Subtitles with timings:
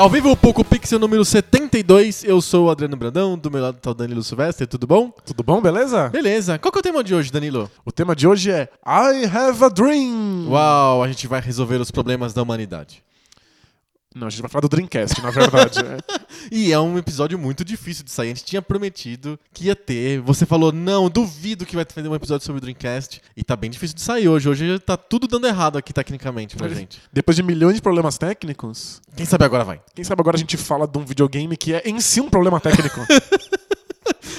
[0.00, 2.24] Ao vivo, o Poco Pixel número 72.
[2.24, 5.12] Eu sou o Adriano Brandão, do meu lado tá o Danilo Silvestre, tudo bom?
[5.26, 6.08] Tudo bom, beleza?
[6.08, 6.58] Beleza.
[6.58, 7.70] Qual que é o tema de hoje, Danilo?
[7.84, 10.46] O tema de hoje é I Have a Dream.
[10.48, 13.04] Uau, a gente vai resolver os problemas da humanidade.
[14.12, 15.78] Não, a gente vai falar do Dreamcast, na verdade.
[15.80, 15.98] é.
[16.50, 18.28] E é um episódio muito difícil de sair.
[18.32, 20.20] A gente tinha prometido que ia ter.
[20.22, 23.20] Você falou, não, duvido que vai ter um episódio sobre o Dreamcast.
[23.36, 24.48] E tá bem difícil de sair hoje.
[24.48, 27.00] Hoje tá tudo dando errado aqui tecnicamente pra gente.
[27.12, 29.80] Depois de milhões de problemas técnicos, Quem sabe agora vai.
[29.94, 32.58] quem sabe agora a gente fala de um videogame que é em si um problema
[32.58, 33.00] técnico.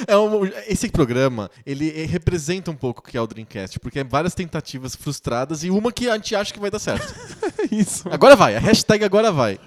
[0.08, 4.00] É um- esse programa, ele eh, representa um pouco o que é o Dreamcast, porque
[4.00, 7.14] é várias tentativas frustradas e uma que a gente acha que vai dar certo.
[7.72, 8.08] Isso.
[8.10, 9.60] Agora vai, a hashtag agora vai.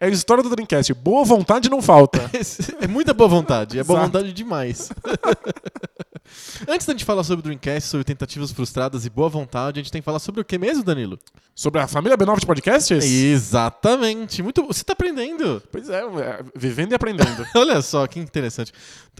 [0.00, 0.92] É a história do Dreamcast.
[0.94, 2.20] Boa vontade não falta.
[2.80, 4.12] É muita boa vontade, é boa Exato.
[4.12, 4.90] vontade demais.
[6.66, 9.92] Antes da gente falar sobre o Dreamcast, sobre tentativas frustradas e boa vontade, a gente
[9.92, 11.18] tem que falar sobre o que mesmo, Danilo?
[11.54, 13.04] Sobre a família B9 de podcasts?
[13.04, 14.42] Exatamente.
[14.42, 15.62] Muito, você tá aprendendo.
[15.70, 17.46] Pois é, é, vivendo e aprendendo.
[17.54, 18.72] Olha só que interessante.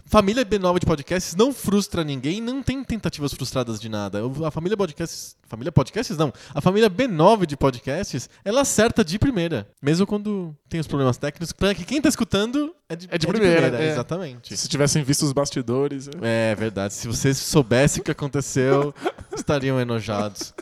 [0.05, 4.19] Família B9 de podcasts não frustra ninguém, não tem tentativas frustradas de nada.
[4.45, 6.31] A família podcasts, família podcasts não.
[6.53, 11.51] A família B9 de podcasts, ela acerta de primeira, mesmo quando tem os problemas técnicos,
[11.51, 13.91] para que quem tá escutando é de, É de primeira, é.
[13.91, 14.55] exatamente.
[14.55, 16.09] Se tivessem visto os bastidores.
[16.21, 16.51] é.
[16.51, 16.93] É verdade.
[16.93, 18.93] Se vocês soubessem o que aconteceu,
[19.35, 20.53] estariam enojados.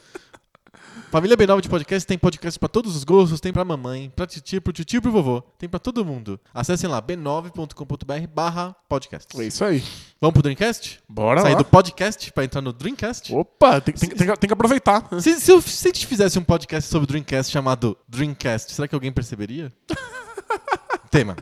[1.12, 4.62] Família B9 de podcast tem podcast pra todos os gostos, tem pra mamãe, pra titi,
[4.62, 6.40] pro tio e pro vovô, tem pra todo mundo.
[6.54, 9.28] Acessem lá b9.com.br barra podcast.
[9.40, 9.84] É isso aí.
[10.22, 11.02] Vamos pro Dreamcast?
[11.10, 11.58] Bora Sair lá.
[11.58, 13.34] do podcast pra entrar no Dreamcast?
[13.36, 15.06] Opa, tem, tem- tem que- tem que aproveitar.
[15.20, 18.88] Se, se, eu- se a gente fizesse um podcast sobre o Dreamcast chamado Dreamcast, será
[18.88, 19.70] que alguém perceberia?
[21.12, 21.36] Tema.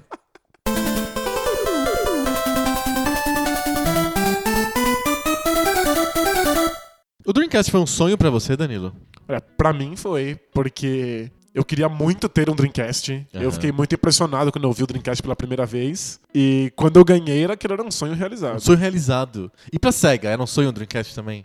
[7.25, 8.95] O Dreamcast foi um sonho pra você, Danilo?
[9.27, 13.11] Olha, pra mim foi, porque eu queria muito ter um Dreamcast.
[13.35, 13.43] Aham.
[13.43, 16.19] Eu fiquei muito impressionado quando eu vi o Dreamcast pela primeira vez.
[16.33, 18.59] E quando eu ganhei, era que era um sonho Um realizado.
[18.61, 19.51] sonho realizado.
[19.71, 21.43] E pra SEGA, era um sonho o Dreamcast também?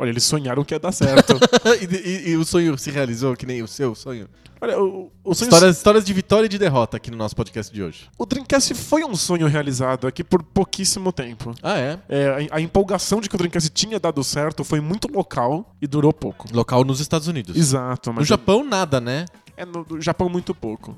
[0.00, 1.34] Olha, eles sonharam que ia dar certo.
[1.80, 4.26] e, e- e o sonho se realizou, que nem o seu sonho?
[4.62, 7.72] Olha, o, o, sonho- Histórias, histórias de vitória e de derrota aqui no nosso podcast
[7.72, 8.08] de hoje.
[8.18, 11.54] o Dreamcast foi um sonho realizado aqui por pouquíssimo tempo.
[11.62, 11.98] Ah, é?
[12.08, 15.86] É, a, a empolgação de que o Dreamcast tinha dado certo foi muito local e
[15.86, 16.46] durou pouco.
[16.52, 17.54] Local nos Estados Unidos.
[17.56, 19.26] Exato, mas No Japão, nada, né?
[19.60, 20.96] É no, no Japão muito pouco.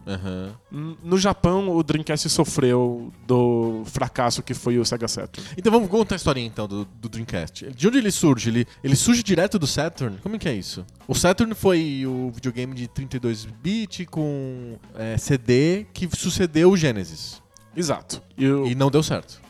[0.70, 5.48] N- No Japão, o Dreamcast sofreu do fracasso que foi o Sega Saturn.
[5.56, 7.70] Então vamos contar a historinha então do, do Dreamcast.
[7.72, 8.50] De onde ele surge?
[8.50, 10.18] Ele, ele surge direto do Saturn?
[10.22, 10.84] Como é que é isso?
[11.08, 17.42] O Saturn foi o videogame de 32-bit com é, CD que sucedeu o Genesis.
[17.76, 18.22] Exato.
[18.36, 19.40] E o- E não deu certo.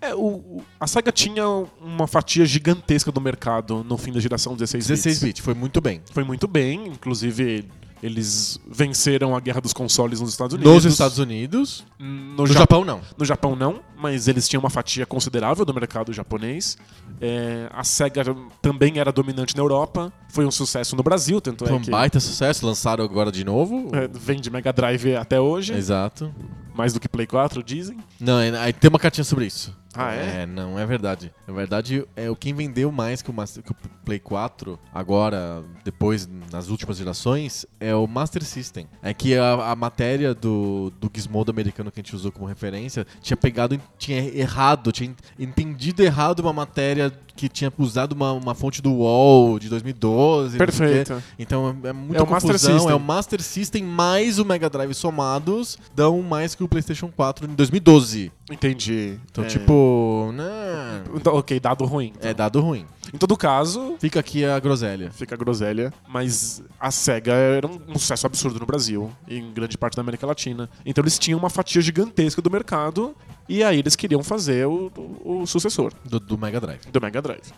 [0.00, 1.46] É, o, a SEGA tinha
[1.80, 5.04] uma fatia gigantesca do mercado no fim da geração 16 bits.
[5.20, 6.00] 16-bit, foi muito bem.
[6.10, 7.64] Foi muito bem, inclusive
[8.02, 10.72] eles venceram a guerra dos consoles nos Estados Unidos.
[10.74, 11.84] Nos Estados Unidos.
[11.98, 13.00] No, No Ja- Japão, não.
[13.16, 16.76] no Japão não, mas eles tinham uma fatia considerável do mercado japonês.
[17.20, 18.24] É, a SEGA
[18.60, 21.90] também era dominante na Europa, foi um sucesso no Brasil, tanto Foi é um que
[21.90, 23.90] baita sucesso, lançaram agora de novo.
[23.94, 26.34] é, vende Mega Drive até hoje, Exato.
[26.74, 27.98] mais do que Play 4, dizem.
[28.18, 29.72] Não, é- aí tem uma cartinha sobre isso.
[29.94, 30.46] Ah, é?
[30.46, 31.32] não é verdade.
[31.46, 35.62] Na verdade, é o quem vendeu mais que o, Master- que o Play 4, agora,
[35.84, 38.86] depois, nas últimas gerações, é o Master System.
[39.02, 43.06] É que a, a matéria do, do Gizmodo americano que a gente usou como referência
[43.20, 48.82] tinha pegado, tinha errado, tinha entendido errado uma matéria que tinha usado uma, uma fonte
[48.82, 50.58] do UOL de 2012.
[50.58, 50.94] não sei o quê.
[51.04, 51.22] Perfeito.
[51.38, 52.90] Então é, é muita É o Master confusão.
[52.90, 57.46] É o Master System mais o Mega Drive somados dão mais que o PlayStation 4
[57.50, 58.30] em 2012.
[58.52, 59.18] Entendi.
[59.30, 61.16] Então, É, tipo, não.
[61.16, 62.12] então, ok, dado ruim.
[62.20, 62.86] É dado ruim.
[63.12, 65.10] Em todo caso, Fica aqui a groselha.
[65.10, 69.52] fica a groselha, mas a SEGA era um, um sucesso absurdo no Brasil e em
[69.52, 70.68] grande parte da América Latina.
[70.86, 73.14] Então eles tinham uma fatia gigantesca do mercado
[73.48, 74.90] e aí eles queriam fazer o,
[75.24, 76.80] o- o sucessor Do, do Mega Drive.
[76.90, 77.52] do Mega Drive.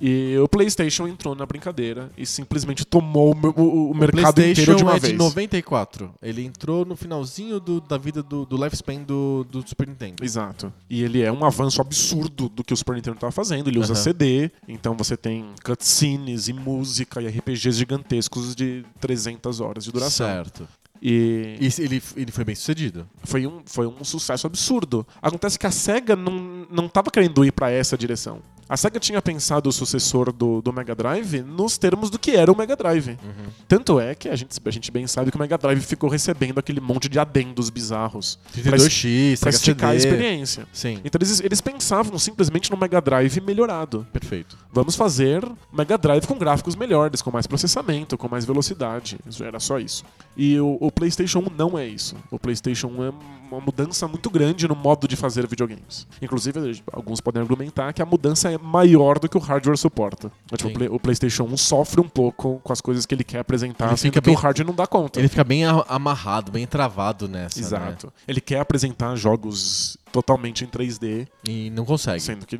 [0.00, 4.82] E o PlayStation entrou na brincadeira e simplesmente tomou o, o- o mercado inteiro de
[4.84, 5.12] uma é vez.
[5.12, 6.14] de 94.
[6.22, 10.24] Ele entrou no finalzinho do- da vida do, do lifespan do, do Super Nintendo.
[10.24, 10.72] Exato.
[10.88, 13.68] E ele é um avanço absurdo do que o Super Nintendo estava fazendo.
[13.68, 14.02] Ele usa Aham.
[14.02, 20.26] CD, então você tem cutscenes e música e RPGs gigantescos de 300 horas de duração.
[20.26, 20.68] Certo.
[21.02, 23.08] E, E ele, ele foi bem sucedido.
[23.24, 25.06] foi, um, foi um sucesso absurdo.
[25.22, 28.40] Acontece que a SEGA não, não tava querendo ir pra essa direção.
[28.68, 32.52] A SEGA tinha pensado o sucessor do, do Mega Drive nos termos do que era
[32.52, 33.18] o Mega Drive.
[33.66, 36.58] Tanto é que a gente, a gente bem sabe que o Mega Drive ficou recebendo
[36.58, 40.66] aquele monte de adendos bizarros 32X, pra Sega esticar a experiência.
[40.72, 44.06] Sim, Então eles, eles pensavam simplesmente no Mega Drive melhorado.
[44.12, 44.56] perfeito.
[44.70, 45.42] Vamos fazer
[45.72, 49.18] Mega Drive com gráficos melhores, com mais processamento, com mais velocidade.
[49.26, 50.04] Isso era só isso.
[50.36, 52.14] E o, o PlayStation 1 não é isso.
[52.30, 53.12] O PlayStation 1 é
[53.50, 56.06] uma mudança muito grande no modo de fazer videogames.
[56.20, 60.30] Inclusive, alguns podem argumentar que a mudança é maior do que o hardware suporta.
[60.54, 63.38] Tipo, o, Play- o PlayStation 1 sofre um pouco com as coisas que ele quer
[63.40, 65.18] apresentar, Ele sendo fica que bem- o hardware não dá conta.
[65.18, 67.58] Ele fica bem amarrado, bem travado nessa.
[67.60, 67.66] né?
[67.66, 68.12] Exato.
[68.26, 72.20] Ele quer apresentar jogos totalmente em 3D, E não consegue.
[72.20, 72.56] sendo que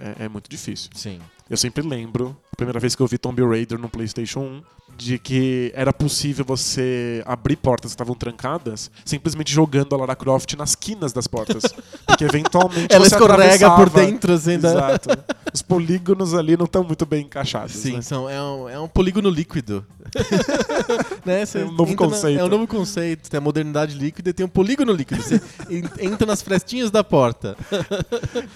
[0.00, 0.90] é- é muito difícil.
[0.94, 1.18] Sim.
[1.48, 4.62] Eu sempre lembro, a primeira vez que eu vi Tomb Raider no PlayStation 1,
[5.00, 10.52] de que era possível você abrir portas que estavam trancadas simplesmente jogando a Lara Croft
[10.54, 11.62] nas quinas das portas.
[12.06, 15.08] Porque eventualmente Ela você escorrega por dentro, assim, da- Exato.
[15.54, 17.72] Os polígonos ali não estão muito bem encaixados.
[17.72, 18.02] Sim, né?
[18.02, 19.84] são, é, um, é um polígono líquido.
[21.24, 21.42] né?
[21.42, 22.40] É um novo entra na- conceito.
[22.40, 23.30] é um novo conceito.
[23.30, 25.22] Tem a modernidade líquida e tem um polígono líquido.
[25.22, 25.40] Você
[25.70, 27.56] en- entra nas frestinhas da porta.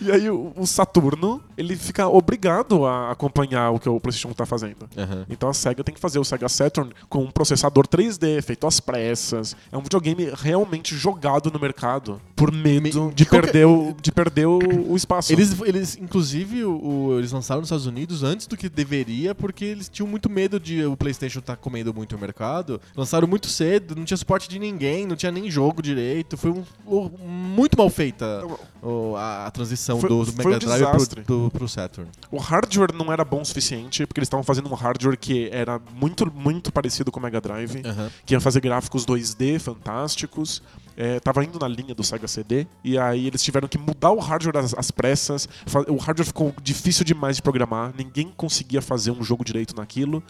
[0.00, 4.44] E aí o, o Saturno, ele fica obrigado a acompanhar o que o PlayStation tá
[4.44, 4.88] fazendo.
[4.96, 5.24] Aham.
[5.30, 8.80] Então a SEGA tem que fazer o Sega Saturn com um processador 3D, feito às
[8.80, 9.56] pressas.
[9.72, 14.12] É um videogame realmente jogado no mercado por medo Me- de, qualquer- perder, o, de
[14.12, 14.58] perder o,
[14.90, 15.32] o espaço.
[15.32, 19.88] Eles, eles, inclusive, o- eles lançaram nos Estados Unidos antes do que deveria, porque eles
[19.88, 22.80] tinham muito medo de o PlayStation estar comendo muito o mercado.
[22.96, 26.36] Lançaram muito cedo, não tinha suporte de ninguém, não tinha nem jogo direito.
[26.36, 28.42] Foi um, um- muito mal feita
[28.82, 32.10] o- a, a transição Foi- do, do foi um Mega Drive pro, pro, pro Saturn.
[32.30, 35.80] O hardware não era bom o suficiente, porque eles estavam fazendo um hardware que era
[35.94, 38.10] muito, muito parecido com o Mega Drive, Aham.
[38.26, 40.62] que ia fazer gráficos 2D fantásticos.
[40.96, 44.20] É, tava indo na linha do Sega CD, e aí eles tiveram que mudar o
[44.20, 45.48] hardware às, às pressas.
[45.88, 50.22] O hardware ficou difícil demais de programar, ninguém conseguia fazer um jogo direito naquilo.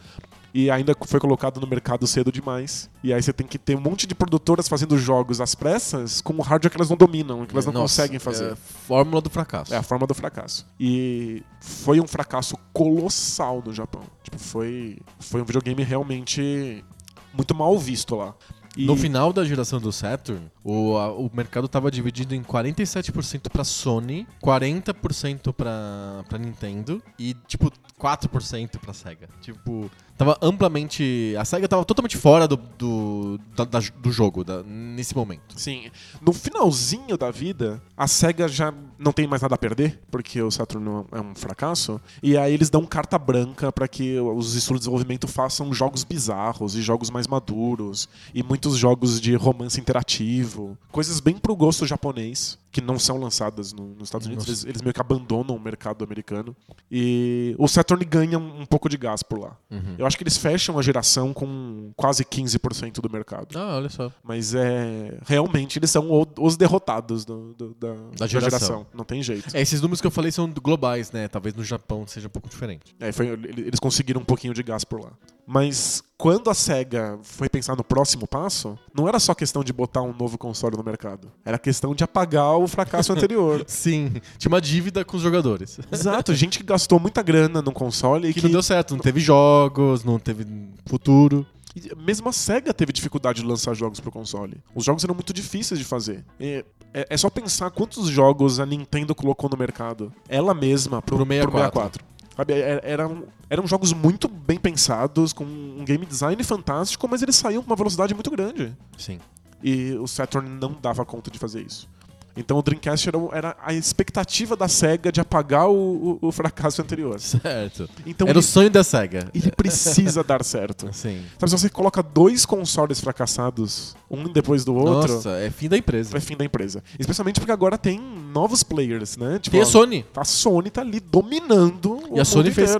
[0.57, 2.89] E ainda foi colocado no mercado cedo demais.
[3.03, 6.33] E aí você tem que ter um monte de produtoras fazendo jogos às pressas com
[6.33, 8.53] o hardware que elas não dominam, que elas não Nossa, conseguem fazer.
[8.53, 9.75] é fórmula do fracasso.
[9.75, 10.65] É a forma do fracasso.
[10.79, 14.03] E foi um fracasso colossal no Japão.
[14.23, 16.85] Tipo, foi, foi um videogame realmente
[17.33, 18.33] muito mal visto lá.
[18.77, 23.49] E No final da geração do Saturn, o, a- o mercado estava dividido em 47%
[23.49, 27.71] pra Sony, 40% pra, pra Nintendo e, tipo,
[28.01, 29.29] 4% pra Sega.
[29.41, 31.35] Tipo, tava amplamente...
[31.39, 35.59] A Sega tava totalmente fora do, do, da- da- do jogo da- nesse momento.
[35.59, 35.91] Sim,
[36.21, 40.51] no finalzinho da vida, a SEGA já não tem mais nada a perder, porque o
[40.51, 44.85] Saturn é um fracasso, e aí eles dão carta branca para que os estudos de
[44.85, 51.21] desenvolvimento façam jogos bizarros e jogos mais maduros, e muitos jogos de romance interativo, coisas
[51.21, 54.93] bem pro gosto japonês, que não são lançadas no- nos Estados Unidos, eles, eles meio
[54.93, 56.55] que abandonam o mercado americano,
[56.91, 59.57] e o Saturn ganha um, um pouco de gás por lá.
[59.97, 63.57] Eu acho que eles fecham a geração com quase 15% do mercado.
[63.57, 64.11] Ah, olha só.
[64.23, 65.19] Mas é.
[65.25, 68.51] Realmente eles são o- os derrotados do- do- da, da geração.
[68.51, 68.87] geração.
[68.93, 69.57] Não tem jeito.
[69.57, 71.29] É, esses números que eu falei são globais, né?
[71.29, 72.95] Talvez no Japão seja um pouco diferente.
[72.99, 75.13] É, foi- eles conseguiram um pouquinho de gás por lá.
[75.47, 80.03] Mas quando a SEGA foi pensar no próximo passo, não era só questão de botar
[80.03, 81.31] um novo console no mercado.
[81.45, 83.63] Era questão de apagar o fracasso anterior.
[83.67, 85.79] Sim, tinha uma dívida com os jogadores.
[85.93, 88.47] Exato, gente que gastou muita grana num console e Que que.
[88.47, 90.47] não deu certo, não teve jogos, não teve
[90.87, 91.47] futuro.
[91.77, 94.57] e Mesmo a SEGA teve dificuldade de lançar jogos pro console.
[94.75, 96.25] Os jogos eram muito difíceis de fazer.
[96.41, 96.65] E
[96.95, 100.13] é, é só pensar quantos jogos a Nintendo colocou no mercado.
[100.29, 102.05] Ela mesma pro, Pro pro 64.
[102.35, 102.37] 64.
[102.37, 107.37] Sabe, é- eram, eram jogos muito bem pensados, com um game design fantástico, mas eles
[107.37, 108.77] saíam com uma velocidade muito grande.
[108.99, 109.21] Sim.
[109.63, 111.89] E o Saturn não dava conta de fazer isso.
[112.37, 116.83] Então o Dreamcast era, era a expectativa da SEGA de apagar o, o- o fracasso
[116.83, 117.21] anterior.
[117.21, 117.89] Certo.
[118.07, 119.29] Então Era o ele, sonho da SEGA.
[119.35, 120.89] ele precisa dar certo.
[120.95, 121.23] Sim.
[121.39, 125.77] Sabe, se você coloca dois consoles fracassados, um depois do outro, Nossa, é fim da
[125.79, 126.17] empresa.
[126.17, 126.83] é fim da empresa.
[126.99, 129.39] Especialmente porque agora tem novos players, né?
[129.39, 130.05] Tipo, Tem a Sony.
[130.17, 132.71] a Sony tá ali dominando o E a Sony fez,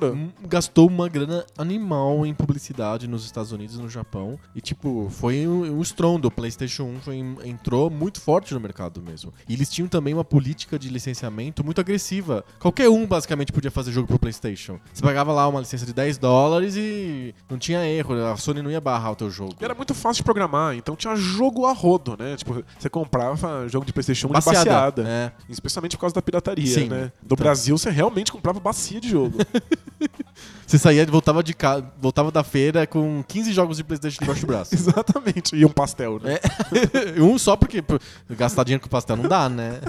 [0.49, 4.39] gastou uma grana animal em publicidade nos Estados Unidos e no Japão.
[4.55, 6.29] E, tipo, foi um, um estrondo.
[6.29, 9.33] O PlayStation 1 foi, entrou muito forte no mercado mesmo.
[9.49, 12.45] E eles tinham também uma política de licenciamento muito agressiva.
[12.59, 14.79] Qualquer um, basicamente, podia fazer jogo pro PlayStation.
[14.93, 18.15] Você pagava lá uma licença de 10 dólares e não tinha erro.
[18.27, 19.55] A Sony não ia barrar o teu jogo.
[19.61, 22.37] E era muito fácil de programar, então tinha jogo a rodo, né?
[22.37, 25.05] Tipo, você comprava jogo de PlayStation 1 de Baseada, baseada.
[25.09, 25.33] é.
[25.49, 26.89] Especialmente por causa da pirataria, Sim.
[26.89, 27.13] né?
[27.23, 29.39] No Então- Brasil, você realmente comprava bacia de jogo.
[30.67, 31.83] Você saía, voltava, de ca...
[32.01, 34.75] voltava da feira com 15 jogos de PlayStation debaixo do braço.
[34.75, 35.55] Exatamente.
[35.55, 36.39] E um pastel, né?
[37.21, 37.85] um só porque
[38.31, 39.81] gastar dinheiro com pastel não dá, né?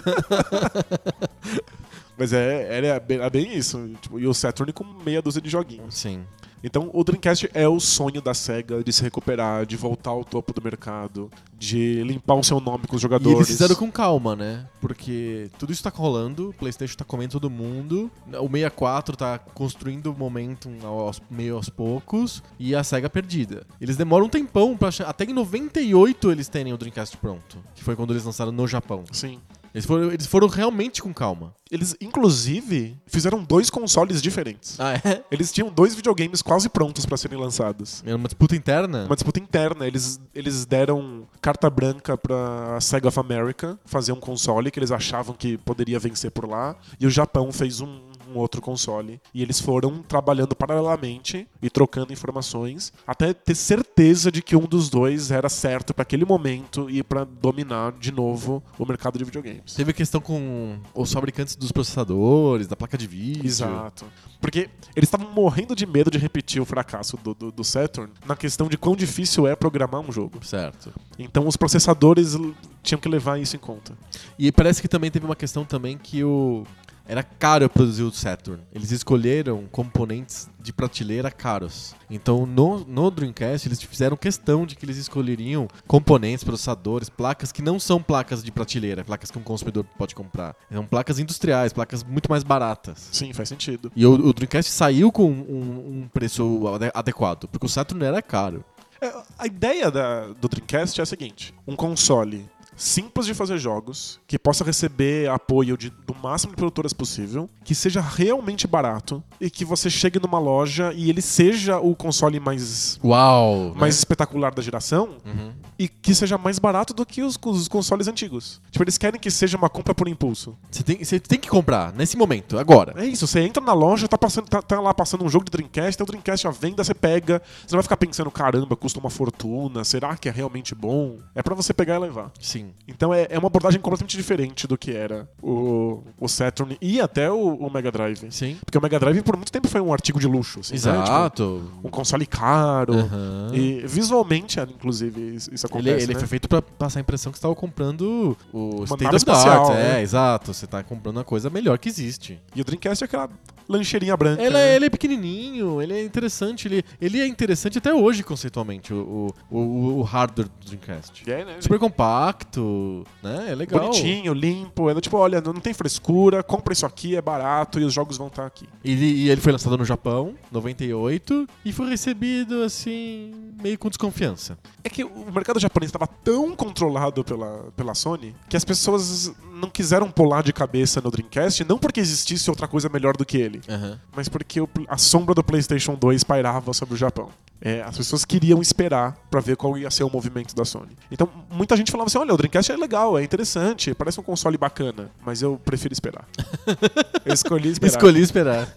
[2.17, 3.89] Mas é, era, bem, era bem isso.
[4.01, 5.95] Tipo, e o Saturn com meia dúzia de joguinhos.
[5.95, 6.25] Sim.
[6.65, 10.51] Então, o Dreamcast é o sonho da SEGA de se recuperar, de voltar ao topo
[10.51, 11.29] do mercado,
[11.59, 13.35] de limpar o seu nome com os E jogadores.
[13.37, 14.65] eles fizeram com calma, né?
[14.81, 20.07] Porque tudo isso tá rolando, o PlayStation tá comendo todo mundo, o 64 tá construindo
[20.07, 23.61] o momento aos, meio aos poucos, e a SEGA perdida.
[23.79, 25.07] Eles demoram um tempão pra achar.
[25.07, 29.03] Até em 98 eles terem o Dreamcast pronto, que foi quando eles lançaram no Japão.
[29.11, 29.39] Sim.
[29.75, 31.53] Eles foram, eles foram realmente com calma.
[31.69, 34.79] Eles, inclusive, fizeram dois consoles diferentes.
[34.79, 35.21] Ah, é?
[35.29, 38.01] Eles tinham dois videogames quase prontos para serem lançados.
[38.05, 39.03] Era uma disputa interna?
[39.03, 39.85] Uma disputa interna.
[39.85, 45.35] Eles, eles deram carta branca pra Sega of America fazer um console que eles achavam
[45.35, 46.77] que poderia vencer por lá.
[46.97, 47.99] E o Japão fez um,
[48.35, 49.19] um outro console.
[49.33, 54.89] E eles foram trabalhando paralelamente e trocando informações até ter certeza de que um dos
[54.89, 59.73] dois era certo para aquele momento e para dominar de novo o mercado de videogames.
[59.73, 63.45] Teve questão com os fabricantes dos processadores, da placa de vídeo.
[63.45, 64.05] Exato.
[64.39, 68.35] Porque eles estavam morrendo de medo de repetir o fracasso do, do, do Saturn na
[68.35, 70.45] questão de quão difícil é programar um jogo.
[70.45, 70.93] Certo.
[71.17, 72.35] Então os processadores
[72.83, 73.97] tinham que levar isso em conta.
[74.37, 76.63] E parece que também teve uma questão também que o
[77.07, 78.61] era caro produzir o Saturn.
[78.73, 81.95] Eles escolheram componentes de prateleira caros.
[82.09, 87.61] Então no, no Dreamcast eles fizeram questão de que eles escolheriam componentes, processadores, placas que
[87.61, 90.55] não são placas de prateleira, placas que um consumidor pode comprar.
[90.71, 93.09] São placas industriais, placas muito mais baratas.
[93.11, 93.91] Sim, faz sentido.
[93.95, 98.21] E o, o Dreamcast saiu com um, um preço ade- adequado, porque o Saturn era
[98.21, 98.63] caro.
[99.01, 104.19] É, a ideia da- do Dreamcast é a seguinte: um console simples de fazer jogos,
[104.27, 109.49] que possa receber apoio de- do máximo de produtoras possível, que seja realmente barato e
[109.49, 113.69] que você chegue numa loja e ele seja o console mais, Uau!
[113.73, 113.79] né?
[113.81, 115.51] mais espetacular da geração Uhum.
[115.79, 118.61] e que seja mais barato do que os, os consoles antigos.
[118.71, 120.55] Tipo, eles querem que seja uma compra por impulso.
[120.69, 122.93] Você tem, você tem que comprar nesse momento, agora.
[122.97, 125.51] É isso, você entra na loja, tá, passando, tá, tá lá passando um jogo de
[125.51, 128.99] Dreamcast, tem o Dreamcast à venda, você pega, você não vai ficar pensando, caramba, custa
[128.99, 131.17] uma fortuna, será que é realmente bom?
[131.33, 132.31] É pra você pegar e levar.
[132.39, 132.64] Sim.
[132.87, 137.31] Então é, é uma abordagem completamente diferente do que era o, o Saturn e até
[137.31, 138.27] o, o Mega Drive.
[138.31, 138.57] Sim.
[138.65, 140.59] Porque o Mega Drive por muito tempo foi um artigo de luxo.
[140.59, 140.77] Assim, né?
[140.77, 141.63] Exato.
[141.65, 142.93] Tipo, um console caro.
[142.93, 143.51] Aham.
[143.53, 146.05] E visualmente, inclusive, isso isso Ele, acontece.
[146.05, 146.19] ele né?
[146.19, 149.31] foi feito pra passar a impressão que você estava comprando o State nave of the
[149.31, 149.69] Art.
[149.69, 149.99] né?
[149.99, 150.53] É, exato.
[150.53, 152.39] Você tá comprando uma coisa melhor que existe.
[152.55, 153.29] E o Dreamcast é aquela
[153.67, 154.41] lancheirinha branca.
[154.41, 154.73] Ele, né?
[154.73, 156.67] é, ele é pequenininho, ele é interessante.
[156.67, 161.29] Ele, ele é interessante até hoje, conceitualmente, o, o, o, o hardware do Dreamcast.
[161.29, 161.57] É, né?
[161.59, 163.47] Super compacto, né?
[163.49, 163.81] É legal.
[163.81, 164.89] Bonitinho, limpo.
[164.89, 168.27] É tipo, olha, não tem frescura, compra isso aqui, é barato e os jogos vão
[168.27, 168.67] estar aqui.
[168.83, 174.57] Ele, e ele foi lançado no Japão, 98, e foi recebido, assim, meio com desconfiança.
[174.83, 179.69] É que o mercado japonês estava tão controlado pela, pela Sony que as pessoas não
[179.69, 183.61] quiseram pular de cabeça no Dreamcast, não porque existisse outra coisa melhor do que ele,
[183.69, 183.99] Aham.
[184.15, 187.29] mas porque o- a sombra do PlayStation 2 pairava sobre o Japão.
[187.61, 190.91] É, as pessoas queriam esperar pra ver qual ia ser o movimento da Sony.
[191.09, 194.57] Então, muita gente falava assim: olha, o Dreamcast é legal, é interessante, parece um console
[194.57, 196.27] bacana, mas eu prefiro esperar.
[197.25, 197.91] eu escolhi esperar.
[197.91, 198.67] Escolhi esperar.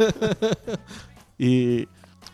[1.41, 1.89] E,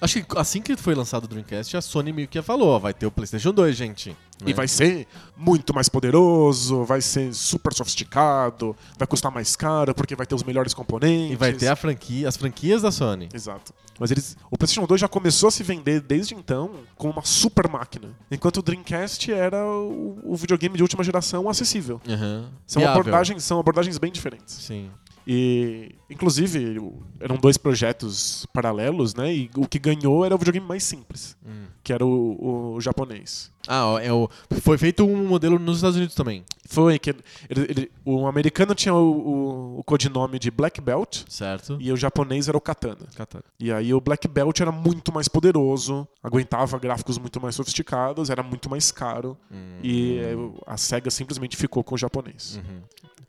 [0.04, 2.92] Acho que assim que foi lançado o Dreamcast, a Sony meio que falou, ó, vai
[2.92, 4.10] ter o PlayStation 2, gente.
[4.10, 4.16] né?
[4.44, 10.14] E vai ser muito mais poderoso, vai ser super sofisticado, vai custar mais caro porque
[10.14, 11.32] vai ter os melhores componentes.
[11.32, 13.28] E vai ter a franquia, as franquias da Sony.
[13.32, 13.72] Exato.
[13.98, 17.68] Mas eles, o PlayStation 2 já começou a se vender desde então como uma super
[17.68, 22.00] máquina, enquanto o Dreamcast era o, o videogame de última geração acessível.
[22.06, 22.50] Aham.
[22.66, 23.00] São Viável.
[23.00, 24.54] abordagens, são abordagens bem diferentes.
[24.54, 24.90] Sim.
[25.26, 26.76] E, inclusive,
[27.20, 29.32] eram dois projetos paralelos, né?
[29.34, 31.64] E o que ganhou era o videogame mais simples, Hum.
[31.82, 33.50] que era o, o japonês.
[33.66, 34.28] Ah, é o,
[34.60, 36.44] foi feito um modelo nos Estados Unidos também.
[36.66, 41.78] Foi que ele- ele- o americano tinha o, o- o codinome de Black Belt Certo?
[41.80, 43.06] e o japonês era o Katana.
[43.16, 43.44] Katana.
[43.58, 48.42] E aí o Black Belt era muito mais poderoso, aguentava gráficos muito mais sofisticados, era
[48.42, 49.36] muito mais caro.
[49.50, 49.78] Hum.
[49.82, 50.34] E eh,
[50.66, 52.56] a SEGA simplesmente ficou com o japonês.
[52.56, 52.82] Uhum.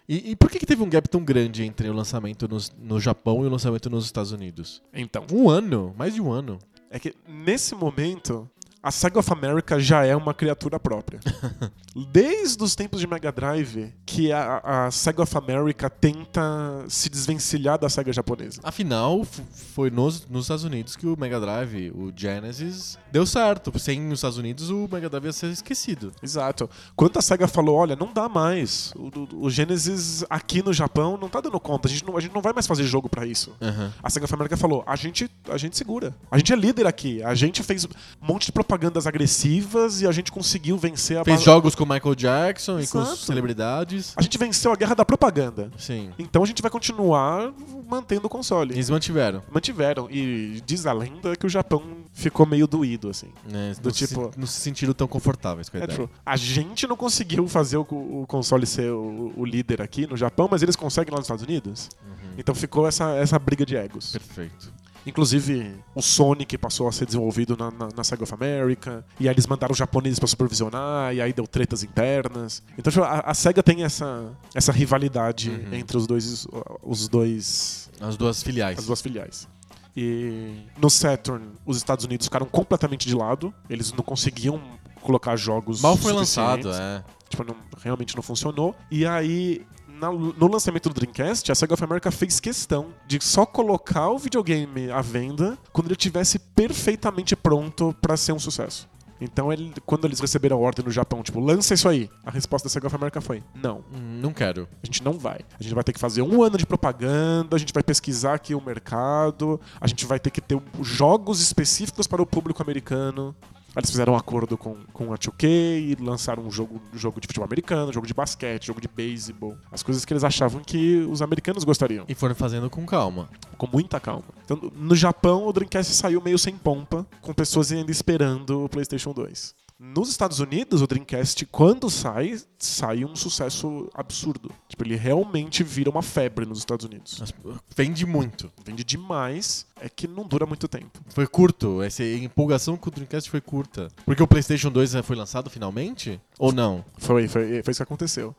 [0.07, 2.99] E, e por que, que teve um gap tão grande entre o lançamento nos- no
[2.99, 4.81] Japão e o lançamento nos Estados Unidos?
[4.93, 6.59] Então, Um ano, mais de um ano.
[6.91, 8.49] é que nesse momento
[8.85, 11.19] a Sega of America já é uma criatura própria.
[12.11, 16.41] Desde os tempos de Mega Drive, que a, a Sega of America tenta
[16.89, 18.59] se desvencilhar da Sega japonesa.
[18.63, 19.25] Afinal,
[19.73, 23.77] foi nos, nos Estados Unidos que o Mega Drive, o Genesis, deu certo.
[23.79, 26.11] Sem os Estados Unidos, o Mega Drive ia ser esquecido.
[26.21, 26.69] Exato.
[26.95, 28.91] Quando a SEGA falou, olha, não dá mais.
[28.95, 31.87] O, o- Genesis aqui no Japão não tá dando conta.
[31.87, 33.55] A gente não, a gente não vai mais fazer jogo pra isso.
[33.61, 33.93] Aham.
[34.03, 36.13] A SEGA of America falou, a gente, a gente segura.
[36.29, 37.23] A gente é líder aqui.
[37.23, 37.89] A gente fez um
[38.21, 42.13] monte de propagandas agressivas e a gente conseguiu vencer a Fez jogos com o Michael
[42.15, 43.13] Jackson e com Exato.
[43.13, 44.13] as celebridades.
[44.17, 45.71] A gente venceu a guerra da propaganda.
[45.77, 46.11] Sim.
[46.19, 47.53] Então a gente vai continuar
[47.89, 48.73] mantendo o console.
[48.73, 49.41] Eles mantiveram.
[49.51, 50.07] Mantiveram.
[50.11, 51.81] E diz a lenda que o Japão
[52.13, 53.27] ficou meio doído, assim.
[53.49, 53.73] né?
[53.81, 55.99] Do não, se, tipo- não se sentiram tão confortáveis com a É, ideia.
[55.99, 60.17] tipo, a gente não conseguiu fazer o, o console ser o, o líder aqui no
[60.17, 61.89] Japão, mas eles conseguem lá nos Estados Unidos.
[62.05, 62.31] Uhum.
[62.37, 64.11] Então ficou essa, essa briga de egos.
[64.11, 64.73] Perfeito.
[65.05, 69.33] Inclusive, o Sonic passou a ser desenvolvido na, na, na Sega of America, e aí
[69.35, 72.63] eles mandaram os japoneses pra supervisionar, e aí deu tretas internas.
[72.77, 75.73] Então tipo, a, a Sega tem essa, essa rivalidade Uhum.
[75.73, 76.47] entre os dois,
[76.81, 78.79] os dois As duas filiais.
[78.79, 79.47] as duas filiais.
[79.95, 83.53] E no Saturn, os Estados Unidos ficaram completamente de lado.
[83.69, 84.61] Eles não conseguiam
[85.01, 85.81] colocar jogos.
[85.81, 87.03] Mal foi lançado, é.
[87.29, 88.75] Tipo, não- realmente não funcionou.
[88.91, 89.65] E aí,
[89.99, 94.91] no lançamento do Dreamcast, a Sega of America fez questão de só colocar o videogame
[94.91, 98.87] à venda quando ele tivesse perfeitamente pronto pra ser um sucesso.
[99.21, 102.09] Então, ele- quando eles receberam a ordem no Japão, tipo, lança isso aí.
[102.25, 103.77] A resposta da Sega of America foi: não.
[103.93, 104.67] Hum, Não quero.
[104.83, 105.39] A gente não vai.
[105.57, 108.53] A gente vai ter que fazer um ano de propaganda, a gente vai pesquisar aqui
[108.53, 113.33] o mercado, a gente vai ter que ter jogos específicos para o público americano.
[113.75, 117.45] Eles fizeram um acordo com, com a 2K e lançaram um jogo, jogo de futebol
[117.45, 119.57] americano, jogo de basquete, jogo de beisebol.
[119.71, 123.29] As coisas que eles achavam que os americanos gostariam, E foram fazendo com calma.
[123.57, 124.23] com muita calma.
[124.43, 129.11] Então, no Japão, o Dreamcast saiu meio sem pompa, com pessoas ainda esperando o PlayStation
[129.11, 129.53] 2.
[129.77, 134.49] Nos Estados Unidos, o Dreamcast, quando sai, sai um sucesso absurdo.
[134.69, 137.17] Tipo, ele realmente vira uma febre nos Estados Unidos.
[137.19, 137.33] Mas,
[137.75, 138.49] Vende muito.
[138.63, 141.01] Vende demais, é que não dura muito tempo.
[141.09, 141.81] Foi curto.
[141.81, 143.89] Essa empolgação com o Dreamcast foi curta.
[144.05, 146.21] Porque o PlayStation 2 já foi lançado finalmente?
[146.39, 146.85] Ou não?
[146.97, 148.33] Foi, foi, foi isso que aconteceu.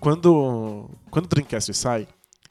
[0.00, 2.08] Quando, quando o Dreamcast sai,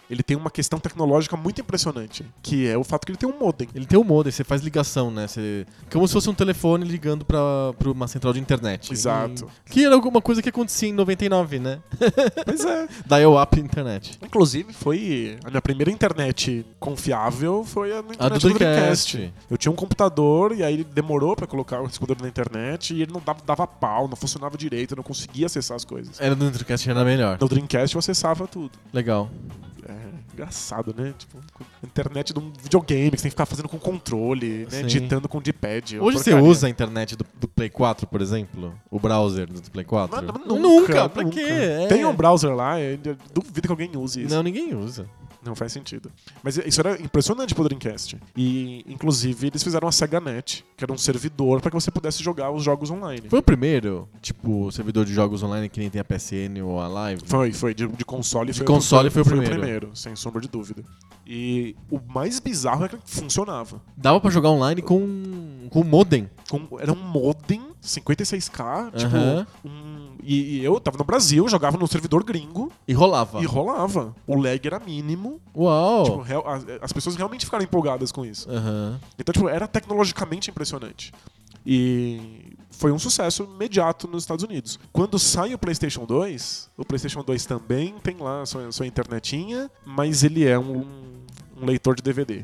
[0.10, 3.38] ele tem uma questão tecnológica muito impressionante, que é o fato que ele tem um
[3.38, 3.68] modem.
[3.76, 5.28] Ele tem um modem, você faz ligação, né?
[5.28, 5.66] Você...
[5.92, 7.40] Como se fosse um telefone ligando pra,
[7.78, 8.92] pra uma central de internet.
[8.92, 9.50] Exato.
[9.68, 11.80] E- Que era alguma coisa que acontecia em 99, né?
[12.46, 12.88] Pois é.
[13.06, 14.18] Dial-up internet.
[14.24, 19.18] Inclusive, foi a minha primeira internet confiável foi a, no A do internet Dreamcast.
[19.18, 19.34] Dreamcast.
[19.50, 23.02] Eu tinha um computador e aí ele demorou pra colocar o discador na internet e
[23.02, 26.20] ele não dava, dava pau, não funcionava direito, eu não conseguia acessar as coisas.
[26.20, 27.38] Era do Dreamcast, era melhor.
[27.40, 28.72] No Dreamcast eu acessava tudo.
[28.94, 29.30] Legal.
[29.88, 31.14] É engraçado, né?
[31.18, 31.38] Tipo,
[31.84, 34.70] internet de um videogame que você tem que ficar fazendo com controle, né?
[34.70, 34.86] Sim.
[34.86, 35.98] Digitando com D-pad.
[35.98, 38.74] é Hoje você usa a internet do, do Play 4, por exemplo?
[38.90, 40.16] O browser do Play 4?
[40.24, 41.40] Mas- mas nunca, pra quê?
[41.42, 41.88] É.
[41.88, 42.76] Tem um browser lá,
[43.34, 44.34] duvido que alguém use isso.
[44.34, 45.06] Não, ninguém usa.
[45.50, 46.12] Não faz sentido.
[46.44, 48.16] Mas isso era impressionante pro Dreamcast.
[48.38, 52.52] E, inclusive, eles fizeram a SegaNet, que era um servidor para que você pudesse jogar
[52.52, 53.24] os jogos online.
[53.28, 56.88] Foi o primeiro, tipo, servidor de jogos online que nem tem a PSN ou a
[56.88, 57.24] Live?
[57.26, 57.74] Foi, foi.
[57.74, 59.90] De, de console De foi, console foi o primeiro.
[59.96, 60.84] sem sombra de dúvida.
[61.26, 63.82] E o mais bizarro é que funcionava.
[63.98, 66.30] Dava pra jogar online com, com modem.
[66.48, 69.16] Com, era um modem 56k, tipo.
[69.16, 69.48] Aham.
[69.66, 73.42] Um, e, e eu tava no Brasil, jogava no servidor gringo E rolava.
[73.42, 74.16] e rolava.
[74.28, 75.40] O lag era mínimo.
[75.56, 76.04] Uau!
[76.04, 78.50] Tipo, real- as, as pessoas realmente ficaram empolgadas com isso.
[78.50, 79.00] Aham.
[79.18, 81.12] Então, tipo, era tecnologicamente impressionante.
[81.66, 84.80] E foi um sucesso imediato nos Estados Unidos.
[84.94, 89.70] Quando sai o PlayStation 2, o PlayStation 2 também tem lá a sua, sua internetinha,
[89.86, 90.86] mas ele é um,
[91.62, 92.44] um leitor de DVD.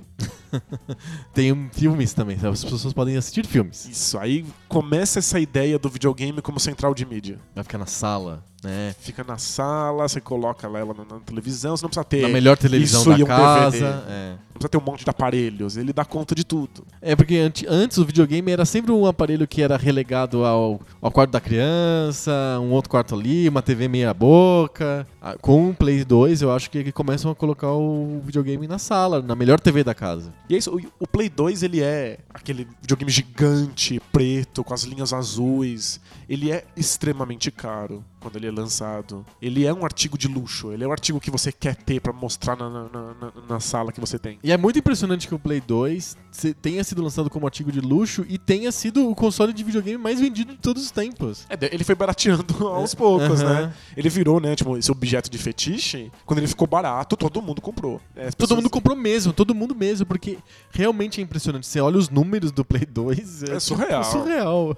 [1.33, 3.85] Tem um- filmes também, as pessoas podem assistir filmes.
[3.89, 7.39] Isso, aí começa essa ideia do videogame como central de mídia.
[7.53, 8.95] Vai ficar na sala, né?
[8.99, 12.23] Fica na sala, você coloca lá ela na, na televisão, você não precisa ter.
[12.23, 14.03] Na melhor televisão isso da um casa.
[14.09, 14.29] É.
[14.31, 16.85] Não precisa ter um monte de aparelhos, ele dá conta de tudo.
[17.01, 21.31] É porque antes o videogame era sempre um aparelho que era relegado ao, ao quarto
[21.31, 25.05] da criança, um outro quarto ali, uma TV meia boca.
[25.21, 29.21] Ah, Com o Play 2 eu acho que começam a colocar o videogame na sala,
[29.21, 30.33] na melhor TV da casa.
[30.49, 34.83] E é isso, o, o Play 2 ele é aquele videogame gigante, preto, com as
[34.83, 35.99] linhas azuis.
[36.29, 38.03] Ele é extremamente caro.
[38.25, 40.71] Quando ele é lançado, ele é um artigo de luxo.
[40.71, 43.91] Ele é um artigo que você quer ter pra mostrar na, na, na, na sala
[43.91, 44.39] que você tem.
[44.43, 47.79] E é muito impressionante que o Play 2 se- tenha sido lançado como artigo de
[47.79, 51.45] luxo e tenha sido o console de videogame mais vendido de todos os tempos.
[51.49, 53.67] É, ele foi barateando aos poucos, Aham.
[53.67, 53.73] né?
[53.95, 56.11] Ele virou, né, tipo, esse objeto de fetiche.
[56.25, 58.01] Quando ele ficou barato, todo mundo comprou.
[58.15, 60.39] É, Todo pessoas- mundo comprou mesmo, todo mundo mesmo, porque
[60.71, 61.67] realmente é impressionante.
[61.67, 64.03] Você olha os números do Play 2, É surreal.
[64.03, 64.77] surreal.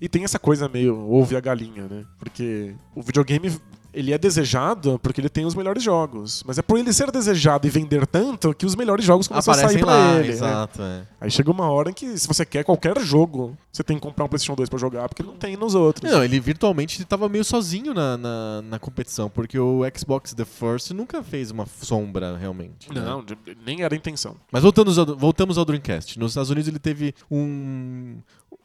[0.00, 2.04] E tem essa coisa meio ouve a galinha, né?
[2.18, 3.52] Porque o videogame
[3.92, 6.44] ele é desejado porque ele tem os melhores jogos.
[6.46, 9.56] Mas é por ele ser desejado e vender tanto que os melhores jogos começam a
[9.56, 10.28] sair Aparecem pra lá, ele.
[10.28, 10.34] né?
[10.34, 10.80] exato.
[10.82, 11.02] é.
[11.20, 14.24] Aí chega uma hora em que, se você quer qualquer jogo, você tem que comprar
[14.24, 16.08] um PlayStation 2 pra jogar, porque não tem nos outros.
[16.08, 20.92] Não, ele virtualmente estava meio sozinho na, na, na competição, porque o Xbox The First
[20.92, 22.92] nunca fez uma sombra, realmente.
[22.94, 23.00] né?
[23.00, 23.24] Não,
[23.66, 24.36] nem era a intenção.
[24.52, 26.16] Mas voltamos ao, voltamos ao Dreamcast.
[26.16, 28.18] Nos Estados Unidos ele teve um.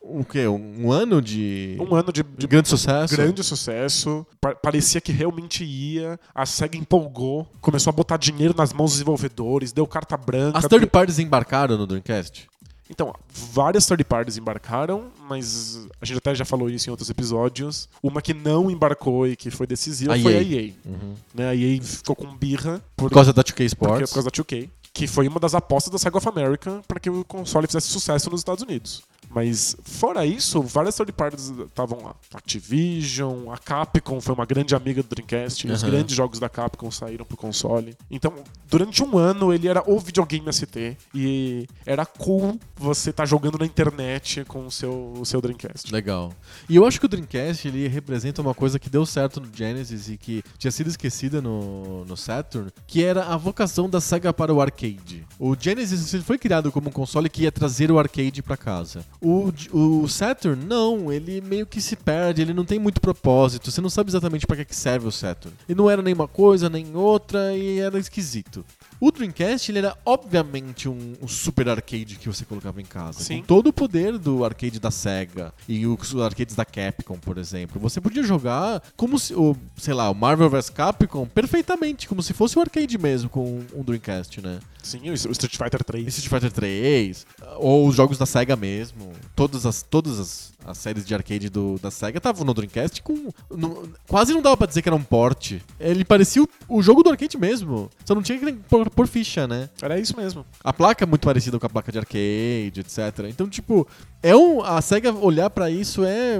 [0.08, 0.48] Um quê?
[0.48, 1.78] Um ano de.
[1.80, 3.16] Um ano de, de de grande sucesso.
[3.16, 4.26] grande sucesso.
[4.40, 6.20] Pa- parecia que realmente ia.
[6.34, 10.60] A SEGA empolgou, começou a botar dinheiro nas mãos dos desenvolvedores, deu carta branca.
[10.60, 12.48] As third parties embarcaram no Dreamcast?
[12.88, 17.90] Então, várias third parties embarcaram, mas a gente até já falou isso em outros episódios.
[18.04, 20.40] Uma que não embarcou e que foi decisiva A foi EA.
[20.40, 20.74] a EA.
[20.86, 21.14] Uhum.
[21.34, 21.50] Né?
[21.50, 24.10] A EA ficou com birra por, Por causa da 2K porque- Sports.
[24.12, 27.10] por causa da 2K, que foi uma das apostas da SEGA of America para que
[27.10, 29.02] o console fizesse sucesso nos Estados Unidos.
[29.30, 32.16] Mas fora isso, várias third parties estavam lá.
[32.34, 35.92] Activision, a Capcom foi uma grande amiga do Dreamcast, os Aham.
[35.92, 37.96] grandes jogos da Capcom saíram pro console.
[38.10, 38.34] Então,
[38.70, 43.66] durante um ano ele era o videogame ST e era cool você estar jogando na
[43.66, 45.92] internet com o seu, o seu Dreamcast.
[45.92, 46.34] Legal.
[46.70, 50.10] E eu acho que o Dreamcast ele representa uma coisa que deu certo no Genesis
[50.10, 54.54] e que tinha sido esquecida no, no Saturn, que era a vocação da Sega para
[54.54, 55.26] o arcade.
[55.40, 59.06] O Genesis foi criado como um console que ia trazer o arcade para casa.
[59.22, 63.82] O, o Saturn, não, ele meio que se perde, ele não tem muito propósito, você
[63.82, 65.56] não sabe exatamente para que serve o Saturn.
[65.68, 68.66] E não era nem uma coisa, nem outra, e era esquisito.
[69.00, 73.20] O Dreamcast ele era obviamente um, um super arcade que você colocava em casa.
[73.20, 73.40] Sim.
[73.40, 77.80] Com todo o poder do arcade da Sega e os arcades da Capcom, por exemplo.
[77.80, 82.34] Você podia jogar como se, o, sei lá, o Marvel vs Capcom perfeitamente, como se
[82.34, 84.60] fosse o arcade mesmo com um Dreamcast, né?
[84.82, 86.08] Sim, o Street Fighter 3.
[86.08, 87.26] Street Fighter 3,
[87.58, 89.12] ou os jogos da Sega mesmo.
[89.36, 93.30] Todas as, todas as, as séries de arcade do, da Sega estavam no Dreamcast com.
[93.50, 95.62] no- quase não dava pra dizer que era um porte.
[95.80, 97.90] Ele parecia o, o jogo do arcade mesmo.
[98.04, 99.70] Só não tinha que pôr, pôr ficha, né?
[99.82, 100.46] Era isso mesmo.
[100.64, 103.26] A placa é muito parecida com a placa de arcade, etc.
[103.30, 103.88] Então, tipo,
[104.24, 106.40] é um, a SEGA olhar pra isso é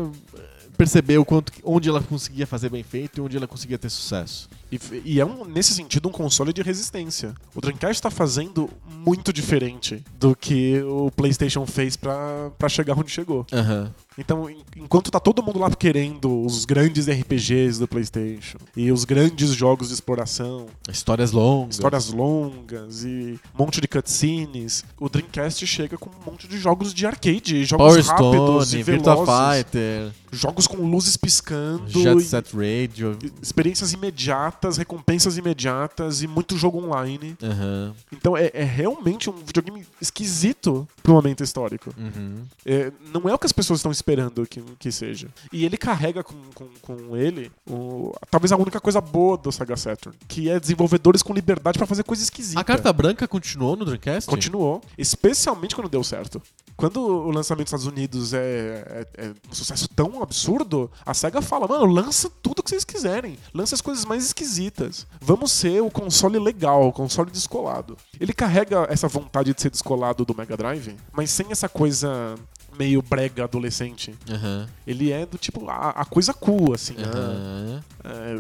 [0.78, 4.50] perceber o quanto, onde ela conseguia fazer bem feito e onde ela conseguia ter sucesso.
[4.70, 7.34] E, e é, um, nesse sentido, um console de resistência.
[7.56, 13.46] O Dreamcast está fazendo muito diferente do que o PlayStation fez pra chegar onde chegou.
[13.54, 13.94] Aham.
[14.18, 19.04] Então, en- enquanto tá todo mundo lá querendo os grandes RPGs do PlayStation e os
[19.04, 21.76] grandes jogos de exploração, Histórias longas.
[21.76, 26.94] histórias longas e um monte de cutscenes, o Dreamcast chega com um monte de jogos
[26.94, 32.22] de arcade, jogos Power rápidos Stone, e Virtua velozes, Fighter, jogos com luzes piscando, Jet
[32.24, 33.18] Set Radio.
[33.42, 37.36] experiências imediatas, recompensas imediatas e muito jogo online.
[37.44, 37.94] Aham.
[38.14, 41.94] Então é, é realmente um videogame esquisito pro momento histórico.
[41.98, 42.44] Uhum.
[42.66, 44.05] É, não é o que as pessoas estão esperando
[44.50, 45.28] que, que seja.
[45.52, 49.76] E ele carrega com, com, com ele o- talvez a única coisa boa do Sega
[49.76, 52.60] Saturn, que é desenvolvedores com liberdade pra fazer coisa esquisita.
[52.60, 54.30] A carta branca continuou no Dreamcast?
[54.30, 56.42] Continuou, especialmente quando deu certo.
[56.78, 61.42] Quando o lançamento nos Estados Unidos é, é- é um sucesso tão absurdo, a SEGA
[61.42, 63.38] fala, mano, lança tudo que vocês quiserem.
[63.54, 65.08] Lança as coisas mais esquisitas.
[65.22, 67.98] Vamos ser o console legal, o console descolado.
[68.20, 72.36] Ele carrega essa vontade de ser descolado do Mega Drive, mas sem essa coisa
[72.78, 74.14] meio brega adolescente.
[74.30, 74.68] Aham.
[74.86, 76.96] Ele é do tipo a, a coisa cool, assim.
[76.98, 77.84] Aham.
[78.04, 78.40] É,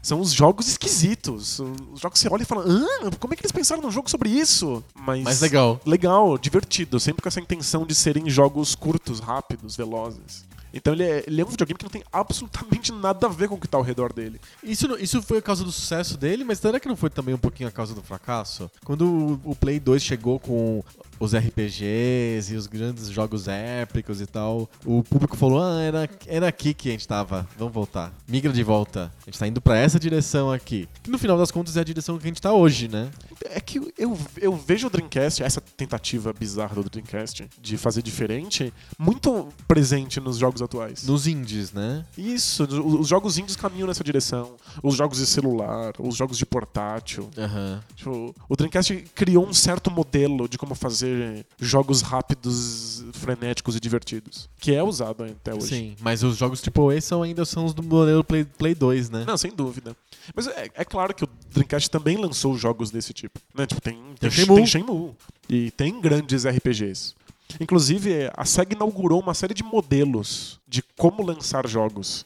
[0.00, 1.60] são os jogos esquisitos.
[1.60, 4.10] Os jogos que você olha e fala, ah, como é que eles pensaram num jogo
[4.10, 4.82] sobre isso?
[4.94, 5.80] Mas, Mas legal.
[5.84, 10.44] legal, divertido, sempre com essa intenção de serem jogos curtos, rápidos, velozes.
[10.74, 13.56] Então ele é, ele é um videogame que não tem absolutamente nada a ver com
[13.56, 14.40] o que tá ao redor dele.
[14.62, 17.38] Isso, isso foi a causa do sucesso dele, mas será que não foi também um
[17.38, 18.70] pouquinho a causa do fracasso?
[18.84, 20.82] Quando o, o Play 2 chegou com
[21.22, 26.48] os RPGs e os grandes jogos épicos e tal, o público falou: ah, era, era
[26.48, 28.12] aqui que a gente tava, vamos voltar.
[28.26, 29.12] Migra de volta.
[29.22, 30.88] A gente tá indo pra essa direção aqui.
[31.02, 33.08] Que no final das contas é a direção que a gente tá hoje, né?
[33.44, 38.72] É que eu, eu vejo o Dreamcast, essa tentativa bizarra do Dreamcast de fazer diferente,
[38.98, 41.04] muito presente nos jogos atuais.
[41.04, 42.04] Nos indies, né?
[42.16, 44.54] Isso, os os jogos indies caminham nessa direção.
[44.82, 47.28] Os jogos de celular, os jogos de portátil.
[47.36, 47.82] Aham.
[47.94, 51.11] Tipo, o Dreamcast criou um certo modelo de como fazer
[51.60, 54.48] jogos rápidos, frenéticos e divertidos.
[54.58, 55.66] Que é usado até hoje.
[55.66, 59.24] Sim, mas os jogos AAA são ainda são os do modelo Play, Play 2, né?
[59.26, 59.96] Não, sem dúvida.
[60.34, 63.40] Mas é, é claro que o Dreamcast também lançou jogos desse tipo.
[63.54, 63.66] Né?
[63.66, 64.56] Tipo, tem, tem, Shenmue.
[64.56, 65.12] tem Shenmue.
[65.48, 67.14] E tem grandes RPGs.
[67.60, 72.24] Inclusive, a SEGA inaugurou uma série de modelos de como lançar jogos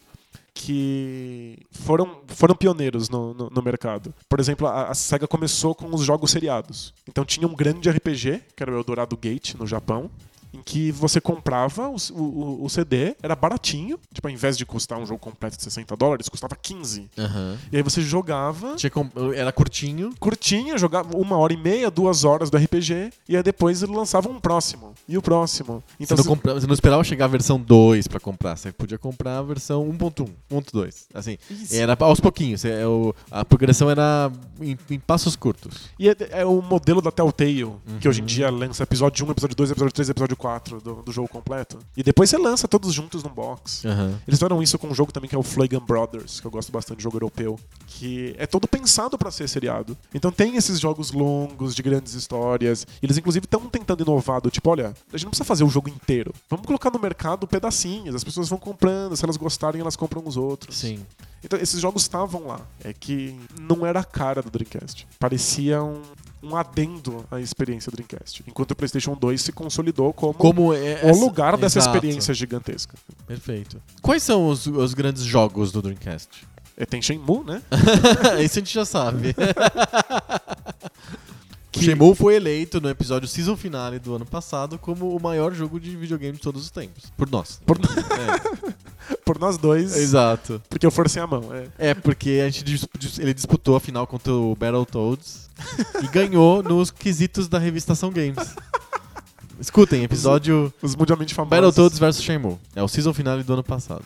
[0.56, 4.14] que foram, foram pioneiros no, no, no mercado.
[4.26, 6.94] Por exemplo, a, a SEGA começou com os jogos seriados.
[7.06, 10.10] Então tinha um grande RPG, que era o Eldorado Gate, no Japão,
[10.56, 14.98] em que você comprava o, o, o CD, era baratinho, tipo, ao invés de custar
[14.98, 17.08] um jogo completo de 60 dólares, custava 15.
[17.18, 17.56] Aham.
[17.72, 20.12] E aí você jogava, com- Era curtinho.
[20.18, 24.28] curtinha, jogava uma hora e meia, duas horas do RPG, e aí depois ele lançava
[24.28, 25.82] um próximo, e o próximo.
[26.00, 28.56] Então você, não compra- você não esperava chegar a versão 2 pra comprar.
[28.56, 31.06] Você podia comprar a versão 1.1, 1.2.
[31.14, 31.74] Assim, Isso.
[31.76, 32.64] era aos pouquinhos.
[32.64, 32.82] É
[33.30, 35.90] a progressão era em, em passos curtos.
[35.98, 37.66] E é, é o modelo da Telltale,
[38.00, 38.26] que hoje em Uhum.
[38.26, 40.45] dia lança episódio 1, episódio 2, episódio 3, episódio 4
[40.82, 41.78] do, do jogo completo.
[41.96, 43.84] E depois você lança todos juntos num box.
[43.84, 44.18] Aham.
[44.26, 46.72] Eles fizeram isso com um jogo também que é o Flagan Brothers, que eu gosto
[46.72, 49.96] bastante de jogo europeu, que é todo pensado pra ser seriado.
[50.14, 52.86] Então tem esses jogos longos, de grandes histórias.
[53.02, 55.68] E eles inclusive estão tentando inovar, do tipo, olha, a gente não precisa fazer o
[55.68, 56.32] jogo inteiro.
[56.48, 60.36] Vamos colocar no mercado pedacinhos, as pessoas vão comprando, se elas gostarem, elas compram os
[60.36, 60.76] outros.
[60.76, 61.04] Sim.
[61.44, 62.60] Então esses jogos estavam lá.
[62.82, 65.06] É que não era a cara do Dreamcast.
[65.18, 66.02] Parecia um,
[66.42, 68.44] um adendo à experiência do Dreamcast.
[68.46, 71.96] Enquanto o PlayStation 2 se consolidou como, Como é o essa- lugar dessa Exato.
[71.96, 72.94] experiência gigantesca.
[73.26, 73.80] Perfeito.
[74.02, 76.46] Quais são os, os grandes jogos do Dreamcast?
[76.76, 77.62] É, tem Shenmue, né?
[78.44, 79.34] Isso a gente já sabe.
[81.78, 85.78] Que- Shenmue foi eleito no episódio season finale do ano passado como o maior jogo
[85.78, 87.04] de videogame de todos os tempos.
[87.16, 87.60] Por nós.
[87.66, 88.76] Por- É,
[89.24, 90.60] Por nós dois, exato.
[90.68, 91.48] porque eu forcei a mão.
[91.78, 91.90] É.
[91.90, 95.48] É, porque a gente ele disputou a final contra o Battletoads
[96.02, 98.54] e ganhou nos quesitos da revistação Games.
[99.60, 101.50] Escutem, episódio Os mundialmente famosos.
[101.50, 102.56] Battletoads vs Shenmue.
[102.74, 104.04] É o season finale do ano passado.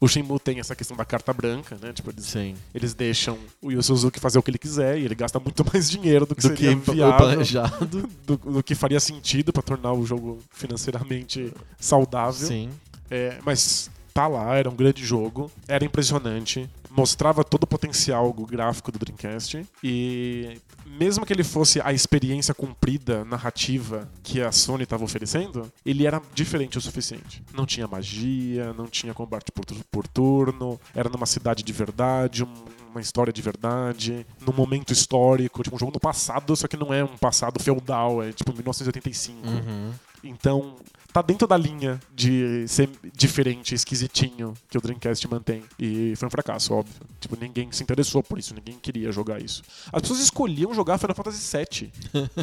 [0.00, 1.92] O Shenmue tem essa questão da carta branca, né?
[1.92, 2.54] Tipo, eles, Sim.
[2.74, 5.90] eles deixam o Yu Suzuki fazer o que ele quiser e ele gasta muito mais
[5.90, 8.08] dinheiro do que Do seria que viável, planejado.
[8.24, 12.48] do, do que faria sentido pra tornar o jogo financeiramente saudável.
[12.48, 12.70] Sim.
[13.10, 18.90] É, mas tá lá, era um grande jogo, era impressionante, mostrava todo o potencial gráfico
[18.90, 25.04] do Dreamcast e mesmo que ele fosse a experiência cumprida, narrativa que a Sony estava
[25.04, 27.42] oferecendo, ele era diferente o suficiente.
[27.54, 32.64] Não tinha magia, não tinha combate por, por turno, era numa cidade de verdade, um-
[32.90, 36.92] uma história de verdade, num momento histórico, tipo um jogo no passado, só que não
[36.92, 39.46] é um passado feudal, é tipo 1985.
[39.46, 39.92] Uhum.
[40.22, 40.76] Então,
[41.12, 45.62] tá dentro da linha de ser diferente, esquisitinho que o Dreamcast mantém.
[45.78, 46.94] E foi um fracasso, óbvio.
[47.18, 49.62] Tipo, ninguém se interessou por isso, ninguém queria jogar isso.
[49.92, 51.92] As pessoas escolhiam jogar Final Fantasy VII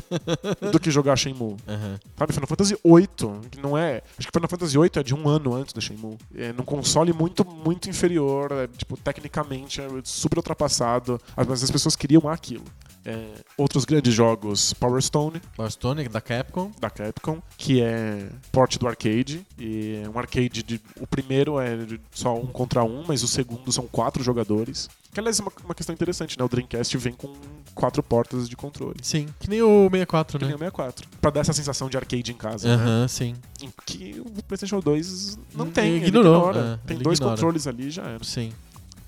[0.71, 1.51] do que jogar Shenmue.
[1.67, 1.97] Uhum.
[2.17, 4.01] Sabe, Final Fantasy VIII, que não é.
[4.17, 6.17] Acho que Final Fantasy VIII é de um ano antes do Shenmue.
[6.35, 11.19] É num console muito, muito inferior, é, tipo, tecnicamente é super ultrapassado.
[11.35, 12.65] Mas as pessoas queriam aquilo.
[13.05, 13.25] É,
[13.57, 16.71] outros grandes jogos, Power Stone, Power Stone, da Capcom.
[16.77, 19.45] da Capcom, que é porte do arcade.
[19.57, 20.81] E é um arcade de.
[20.99, 21.77] O primeiro é
[22.11, 24.89] só um contra um, mas o segundo são quatro jogadores.
[25.13, 26.45] Que aliás é uma, uma questão interessante, né?
[26.45, 27.33] O Dreamcast vem com
[27.73, 28.99] quatro portas de controle.
[29.01, 30.55] Sim, que nem o 64, Que nem né?
[30.55, 31.07] o 64.
[31.21, 32.67] Pra dar essa sensação de arcade em casa.
[32.67, 32.73] né?
[32.83, 33.35] Aham, sim.
[33.61, 35.97] Em que o PlayStation 2 não Hum, tem.
[35.97, 36.79] ignorou, ignora.
[36.83, 37.35] é, tem dois ignora.
[37.35, 38.23] controles ali já era.
[38.23, 38.51] Sim.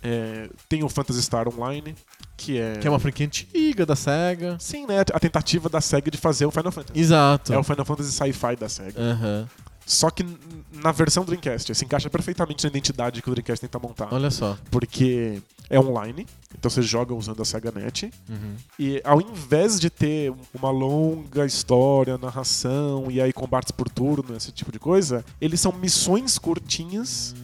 [0.02, 1.94] É, tem o Phantasy Star Online,
[2.40, 2.78] que é.
[2.78, 4.58] Que é uma franquia antiga da SEGA.
[4.60, 5.02] Sim, né?
[5.02, 7.00] A tentativa da SEGA de fazer o Final Fantasy.
[7.00, 7.54] Exato.
[7.54, 9.00] É o Final Fantasy Sci-Fi da SEGA.
[9.00, 9.48] Aham.
[9.86, 10.24] Só que
[10.72, 14.14] na versão Dreamcast, se encaixa perfeitamente na identidade que o Dreamcast tenta montar.
[14.14, 14.56] Olha só.
[14.70, 18.12] Porque é online, então você joga usando a Sega Net.
[18.30, 18.56] Uhum.
[18.78, 24.52] E ao invés de ter uma longa história, narração e aí combates por turno, esse
[24.52, 27.36] tipo de coisa, eles são missões curtinhas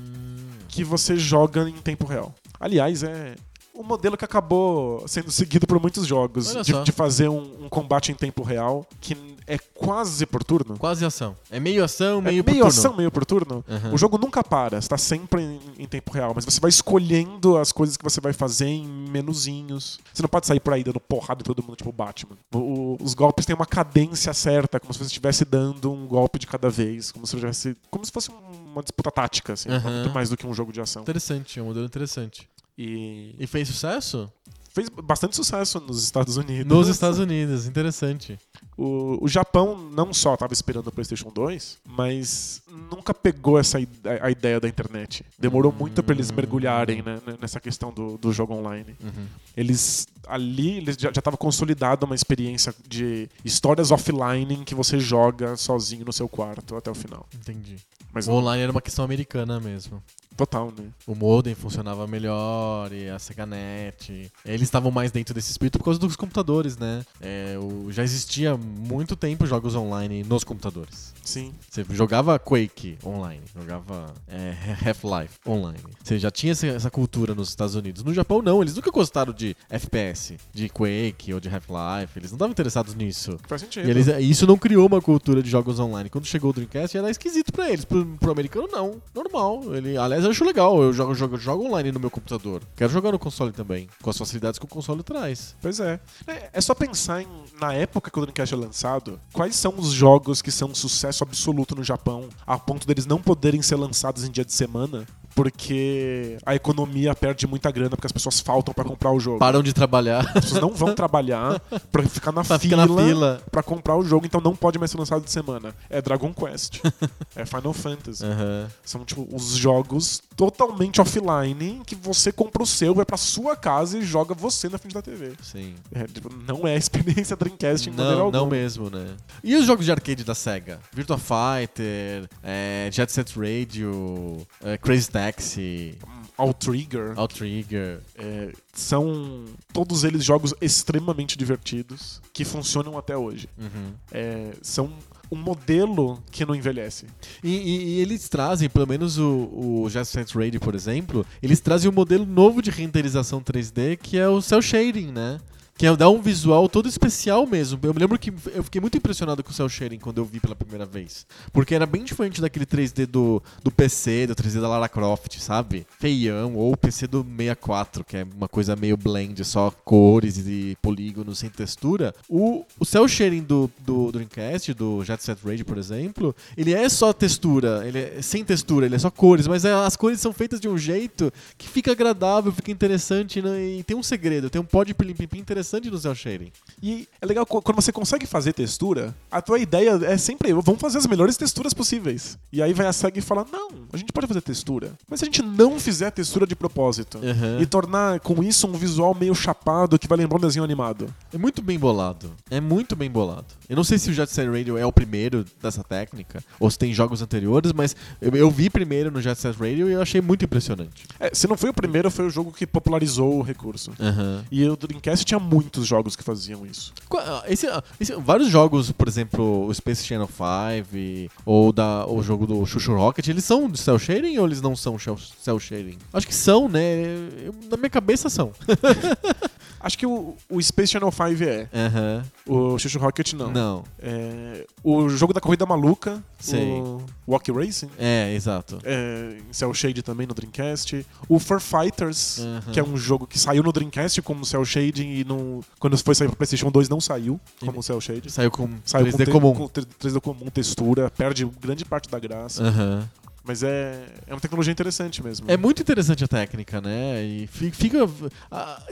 [0.67, 2.33] que você joga em tempo real.
[2.59, 3.35] Aliás, é
[3.77, 8.11] um modelo que acabou sendo seguido por muitos jogos, de, de fazer um, um combate
[8.11, 9.15] em tempo real que
[9.47, 10.77] é quase por turno.
[10.77, 11.35] Quase ação.
[11.51, 12.79] É meio ação, É meio por meio turno.
[12.79, 13.63] ação, meio por turno.
[13.69, 13.93] Aham.
[13.93, 17.71] O jogo nunca para, está sempre em, em tempo real, mas você vai escolhendo as
[17.71, 19.99] coisas que você vai fazer em menuzinhos.
[20.13, 22.37] Você não pode sair por aí dando porrada em todo mundo, tipo o Batman.
[22.53, 26.39] O- o- os golpes têm uma cadência certa, como se você estivesse dando um golpe
[26.39, 29.91] de cada vez, como se tivesse, como se fosse uma disputa tática, assim, Aham.
[30.03, 31.01] muito mais do que um jogo de ação.
[31.03, 32.47] Interessante, é um modelo interessante.
[32.77, 34.31] E E fez sucesso?
[34.73, 36.65] fez bastante sucesso nos Estados Unidos.
[36.65, 38.37] Nos Estados Unidos, interessante.
[38.77, 42.61] O, o Japão não só estava esperando o PlayStation 2, mas
[42.91, 43.77] nunca pegou essa
[44.21, 45.25] a ideia da internet.
[45.39, 48.95] Demorou muito pra eles mergulharem né, nessa questão do, do jogo online.
[49.01, 49.25] Uhum.
[49.55, 56.03] Eles ali eles já estava consolidada uma experiência de histórias offline que você joga sozinho
[56.03, 57.25] no seu quarto até o final.
[57.33, 57.77] Entendi.
[58.11, 60.01] Mas O online era uma questão americana mesmo.
[60.37, 60.85] total, né?
[61.07, 64.31] O modem funcionava melhor e a SegaNet.
[64.45, 67.05] Eles estavam mais dentro desse espírito por causa dos computadores, né?
[67.21, 71.13] É, o- já existia muito tempo jogos online nos computadores.
[71.23, 71.53] Sim.
[71.69, 74.53] Você jogava Quake online, jogava é,
[74.85, 75.79] Half-Life online.
[76.03, 78.03] Você já tinha essa- cultura nos Estados Unidos.
[78.03, 78.61] No Japão, não.
[78.61, 82.17] Eles nunca gostaram de FPS, de Quake ou de Half-Life.
[82.17, 83.37] Eles não estavam interessados nisso.
[83.47, 83.87] Faz sentido.
[83.87, 86.09] E eles, isso não criou uma cultura de jogos online.
[86.09, 87.83] Quando chegou o Dreamcast, era esquisito pra eles.
[87.85, 89.01] Pro, pro americano, não.
[89.13, 89.75] Normal.
[89.75, 90.81] Ele, aliás, eu acho legal.
[90.81, 92.61] Eu jogo, jogo, jogo online no meu computador.
[92.75, 93.87] Quero jogar no console também.
[94.01, 95.55] Com as facilidades que o console traz.
[95.61, 95.99] Pois é.
[96.27, 96.49] é.
[96.53, 97.27] é só pensar em,
[97.59, 101.75] na época que o Dreamcast lançado, quais são os jogos que são um sucesso absoluto
[101.75, 106.55] no Japão, a ponto deles não poderem ser lançados em dia de semana, porque a
[106.55, 109.37] economia perde muita grana, porque as pessoas faltam pra comprar o jogo.
[109.37, 111.59] Param de trabalhar As pessoas não vão trabalhar
[111.91, 113.41] pra ficar na pra fila, ficar na fila.
[113.51, 115.75] pra comprar o jogo, então não pode mais ser lançado de semana.
[115.89, 116.79] É Dragon Quest,
[117.35, 118.23] é Final Fantasy.
[118.23, 118.67] Aham.
[118.83, 123.97] São tipo os jogos totalmente offline que você compra o seu, vai pra sua casa
[123.97, 125.33] e joga você na frente da TV.
[125.41, 125.75] Sim.
[125.93, 128.39] É, tipo, não é a experiência Dreamcast em maneira Não, alguma.
[128.43, 129.15] não mesmo, né?
[129.43, 130.79] E os jogos de arcade da SEGA?
[130.93, 135.97] Virtua Fighter, é, Jet Set Radio, é, Crazy Taxi,
[136.37, 137.13] All Trigger.
[137.17, 138.01] Outrigger.
[138.17, 143.47] é, são todos eles jogos extremamente divertidos que funcionam até hoje.
[143.57, 143.93] Uhum.
[144.11, 144.91] É, são
[145.31, 147.05] um modelo que não envelhece.
[147.43, 149.49] E, e- e eles trazem, pelo menos o,
[149.83, 154.17] o Jet Set Radio, por exemplo, eles trazem um modelo novo de renderização 3D que
[154.17, 155.39] é o Cell Shading, né?
[155.77, 157.77] Que é, dá um visual todo especial mesmo.
[157.83, 160.39] Eu me lembro que eu fiquei muito impressionado com o Cell Shading quando eu vi
[160.39, 161.25] pela primeira vez.
[161.51, 165.85] Porque era bem diferente daquele 3D do, do PC, do 3D da Lara Croft, sabe?
[165.99, 170.77] Feião, ou o PC do 64, que é uma coisa meio blend, só cores e
[170.81, 172.15] polígonos sem textura.
[172.29, 176.87] O, o Cell Shading do, do Dreamcast, do Jet Set Radio, por exemplo, ele é
[176.87, 180.31] só textura, ele é sem textura, ele é só cores, mas é- as cores são
[180.31, 183.61] feitas de um jeito que fica agradável, fica interessante né?
[183.61, 186.51] e tem um segredo, tem um pó de pilim-pim interessante no Cell Shading.
[186.81, 190.97] E é legal quando você consegue fazer textura, a tua ideia é sempre, vamos fazer
[190.97, 192.37] as melhores texturas possíveis.
[192.51, 194.91] E aí vai a SEG e fala, não, a gente pode fazer textura.
[195.09, 197.61] Mas se a gente não fizer a textura de propósito Uhum.
[197.61, 201.13] e tornar com isso um visual meio chapado que vai lembrar um desenho animado.
[201.33, 202.31] É muito bem bolado.
[202.49, 203.45] É muito bem bolado.
[203.67, 206.77] Eu não sei se o Jet Set Radio é o primeiro dessa técnica, ou se
[206.77, 210.21] tem jogos anteriores, mas eu, eu vi primeiro no Jet Set Radio e eu achei
[210.21, 211.05] muito impressionante.
[211.19, 213.91] É, se não foi o primeiro, foi o jogo que popularizou o recurso.
[213.99, 214.43] Aham.
[214.51, 216.93] E o Dreamcast tinha muitos jogos que faziam isso.
[217.17, 222.21] Ah, Esse, ah, esse- vários jogos, por exemplo, o Space Channel 5 ou da, o
[222.21, 225.97] jogo do Chuchu Rocket, eles são de cel shading ou eles não são cel shading?
[226.13, 227.03] Acho que são, né?
[227.45, 228.51] Eu- na minha cabeça são.
[229.85, 231.69] Acho que o, o Space Channel 5 é.
[231.71, 232.25] Aham.
[232.47, 233.51] O Chuchu Rocket não.
[233.51, 233.83] Não.
[233.99, 236.59] É, o jogo da corrida maluca, Sei.
[236.81, 238.79] o Walk Racing, É, exato.
[238.83, 241.05] é, em Cell Shade também no Dreamcast.
[241.29, 242.71] O Fur Fighters, Aham.
[242.71, 246.15] que é um jogo que saiu no Dreamcast como Cell Shading e no, quando foi
[246.15, 248.31] sair pra PlayStation 2 não saiu como Cell Shade.
[248.31, 249.53] Saiu com Saiu 3D te- comum.
[249.53, 252.63] com 3D comum, textura, perde grande parte da graça.
[252.63, 253.07] Aham.
[253.47, 255.49] Mas é, é uma tecnologia interessante mesmo.
[255.49, 257.23] É muito interessante a técnica, né?
[257.23, 257.99] E fi- fica.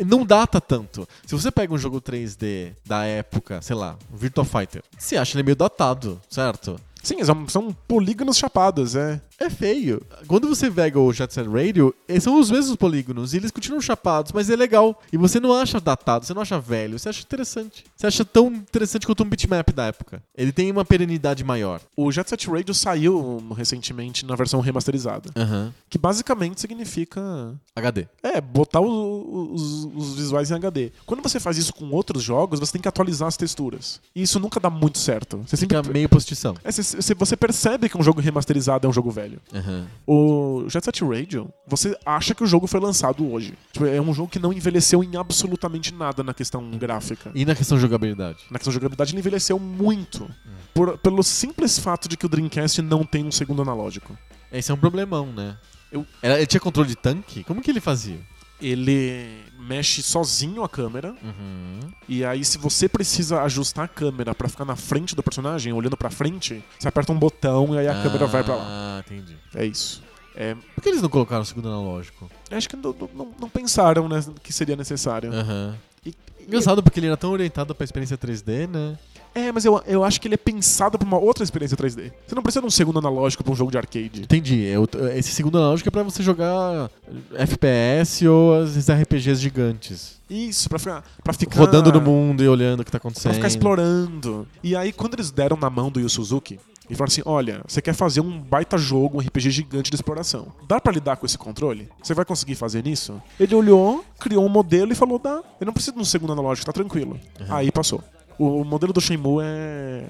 [0.05, 1.07] não data tanto.
[1.25, 5.35] Se você pega um jogo 3D da época, sei lá, o Virtua Fighter, você acha
[5.35, 6.79] ele meio datado, certo?
[7.01, 7.17] Sim,
[7.49, 9.19] são polígonos chapados, é.
[9.39, 10.01] É feio.
[10.27, 13.81] Quando você pega o Jet Set Radio, eles são os mesmos polígonos e eles continuam
[13.81, 15.01] chapados, mas é legal.
[15.11, 17.83] E você não acha datado, você não acha velho, você acha interessante.
[17.95, 20.21] Você acha tão interessante quanto um bitmap da época.
[20.35, 21.81] Ele tem uma perenidade maior.
[21.97, 25.73] O Jet Set Radio saiu recentemente na versão remasterizada, Aham.
[25.89, 28.07] que basicamente significa HD.
[28.21, 30.91] É, botar o- os, os visuais em HD.
[31.05, 33.99] Quando você faz isso com outros jogos, você tem que atualizar as texturas.
[34.15, 35.37] E isso nunca dá muito certo.
[35.47, 35.77] Você sempre.
[35.77, 36.55] Fica meio postição.
[36.63, 39.32] É, você- você percebe que um jogo remasterizado é um jogo velho.
[39.53, 39.87] Aham.
[40.07, 43.53] O Jet Set Radio, você acha que o jogo foi lançado hoje.
[43.71, 47.31] Tipo, é um jogo que não envelheceu em absolutamente nada na questão gráfica.
[47.33, 48.39] E na questão de jogabilidade?
[48.51, 50.29] Na questão de jogabilidade, ele envelheceu muito.
[50.73, 54.17] Por- pelo simples fato de que o Dreamcast não tem um segundo analógico.
[54.51, 55.57] Esse é um problemão, né?
[55.91, 57.43] Eu- Ele tinha controle de tanque?
[57.43, 58.19] Como que ele fazia?
[58.65, 61.15] Ele mexe sozinho a câmera.
[61.23, 61.79] Uhum.
[62.07, 65.97] E aí, se você precisa ajustar a câmera pra ficar na frente do personagem, olhando
[65.97, 68.63] pra frente, você aperta um botão e aí a câmera vai pra lá.
[68.65, 69.35] Ah, entendi.
[69.55, 70.01] É isso.
[70.35, 72.29] É, Por que eles não colocaram o segundo analógico?
[72.49, 75.31] acho que não, não- não pensaram né, que seria necessário.
[75.31, 75.75] Aham.
[76.05, 78.97] E- e- Engraçado porque ele era tão orientado pra experiência 3D, né?
[79.35, 82.11] É, mas eu, eu acho que ele é pensado pra uma outra experiência 3D.
[82.27, 84.21] Você não precisa de um segundo analógico pra um jogo de arcade.
[84.21, 84.67] Entendi.
[84.67, 86.89] É o- Esse segundo analógico é pra você jogar
[87.35, 90.19] FPS ou as RPGs gigantes.
[90.29, 91.03] Isso, pra ficar.
[91.23, 93.31] Pra ficar Rodando no mundo e olhando o que tá acontecendo.
[93.31, 94.47] Pra ficar explorando.
[94.63, 97.81] E aí, quando eles deram na mão do Yu Suzuki, e falaram assim: olha, você
[97.81, 100.47] quer fazer um baita jogo, um RPG gigante de exploração.
[100.67, 101.87] Dá pra lidar com esse controle?
[102.01, 103.21] Você vai conseguir fazer nisso?
[103.39, 105.41] Ele olhou, criou um modelo e falou: dá.
[105.59, 107.19] Eu não preciso de um segundo analógico, tá tranquilo.
[107.49, 108.03] Aí passou.
[108.37, 110.05] O, modelo do Shenmue é.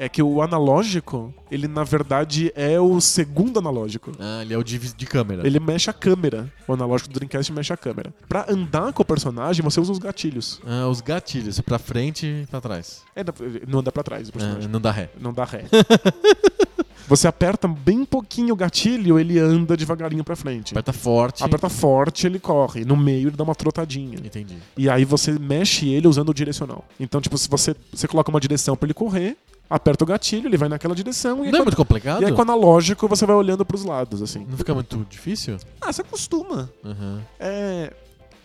[0.00, 4.12] É que o analógico, ele na verdade é o segundo analógico.
[4.20, 5.44] Ah, ele é o de, de câmera.
[5.44, 6.48] Ele mexe a câmera.
[6.68, 8.14] O analógico do Dreamcast mexe a câmera.
[8.28, 10.60] Pra andar com o personagem, você usa os gatilhos.
[10.64, 13.02] Ah, os gatilhos, pra frente e pra trás.
[13.16, 13.24] É,
[13.66, 14.68] não anda pra trás o Ah, personagem.
[14.68, 15.10] não dá ré.
[15.20, 15.64] Não dá ré.
[17.08, 20.72] Você aperta bem pouquinho o gatilho, ele anda devagarinho pra frente.
[20.72, 21.42] Aperta forte.
[21.42, 22.84] Aperta forte, ele corre.
[22.84, 24.18] No meio, ele dá uma trotadinha.
[24.22, 24.56] Entendi.
[24.76, 26.84] E aí você mexe ele usando o direcional.
[27.00, 29.36] Então, tipo, se você, você coloca uma direção pra ele correr,
[29.70, 31.44] aperta o gatilho, ele vai naquela direção.
[31.44, 32.22] E, Não é com- muito complicado?
[32.22, 34.46] e aí com o analógico você vai olhando pros lados, assim.
[34.48, 35.56] Não fica muito difícil?
[35.80, 36.70] Ah, você acostuma.
[36.84, 37.20] Aham.
[37.40, 37.92] É...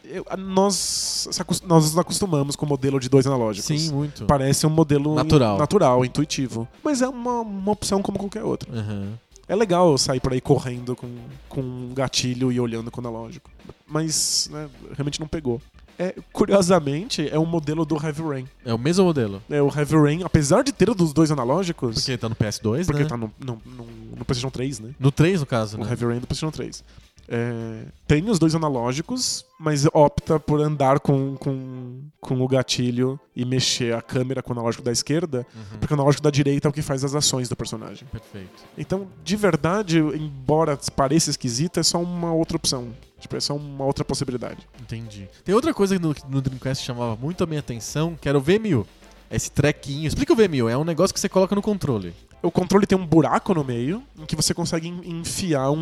[0.04, 1.28] eu- nós,
[1.66, 3.66] nós nos acostumamos com o modelo de dois analógicos.
[3.82, 4.26] Sim, muito.
[4.26, 5.56] Parece um modelo Natural.
[5.56, 6.68] in- natural, intuitivo.
[6.84, 8.72] Mas é uma, uma opção como qualquer outra.
[8.74, 9.14] Aham.
[9.48, 11.08] É legal sair por aí correndo com,
[11.50, 13.52] com um gatilho e olhando com o analógico.
[13.86, 15.62] Mas né, realmente não pegou.
[16.00, 18.48] É, curiosamente, é um modelo do Heavy Rain.
[18.66, 19.42] É o mesmo modelo.
[19.50, 22.86] É, o Heavy Rain, apesar de ter o dos dois analógicos, Porque tá no PS2,
[22.86, 23.10] porque né?
[23.10, 23.86] tá no, no, no,
[24.18, 24.90] no PlayStation 3, né?
[25.00, 25.90] No 3, no caso, O né?
[25.90, 26.84] Heavy Rain do PlayStation 3.
[27.28, 33.46] É, tem os dois analógicos, mas opta por andar com, com, com o gatilho e
[33.46, 35.78] mexer a câmera com o analógico da esquerda, Uhum.
[35.80, 38.08] porque o analógico da direita é o que faz as ações do personagem.
[38.12, 38.64] Perfeito.
[38.78, 42.90] Então, de verdade, embora pareça esquisito, é só uma outra opção.
[43.20, 44.68] Tipo, é só uma outra possibilidade.
[44.82, 45.30] Entendi.
[45.46, 48.42] Tem outra coisa no, no Dreamcast que chamava muito a minha atenção, que era o
[48.42, 48.86] VMU.
[49.32, 50.06] Esse trequinho.
[50.06, 50.68] Explica o VMU.
[50.68, 52.14] É um negócio que você coloca no controle.
[52.44, 55.78] O controle tem um buraco no meio, em que você consegue en- enfiar um,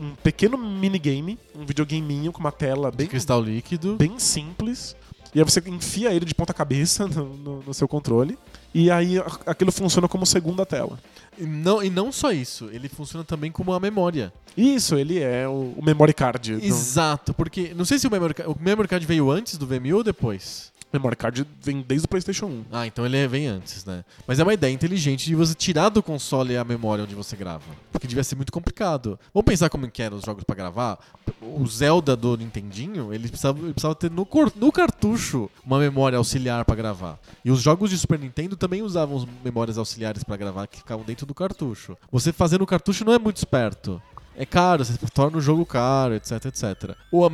[0.00, 3.96] um pequeno minigame, um videogameinho com uma tela De bem, cristal líquido.
[3.96, 4.96] bem simples.
[5.34, 8.38] E aí você enfia ele de ponta cabeça no, no- no seu controle.
[8.74, 10.98] E aí aquilo funciona como segunda tela.
[11.38, 12.70] E não, e não só isso.
[12.72, 14.32] Ele funciona também como uma memória.
[14.56, 16.56] Isso, ele é o, o memory card.
[16.56, 17.34] do- Exato.
[17.34, 17.74] Porque...
[17.76, 20.72] Não sei se o memory, o memory card veio antes do VMU ou depois.
[20.98, 22.64] Memory card vem desde o PlayStation 1.
[22.72, 24.04] Ah, então ele vem antes, né?
[24.26, 27.64] Mas é uma ideia inteligente de você tirar do console a memória onde você grava.
[27.92, 29.18] Porque devia ser muito complicado.
[29.32, 30.98] Vamos pensar como que eram os jogos pra gravar?
[31.40, 34.26] O Zelda do Nintendinho, ele precisava, ele precisava ter no,
[34.56, 37.18] no cartucho uma memória auxiliar pra gravar.
[37.44, 41.04] E os jogos de Super Nintendo também usavam as memórias auxiliares pra gravar que ficavam
[41.04, 41.96] dentro do cartucho.
[42.10, 44.00] Você fazer no cartucho não é muito esperto.
[44.38, 46.90] É caro, você torna o jogo caro, etc, etc.
[47.10, 47.30] Ou a,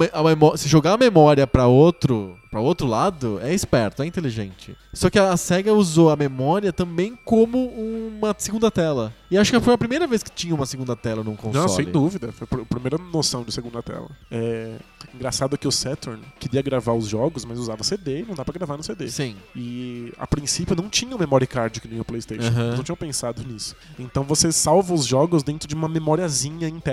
[0.52, 4.76] a se jogar a memória pra outro, para outro lado, é esperto, é inteligente.
[4.92, 9.12] Só que a SEGA usou a memória também como uma segunda tela.
[9.30, 11.66] E acho que foi a primeira vez que tinha uma segunda tela num console.
[11.66, 12.30] Não, sem dúvida.
[12.30, 14.08] Foi a pr- primeira noção de segunda tela.
[14.30, 14.76] É
[15.14, 18.52] engraçado que o Saturn queria gravar os jogos, mas usava CD e não dá pra
[18.54, 19.08] gravar no CD.
[19.08, 19.34] Sim.
[19.56, 22.46] E a princípio não tinha o memory card que nem o PlayStation.
[22.66, 23.74] Eles não tinham pensado nisso.
[23.98, 26.91] Então você salva os jogos dentro de uma memoriazinha interna.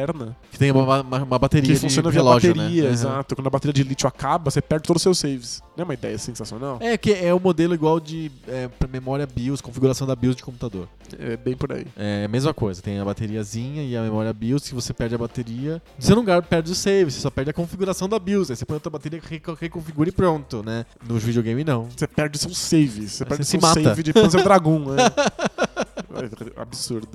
[0.52, 2.90] Que tem uma, uma, uma bateria Que de funciona via relógio, bateria, né?
[2.92, 3.36] Exato.
[3.36, 5.62] Quando a bateria de lítio acaba, você perde todos os seus saves.
[5.76, 6.78] Não é uma ideia sensacional?
[6.82, 10.88] É que é o modelo igual de é, memória BIOS, configuração da BIOS de computador.
[11.18, 11.86] É bem por aí.
[11.98, 15.18] É a mesma coisa, tem a bateriazinha e a memória BIOS, se você perde a
[15.18, 18.66] bateria, você não perde o save, você só perde a configuração da BIOS, aí você
[18.66, 20.86] põe outra bateria, reco- reconfigura e pronto, né?
[21.08, 21.88] No videogame não.
[21.96, 23.14] Você perde seus saves.
[23.14, 23.82] Você Aí perde você seu se mata.
[23.84, 24.86] save de Panzer Dragoon.
[24.96, 25.79] é.
[26.58, 27.08] Absurdo.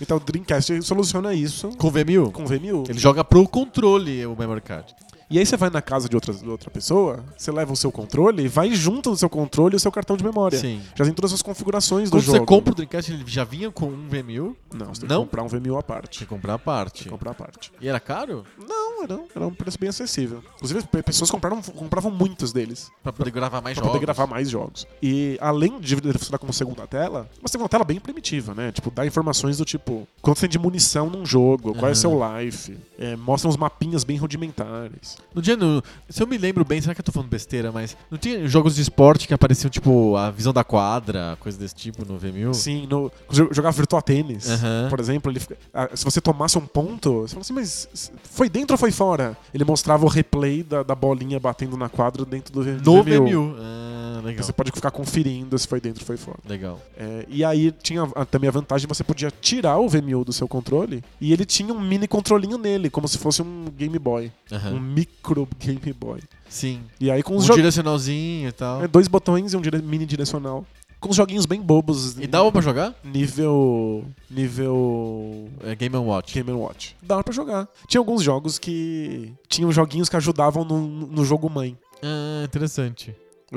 [0.00, 2.84] Então o Dreamcast soluciona isso Com VMU, com VMU.
[2.88, 4.94] ele joga pro controle o memory card.
[5.30, 7.92] E aí você vai na casa de outra, de outra pessoa, você leva o seu
[7.92, 10.58] controle e vai junto do seu controle o seu cartão de memória.
[10.58, 10.82] Sim.
[10.96, 12.38] Já tem todas as configurações do Quando jogo.
[12.38, 15.20] você compra o Dreamcast, ele já vinha com um VMU, Não, você tem Não?
[15.22, 16.18] que comprar um VMU à parte.
[16.18, 17.04] tinha que comprar a Tem parte.
[17.04, 17.72] que comprar à parte.
[17.80, 18.44] E era caro?
[18.68, 20.42] Não, era, era um preço bem acessível.
[20.56, 23.92] Inclusive, pe- pessoas compraram, compravam muitos deles Pra poder gravar mais pra jogos.
[23.98, 24.84] poder gravar mais jogos.
[25.00, 28.72] E além de funcionar como segunda tela, uma segunda tela bem primitiva, né?
[28.72, 31.94] Tipo, dá informações do tipo quanto tem de munição num jogo, qual é Aham.
[31.94, 35.19] seu life, é, mostra uns mapinhas bem rudimentares.
[35.34, 37.96] No dia, no, se eu me lembro bem, será que eu tô falando besteira, mas
[38.10, 42.04] não tinha jogos de esporte que apareciam, tipo, a visão da quadra, coisa desse tipo
[42.04, 42.52] no VMU?
[42.54, 44.86] Sim, no, jo- jogar virtual tênis, Aham.
[44.90, 45.40] por exemplo, ele,
[45.72, 49.36] ah, se você tomasse um ponto, você fala assim, mas foi dentro ou foi fora?
[49.54, 53.24] Ele mostrava o replay da, da bolinha batendo na quadra dentro do, No VMU.
[53.26, 53.56] VMU.
[53.58, 53.79] Ah,
[54.20, 54.44] legal.
[54.44, 56.38] Você pode ficar conferindo se foi dentro ou foi fora.
[56.48, 56.80] Legal.
[56.96, 60.46] É, e aí tinha também a vantagem de você podia tirar o VMU do seu
[60.48, 64.30] controle e ele tinha um mini controlinho nele, como se fosse um Game Boy.
[64.52, 64.72] Aham.
[64.74, 66.20] Um micro Game Boy.
[66.48, 66.80] Sim.
[67.00, 67.56] E aí com Um os jogos.
[67.56, 68.86] direcionalzinho e tal.
[68.88, 70.64] dois botões e um dire- mini direcional.
[70.98, 72.18] Com uns joguinhos bem bobos.
[72.18, 72.94] E dava pra jogar?
[73.02, 74.04] Nível.
[74.30, 75.48] Nível.
[75.64, 76.34] É Game Watch.
[76.34, 76.94] Game Watch.
[77.02, 77.68] Dava pra jogar.
[77.86, 79.32] Tinha alguns jogos que.
[79.48, 81.76] Tinham joguinhos que ajudavam no, no jogo mãe.
[82.02, 83.14] Ah, interessante.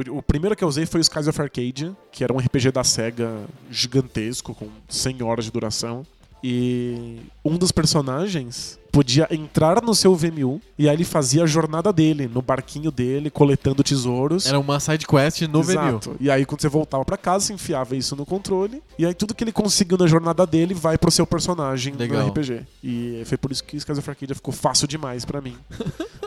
[0.09, 2.83] O, primeiro que eu usei foi o Skies of Arcadia, que era um RPG da
[2.83, 6.05] SEGA gigantesco, com 100 horas de duração.
[6.43, 11.91] E um dos personagens podia entrar no seu VMU e aí ele fazia a jornada
[11.91, 14.45] dele, no barquinho dele, coletando tesouros.
[14.45, 16.11] Era uma side quest no Exato.
[16.11, 16.17] VMU.
[16.19, 18.83] E aí quando você voltava pra casa, você enfiava isso no controle.
[18.99, 22.21] E aí tudo que ele conseguiu na jornada dele vai pro seu personagem Legal.
[22.21, 22.61] no RPG.
[22.83, 25.57] E foi por isso que Skies of Arcadia ficou fácil demais pra mim.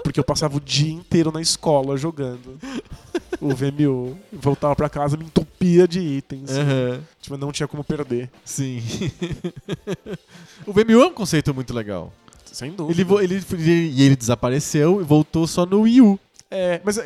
[0.02, 2.58] Porque eu passava o dia inteiro na escola jogando
[3.40, 4.18] o VMU.
[4.32, 6.50] Voltava pra casa, me entupia de itens.
[6.50, 7.00] Aham.
[7.20, 8.28] Tipo, não tinha como perder.
[8.44, 8.82] Sim.
[10.66, 12.12] o VMU é um conceito muito legal.
[12.56, 12.96] Sem dúvida.
[12.98, 16.18] Ele, vo- ele, ele- e ele desapareceu e voltou só no Wii U.
[16.50, 16.98] É, mas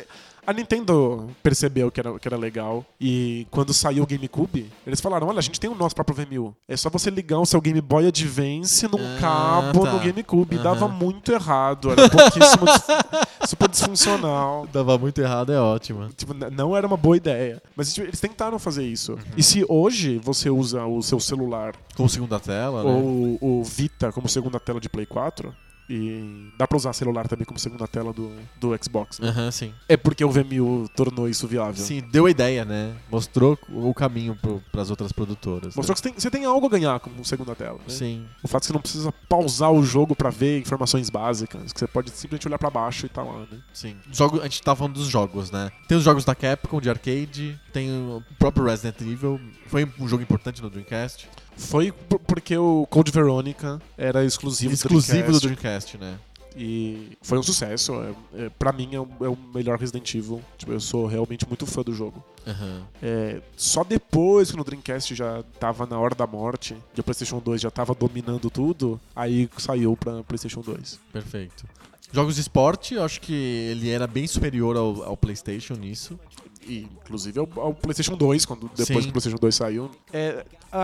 [0.45, 5.27] a Nintendo percebeu que era, que era legal e quando saiu o GameCube, eles falaram:
[5.27, 6.55] olha, a gente tem o nosso próprio VMU.
[6.67, 9.93] É só você ligar o seu Game Boy Advance num Ah, cabo tá.
[9.93, 10.55] no GameCube.
[10.55, 10.63] Aham.
[10.63, 12.65] dava muito errado, era pouquíssimo,
[13.47, 14.67] super disfuncional.
[14.71, 16.09] Dava muito errado, é ótimo.
[16.15, 17.61] Tipo, não era uma boa ideia.
[17.75, 19.13] Mas tipo, eles tentaram fazer isso.
[19.13, 19.19] Uhum.
[19.37, 22.89] E se hoje você usa o seu celular Com segunda tela, né?
[22.89, 25.53] ou o Vita como segunda tela de Play 4,
[25.91, 29.27] e dá pra usar celular também como segunda tela do, do Xbox, né?
[29.27, 29.73] Aham, sim.
[29.89, 31.83] É porque o VMU tornou isso viável.
[31.83, 32.95] Sim, deu a ideia, né?
[33.11, 34.37] Mostrou o caminho
[34.71, 35.75] para as outras produtoras.
[35.75, 35.93] Mostrou né?
[35.95, 37.77] que você tem, você tem algo a ganhar como segunda tela.
[37.79, 37.89] Né?
[37.89, 38.25] Sim.
[38.41, 41.79] O fato é que você não precisa pausar o jogo pra ver informações básicas, que
[41.79, 43.59] você pode simplesmente olhar pra baixo e tá lá, né?
[43.73, 43.97] Sim.
[44.09, 45.71] Jogo, a gente tá falando dos jogos, né?
[45.89, 49.41] Tem os jogos da Capcom de arcade, tem o próprio Resident Evil.
[49.67, 51.27] Foi um jogo importante no Dreamcast.
[51.57, 55.97] Foi por- porque o Code Veronica era exclusivo, Exclusivo do do Dreamcast.
[55.97, 56.17] Dreamcast, né?
[56.55, 57.93] E foi um sucesso.
[58.35, 60.41] É, é, pra mim é o, é o melhor Resident Evil.
[60.57, 62.21] Tipo, eu sou realmente muito fã do jogo.
[62.45, 62.81] Aham.
[63.01, 67.39] É, só depois que no Dreamcast já tava na hora da morte, e o PlayStation
[67.39, 70.99] 2 já tava dominando tudo, aí saiu pra PlayStation 2.
[71.13, 71.63] Perfeito.
[72.11, 76.19] Jogos de esporte, eu acho que ele era bem superior ao, ao PlayStation nisso.
[76.67, 79.01] E, inclusive ao, ao PlayStation 2, quando depois Sim.
[79.03, 79.91] que o PlayStation 2 saiu.
[80.13, 80.79] É, a,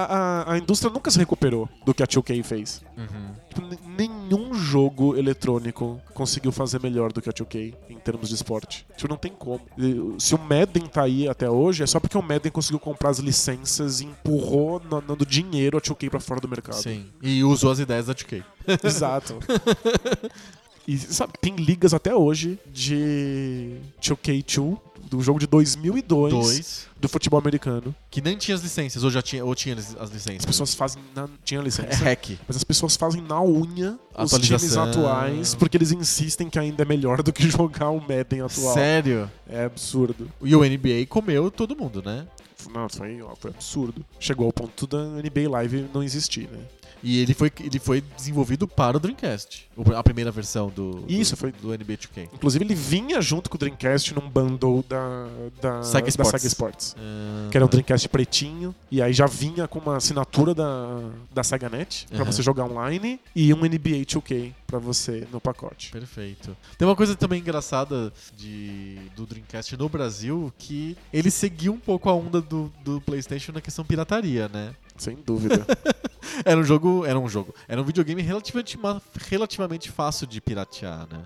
[0.49, 2.81] a, a indústria nunca se recuperou do que a 2K fez.
[2.97, 3.31] Uhum.
[3.47, 8.85] Tipo, nenhum jogo eletrônico conseguiu fazer melhor do que a 2K em termos de esporte.
[8.97, 9.61] Tipo, não tem como.
[10.19, 13.19] Se o Madden tá aí até hoje, é só porque o Madden conseguiu comprar as
[13.19, 16.81] licenças e empurrou, na- dando dinheiro a 2K pra fora do mercado.
[16.81, 17.05] Sim.
[17.21, 18.43] E usou as ideias da 2K.
[18.83, 19.37] Exato.
[20.87, 24.79] E sabe, tem ligas até hoje de 2K2,
[25.09, 26.87] do jogo de 2002, Dois.
[26.99, 27.95] do futebol americano.
[28.11, 30.39] Que nem tinha as licenças, ou já tinha, ou tinha as as licenças.
[30.39, 31.01] As pessoas fazem.
[31.15, 32.03] Na, tinha É licença.
[32.03, 32.31] hack.
[32.47, 36.85] Mas as pessoas fazem na unha os times atuais porque eles insistem que ainda é
[36.85, 38.73] melhor do que jogar o Madden atual.
[38.73, 39.31] Sério?
[39.49, 40.29] É absurdo.
[40.41, 42.27] E o NBA comeu todo mundo, né?
[42.73, 44.03] Não, foi, ó, foi absurdo.
[44.19, 46.59] Chegou ao ponto da NBA Live não existir, né?
[47.03, 49.67] E ele foi, ele foi desenvolvido para o Dreamcast.
[49.95, 52.29] A primeira versão do, Isso, do, foi- do NBA 2K.
[52.33, 55.27] Inclusive, ele vinha junto com o Dreamcast num bundle da,
[55.61, 56.31] da, Sega da Sports.
[56.31, 56.95] Sega Sports.
[56.97, 57.69] Ah, Que era um.
[57.69, 60.99] Dreamcast pretinho, e aí já vinha com uma assinatura da,
[61.33, 62.25] da SegaNet pra Uhum.
[62.25, 65.91] você jogar online e um NBA 2K pra você no pacote.
[65.91, 66.55] Perfeito.
[66.77, 72.09] Tem uma coisa também engraçada de, do Dreamcast no Brasil que ele seguiu um pouco
[72.09, 74.73] a onda do, do PlayStation na questão pirataria, né?
[74.97, 75.65] Sem dúvida.
[76.45, 78.77] Era um jogo, era um jogo, era um videogame relativamente,
[79.27, 81.23] relativamente fácil de piratear, né?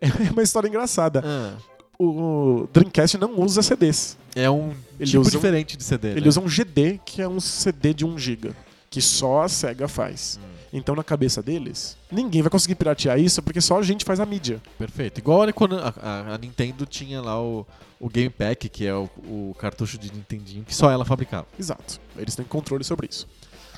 [0.00, 1.22] é uma história engraçada.
[1.24, 1.56] Ah,
[1.98, 4.16] O Dreamcast não usa CDs.
[4.34, 6.12] é um Ele tipo usa um- diferente de CD.
[6.12, 6.28] Ele né?
[6.28, 8.52] usa um GD, que é um CD de 1 GB,
[8.88, 10.38] que só a SEGA faz.
[10.42, 10.46] Hum,
[10.76, 14.26] Então, na cabeça deles, ninguém vai conseguir piratear isso porque só a gente faz a
[14.26, 14.60] mídia.
[14.76, 15.18] perfeito.
[15.18, 17.64] Igual olha quando a, a- a Nintendo tinha lá o,
[18.00, 21.46] o Game Pack, que é o, o cartucho de Nintendinho que só ela fabricava.
[21.58, 22.00] Exato.
[22.18, 23.28] Eles têm controle sobre isso.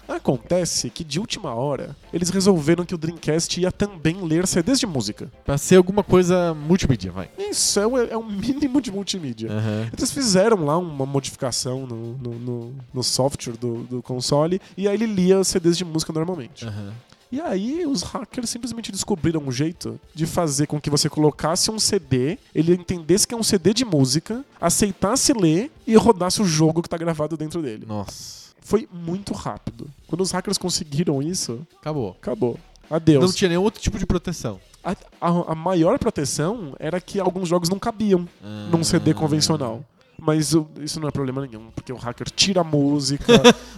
[0.08, 4.86] Acontece que de última hora, eles resolveram que o Dreamcast ia também ler CDs de
[4.86, 5.30] música.
[5.44, 7.28] Pra ser alguma coisa multimídia, vai.
[7.38, 9.50] Isso é um, é um mínimo de multimídia.
[9.50, 9.90] Aham.
[9.96, 14.94] Eles fizeram lá uma modificação no, no, no- no software do, do console e aí
[14.94, 16.64] ele lia CDs de música normalmente.
[16.64, 16.92] Aham.
[17.30, 21.78] E aí os hackers simplesmente descobriram um jeito de fazer com que você colocasse um
[21.78, 26.82] CD, ele entendesse que é um CD de música, aceitasse ler e rodasse o jogo
[26.82, 27.84] que tá gravado dentro dele.
[27.86, 28.45] Nossa.
[28.66, 29.88] Foi muito rápido.
[30.08, 32.16] Quando os hackers conseguiram isso, Acabou.
[32.20, 32.58] acabou.
[32.90, 33.24] Adeus.
[33.24, 34.58] Não tinha nenhum outro tipo de proteção.
[34.82, 34.90] A,
[35.20, 38.28] a- a maior proteção era que alguns jogos não cabiam
[38.72, 39.84] num CD convencional.
[40.18, 43.34] Mas o- isso não é problema nenhum, porque o hacker tira a música,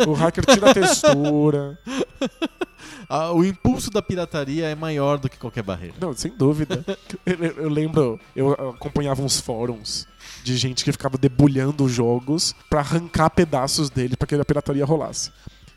[0.07, 1.78] o hacker tira a textura.
[3.11, 5.95] Ah, o impulso da pirataria é maior do que qualquer barreira.
[5.99, 6.84] Não, sem dúvida.
[7.24, 10.07] Eu- eu lembro, eu acompanhava uns fóruns
[10.49, 14.84] de gente que ficava debulhando os jogos pra arrancar pedaços dele pra que a pirataria
[14.84, 15.30] rolasse.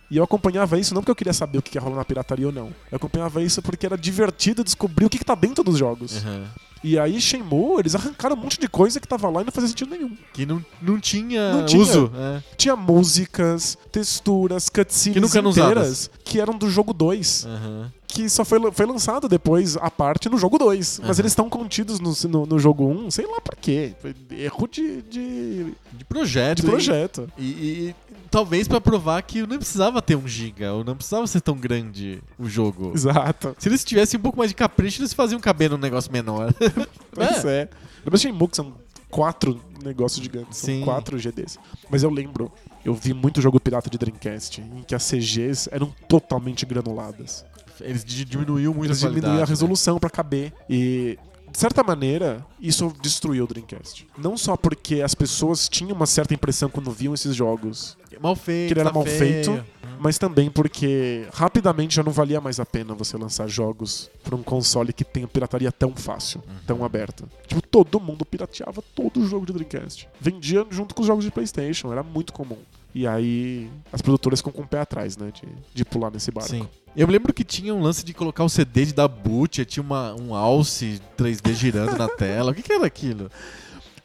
[0.09, 2.45] E eu acompanhava isso não porque eu queria saber o que ia rolar na pirataria
[2.45, 2.73] ou não.
[2.91, 6.23] Eu acompanhava isso porque era divertido descobrir o que, que tá dentro dos jogos.
[6.23, 6.45] Uhum.
[6.83, 9.67] E aí, Shenmue, eles arrancaram um monte de coisa que tava lá e não fazia
[9.69, 10.17] sentido nenhum.
[10.33, 11.81] Que não, não tinha Não tinha.
[11.81, 12.11] uso.
[12.15, 12.41] é.
[12.57, 17.45] Tinha músicas, texturas, cutscenes Que nunca eram inteiras que eram do jogo 2.
[17.45, 17.85] Uhum.
[18.07, 20.99] Que só foi, foi lançado depois, a parte, no jogo 2.
[21.03, 21.21] Mas Aham.
[21.21, 23.93] eles estão contidos no, no, no jogo 1, sei lá por quê.
[24.01, 26.57] Foi erro de, de, De projeto.
[26.57, 27.29] de projeto.
[27.37, 27.95] E, e- e
[28.29, 32.21] talvez pra provar que não precisava ter um giga, ou não precisava ser tão grande
[32.39, 32.91] o jogo.
[32.95, 33.55] Exato.
[33.59, 36.53] Se eles tivessem um pouco mais de capricho, eles faziam caber num negócio menor.
[37.13, 37.69] Pois é.
[38.05, 38.73] Lembra Shenmue que são
[39.09, 40.77] quatro negócios gigantes, Sim.
[40.77, 41.57] são quatro GDs.
[41.89, 42.51] Mas eu lembro,
[42.85, 47.43] eu vi muito jogo pirata de Dreamcast, em que as CGs eram totalmente granuladas.
[47.81, 49.45] Eles di- diminuíam muito Eles a diminuíam a né?
[49.45, 50.53] resolução pra caber.
[50.69, 51.17] E,
[51.51, 54.07] de certa maneira, isso destruiu o Dreamcast.
[54.17, 58.67] Não só porque as pessoas tinham uma certa impressão quando viam esses jogos, Mal feito.
[58.67, 59.17] que ele era tá mal feio.
[59.17, 59.65] feito,
[60.01, 64.41] mas também porque rapidamente já não valia mais a pena você lançar jogos pra um
[64.41, 66.55] console que tem pirataria tão fácil, Uhum.
[66.65, 67.25] tão aberta.
[67.47, 70.09] Tipo, todo mundo pirateava todo jogo de Dreamcast.
[70.19, 72.57] Vendia junto com os jogos de PlayStation, era muito comum.
[72.93, 76.49] E aí as produtoras ficam com o pé atrás, né, de, de pular nesse barco.
[76.49, 76.67] Sim.
[76.95, 79.81] Eu me lembro que tinha um lance de colocar o CD de da boot, tinha
[79.83, 82.51] uma, um alce 3D girando na tela.
[82.51, 83.31] O que, que era aquilo?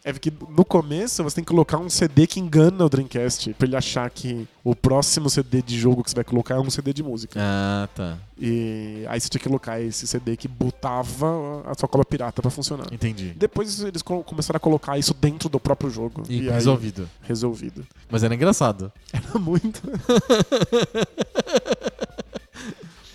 [0.09, 3.66] É que no começo você tem que colocar um CD que engana o Dreamcast, pra
[3.66, 6.92] ele achar que o próximo CD de jogo que você vai colocar é um CD
[6.92, 7.40] de música.
[7.42, 8.16] Ah, tá.
[8.40, 12.52] E aí você tinha que colocar esse CD que botava a sua cópia pirata pra
[12.52, 12.86] funcionar.
[12.92, 13.32] Entendi.
[13.36, 16.22] Depois eles co- começaram a colocar isso dentro do próprio jogo.
[16.28, 17.11] E, aí- resolvido.
[17.22, 17.84] resolvido.
[18.09, 18.92] Mas era engraçado.
[19.12, 19.82] Era muito.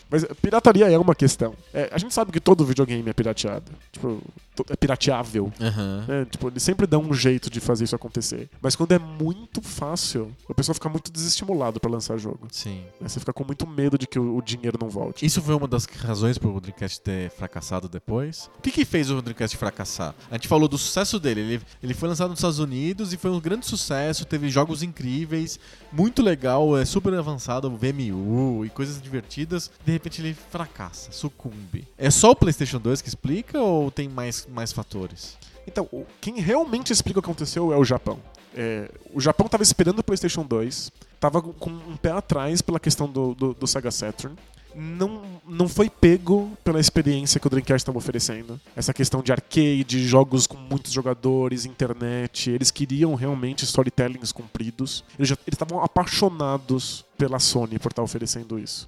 [0.10, 1.54] Mas pirataria é uma questão.
[1.74, 3.72] É, a gente sabe que todo videogame é pirateado.
[3.94, 4.22] Tipo,
[4.70, 5.52] é pirateável.
[5.60, 6.06] Aham.
[6.08, 6.26] né?
[6.30, 8.50] Tipo, eles sempre dão um jeito de fazer isso acontecer.
[8.62, 12.48] Mas quando é muito fácil, o pessoal fica muito desestimulado pra lançar jogo.
[12.52, 12.84] Sim.
[13.00, 13.08] né?
[13.08, 15.26] Você fica com muito medo de que o, o dinheiro não volte.
[15.26, 18.50] Isso foi uma das razões pro Dreamcast ter fracassado depois.
[18.58, 20.14] O que, que fez o Dreamcast fracassar?
[20.30, 21.42] A gente falou do sucesso dele.
[21.42, 24.26] Ele, ele foi lançado nos Estados Unidos e foi um grande sucesso.
[24.26, 25.60] Teve jogos incríveis,
[25.92, 29.72] muito legal, é super avançado, VMU e coisas divertidas.
[29.86, 31.88] De repente ele fracassa, sucumbe.
[31.98, 35.38] É só o PlayStation 2 que explica ou tem mais, mais fatores?
[35.66, 35.88] Então,
[36.20, 38.20] quem realmente explica o que aconteceu é o Japão.
[38.56, 43.08] É, o Japão tava esperando o PlayStation 2, tava com um pé atrás pela questão
[43.08, 44.36] do, do, do Sega Saturn.
[44.74, 48.60] Não, não foi pego pela experiência que o Dreamcast estava oferecendo.
[48.74, 52.50] Essa questão de arcade, jogos com muitos jogadores, internet.
[52.50, 55.04] Eles queriam realmente storytellings compridos.
[55.20, 58.88] Eles estavam apaixonados pela Sony por estar oferecendo isso.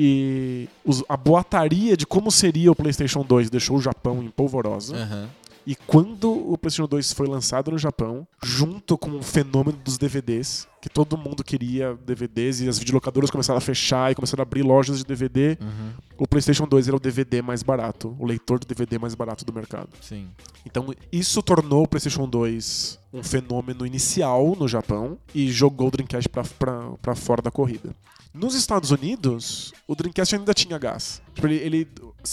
[0.00, 4.94] E os- a boataria de como seria o PlayStation 2 deixou o Japão em polvorosa.
[4.96, 5.28] Aham.
[5.66, 10.66] E quando o PlayStation 2 foi lançado no Japão, junto com o fenômeno dos DVDs,
[10.80, 14.62] que todo mundo queria DVDs e as videolocadoras começaram a fechar e começaram a abrir
[14.62, 15.90] lojas de DVD, Uhum.
[16.16, 19.52] o PlayStation 2 era o DVD mais barato, o leitor de DVD mais barato do
[19.52, 19.90] mercado.
[20.00, 20.28] Sim.
[20.64, 26.30] Então isso tornou o PlayStation 2 um fenômeno inicial no Japão e jogou o Dreamcast
[26.30, 27.90] pra- pra pra fora da corrida.
[28.32, 31.20] Nos Estados Unidos, o Dreamcast ainda tinha gás.
[31.34, 31.88] Tipo, ele, ele-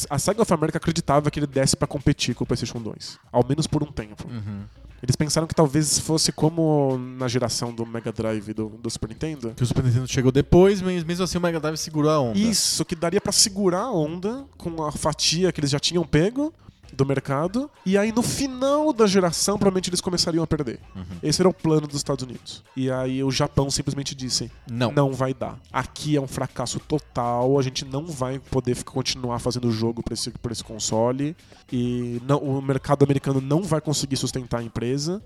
[0.09, 3.45] a Sega of America acreditava que ele desse pra competir com o PlayStation 2, ao
[3.47, 4.27] menos por um tempo.
[4.29, 4.63] Uhum.
[5.03, 9.53] Eles pensaram que talvez fosse como na geração do Mega Drive do, do Super Nintendo.
[9.55, 12.39] Que o Super Nintendo chegou depois, mas mesmo assim o Mega Drive segurou a onda.
[12.39, 16.51] Isso, que daria pra segurar a onda com a fatia que eles já tinham pego
[16.93, 17.69] do mercado.
[17.85, 20.79] E aí no final da geração, provavelmente eles começariam a perder.
[20.95, 21.03] Uhum.
[21.23, 22.63] Esse era o plano dos Estados Unidos.
[22.75, 24.91] E aí o Japão simplesmente disse: Não.
[24.91, 25.57] não vai dar.
[25.71, 30.29] Aqui é um fracasso total, a gente não vai poder continuar fazendo jogo pra esse,
[30.31, 31.35] pra esse console.
[31.71, 35.21] E não- o mercado americano não vai conseguir sustentar a empresa.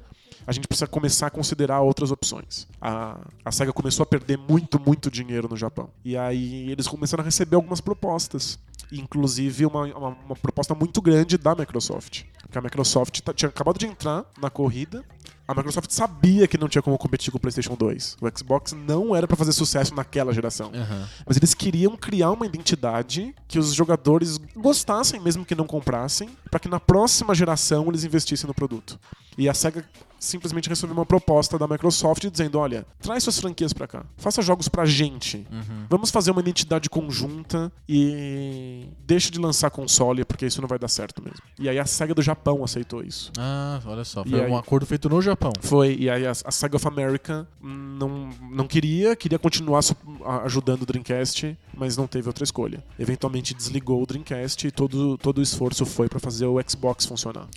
[0.50, 2.68] A gente precisa começar a considerar outras opções.
[2.82, 5.90] A, a SEGA começou a perder muito, muito dinheiro no Japão.
[6.04, 8.58] E aí eles começaram a receber algumas propostas.
[8.92, 12.24] Inclusive uma, uma, uma proposta muito grande da Microsoft.
[12.42, 15.06] Porque a Microsoft tá- tinha acabado de entrar na corrida
[15.48, 18.18] a Microsoft sabia que não tinha como competir com o PlayStation 2.
[18.22, 20.72] O Xbox não era pra fazer sucesso naquela geração.
[20.72, 21.08] Aham.
[21.26, 26.60] Mas eles queriam criar uma identidade que os jogadores gostassem, mesmo que não comprassem, pra
[26.60, 29.00] que na próxima geração eles investissem no produto.
[29.40, 29.84] E a SEGA
[30.20, 34.68] simplesmente recebeu uma proposta da Microsoft dizendo: olha, traz suas franquias pra cá, faça jogos
[34.68, 35.48] pra gente.
[35.52, 35.86] Uhum.
[35.90, 40.88] Vamos fazer uma identidade conjunta e deixa de lançar console, porque isso não vai dar
[40.88, 41.40] certo mesmo.
[41.60, 43.32] E aí a SEGA do Japão aceitou isso.
[43.38, 44.24] Ah, olha só.
[44.26, 44.52] E Foi aí?
[44.52, 45.52] um acordo feito no Japão.
[45.62, 49.82] Foi, e aí a, a SEGA of America não, não queria, queria continuar
[50.44, 52.84] ajudando o Dreamcast, mas não teve outra escolha.
[53.00, 57.48] Eventualmente desligou o Dreamcast e todo, todo o esforço foi pra fazer o Xbox funcionar.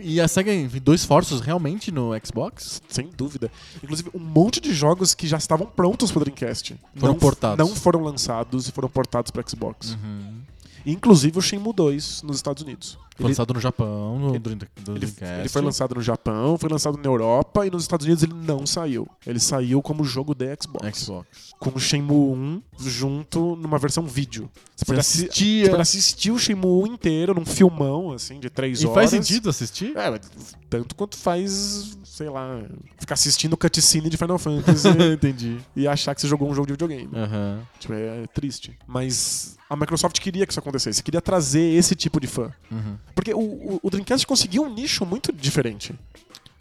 [0.00, 2.80] E a SEGA enviou esforços realmente no Xbox?
[2.88, 3.52] Sem dúvida.
[3.82, 6.74] Inclusive, um monte de jogos que já estavam prontos pro Dreamcast.
[6.96, 7.68] Foram não, portados.
[7.68, 9.92] Não foram lançados e foram portados para Xbox.
[9.92, 10.40] Uhum.
[10.86, 12.98] Inclusive o Shenmue 2 nos Estados Unidos.
[13.18, 15.24] Ele, lançado no Japão, no ele- Dreamcast.
[15.40, 18.66] ele foi lançado no Japão, foi lançado na Europa e nos Estados Unidos ele não
[18.66, 19.08] saiu.
[19.26, 20.98] Ele saiu como jogo de Xbox.
[20.98, 21.26] Xbox.
[21.58, 24.50] Com o Shenmue 1 junto numa versão vídeo.
[24.74, 25.64] Você Você pode, assistia.
[25.64, 28.94] você pode assistir o Shenmue 1 inteiro num filmão, assim, de três E horas.
[28.94, 29.96] faz sentido assistir?
[29.96, 30.20] É,
[30.68, 32.62] tanto quanto faz, sei lá,
[32.98, 35.58] ficar assistindo cutscene de Final Fantasy Entendi.
[35.74, 37.08] e achar que você jogou um jogo de videogame.
[37.14, 37.60] Aham.
[37.78, 38.76] Tipo, é triste.
[38.86, 42.52] Mas a Microsoft queria que isso acontecesse, queria trazer esse tipo de fã.
[42.70, 42.96] Uhum.
[43.14, 45.94] Porque o, o, o Dreamcast conseguiu um nicho muito diferente.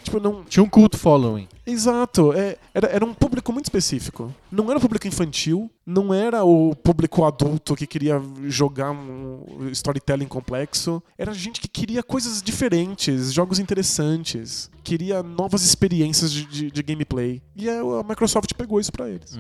[0.04, 0.44] Tipo, não.
[0.44, 1.48] Tinha um cult following.
[1.66, 4.32] Exato, é, era, era um público muito específico.
[4.52, 10.28] Não era o público infantil, não era o público adulto que queria jogar um storytelling
[10.28, 11.02] complexo.
[11.18, 17.42] Era gente que queria coisas diferentes, jogos interessantes, queria novas experiências de, de- de gameplay.
[17.56, 19.40] E a, a Microsoft pegou isso pra eles.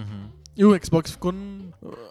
[0.58, 1.32] E o Xbox ficou.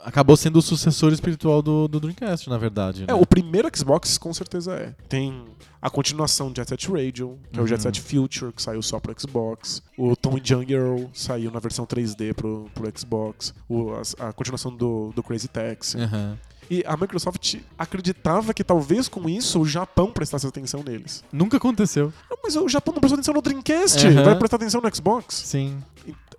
[0.05, 3.01] Acabou sendo o sucessor espiritual do, do Dreamcast, na verdade.
[3.03, 3.07] Né?
[3.09, 4.95] É, o primeiro Xbox com certeza é.
[5.09, 5.45] Tem
[5.81, 7.83] a continuação do Jet Set Radio, que é o Jet Uhum.
[7.93, 9.83] Set Future, que saiu só pro Xbox.
[9.99, 13.53] O Tom Jungle saiu na versão 3D pro, pro Xbox.
[13.69, 15.99] O, as- a, continuação do, do Crazy Taxi.
[15.99, 16.39] Aham.
[16.71, 21.23] E a Microsoft acreditava que talvez com isso o Japão prestasse atenção neles.
[21.31, 22.11] Nunca aconteceu.
[22.31, 24.25] Não, mas o Japão não prestou atenção no Dreamcast, Uhum.
[24.25, 25.35] vai prestar atenção no Xbox.
[25.45, 25.77] Sim.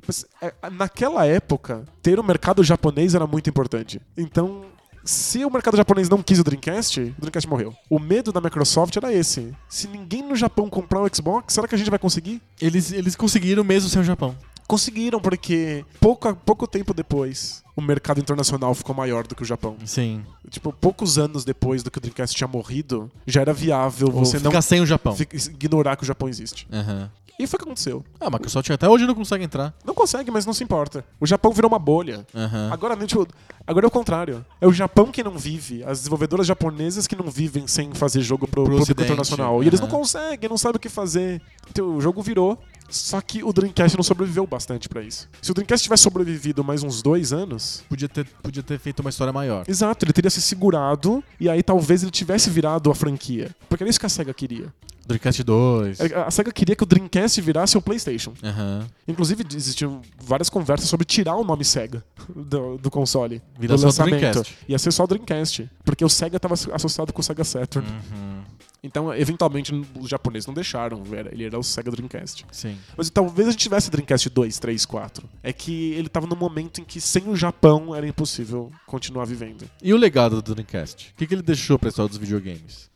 [0.07, 4.01] Mas, é, naquela época, ter o mercado japonês era muito importante.
[4.17, 4.65] Então,
[5.03, 7.75] se o mercado japonês não quis o Dreamcast, o Dreamcast morreu.
[7.89, 9.53] O medo da Microsoft era esse.
[9.69, 12.41] Se ninguém no Japão comprar o Xbox, será que a gente vai conseguir?
[12.59, 14.35] Eles, eles conseguiram mesmo sem o Japão.
[14.67, 19.77] Conseguiram, porque pouco, pouco tempo depois, o mercado internacional ficou maior do que o Japão.
[19.85, 20.25] Sim.
[20.49, 24.39] Tipo, poucos anos depois do que o Dreamcast tinha morrido, já era viável Ou você
[24.39, 25.15] ficar não sem o Japão.
[25.51, 26.67] ignorar que o Japão existe.
[26.73, 27.11] Aham.
[27.38, 28.03] E foi o que aconteceu.
[28.19, 29.73] Ah, a Microsoft até hoje não consegue entrar.
[29.83, 31.03] Não consegue, mas não se importa.
[31.19, 32.25] O Japão virou uma bolha.
[32.33, 32.69] Aham.
[32.71, 33.27] Agora, né, tipo,
[33.67, 34.45] agora é o contrário.
[34.61, 38.47] É o Japão que não vive, as desenvolvedoras japonesas que não vivem sem fazer jogo
[38.47, 39.63] pro, Pro público internacional.
[39.63, 41.41] E eles não conseguem, não sabem o que fazer.
[41.69, 42.57] Então, o jogo virou.
[42.89, 45.27] Só que o Dreamcast não sobreviveu bastante pra isso.
[45.41, 49.09] Se o Dreamcast tivesse sobrevivido mais uns dois anos, Podia, ter, podia ter feito uma
[49.09, 49.63] história maior.
[49.67, 53.55] exato, ele teria se segurado e aí talvez ele tivesse virado a franquia.
[53.67, 54.73] Porque era isso que a SEGA queria.
[55.07, 55.99] Dreamcast 2.
[56.01, 58.33] A SEGA queria que o Dreamcast virasse o PlayStation.
[58.43, 58.88] Aham.
[59.07, 62.03] Inclusive, existiam várias conversas sobre tirar o nome SEGA
[62.36, 63.39] do, do console.
[63.59, 64.19] Vira do só lançamento.
[64.19, 64.57] Dreamcast.
[64.67, 65.69] Ia ser só o Dreamcast.
[65.83, 67.88] Porque o Sega estava associado com o Sega Saturn.
[67.88, 68.41] Uhum.
[68.86, 71.01] Então, eventualmente, os japoneses não deixaram.
[71.11, 72.45] Era, ele era o Sega Dreamcast.
[72.51, 72.77] Sim.
[72.95, 75.29] Mas talvez a gente tivesse Dreamcast 2, 3, 4.
[75.41, 79.69] É que ele estava num momento em que sem o Japão era impossível continuar vivendo.
[79.81, 81.11] E o legado do Dreamcast?
[81.11, 82.89] O que, que ele deixou pra história dos videogames?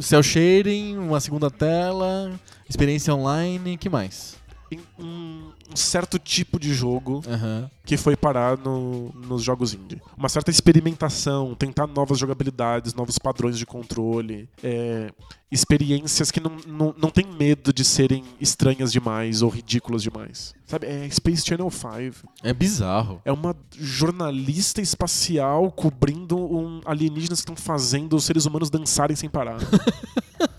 [0.00, 2.32] Cell shading, uma segunda tela,
[2.68, 4.36] experiência online, que mais?
[4.70, 4.80] Em
[5.72, 7.70] um, certo tipo de jogo Aham.
[7.84, 10.00] que foi parar no- nos jogos indie.
[10.16, 15.10] Uma certa experimentação, tentar novas jogabilidades, novos padrões de controle, é,
[15.50, 20.54] experiências que não, não, não tem medo de serem estranhas demais ou ridículas demais.
[20.66, 22.26] Sabe, é Space Channel 5.
[22.42, 23.20] É bizarro.
[23.24, 29.28] É uma jornalista espacial cobrindo um alienígenas que estão fazendo os seres humanos dançarem sem
[29.28, 29.58] parar.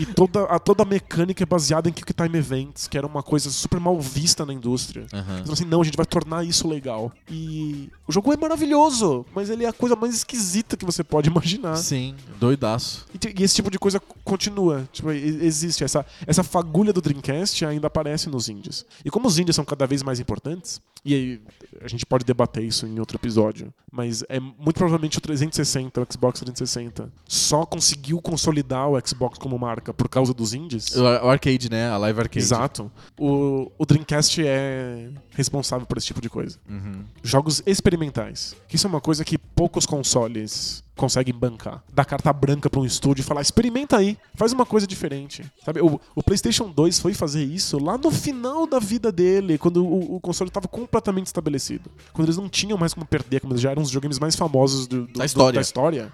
[0.00, 3.22] E toda a, toda a mecânica é baseada em Quick Time Events, que era uma
[3.22, 5.06] coisa super mal vista na indústria.
[5.12, 5.40] Aham.
[5.40, 7.12] Então, assim, não, a gente vai tornar isso legal.
[7.30, 11.28] E o jogo é maravilhoso, mas ele é a coisa mais esquisita que você pode
[11.28, 11.76] imaginar.
[11.76, 13.06] Sim, doidaço.
[13.14, 14.88] E, e esse tipo de coisa continua.
[14.90, 15.84] Tipo, existe.
[15.84, 18.86] Essa, essa fagulha do Dreamcast ainda aparece nos indies.
[19.04, 21.40] E como os indies são cada vez mais importantes, e aí
[21.82, 26.06] a gente pode debater isso em outro episódio, mas é muito provavelmente o 360, o
[26.10, 30.94] Xbox 360, só conseguiu consolidar o Xbox como marca por causa dos indies.
[30.96, 31.88] O ar- o arcade, né?
[31.90, 32.38] A live arcade.
[32.38, 32.90] Exato.
[33.18, 36.58] O, o Dreamcast é responsável por esse tipo de coisa.
[36.68, 37.04] Uhum.
[37.22, 38.54] Jogos experimentais.
[38.68, 41.82] Que isso é uma coisa que poucos consoles conseguem bancar.
[41.92, 45.44] Dar carta branca pra um estúdio e falar: experimenta aí, faz uma coisa diferente.
[45.64, 49.84] Sabe, o, o PlayStation 2 foi fazer isso lá no final da vida dele, quando
[49.84, 51.90] o, o console estava completamente estabelecido.
[52.12, 54.86] Quando eles não tinham mais como perder, quando eles já eram os videogames mais famosos
[54.86, 55.52] do- do- Da história.
[55.52, 56.12] do- da história.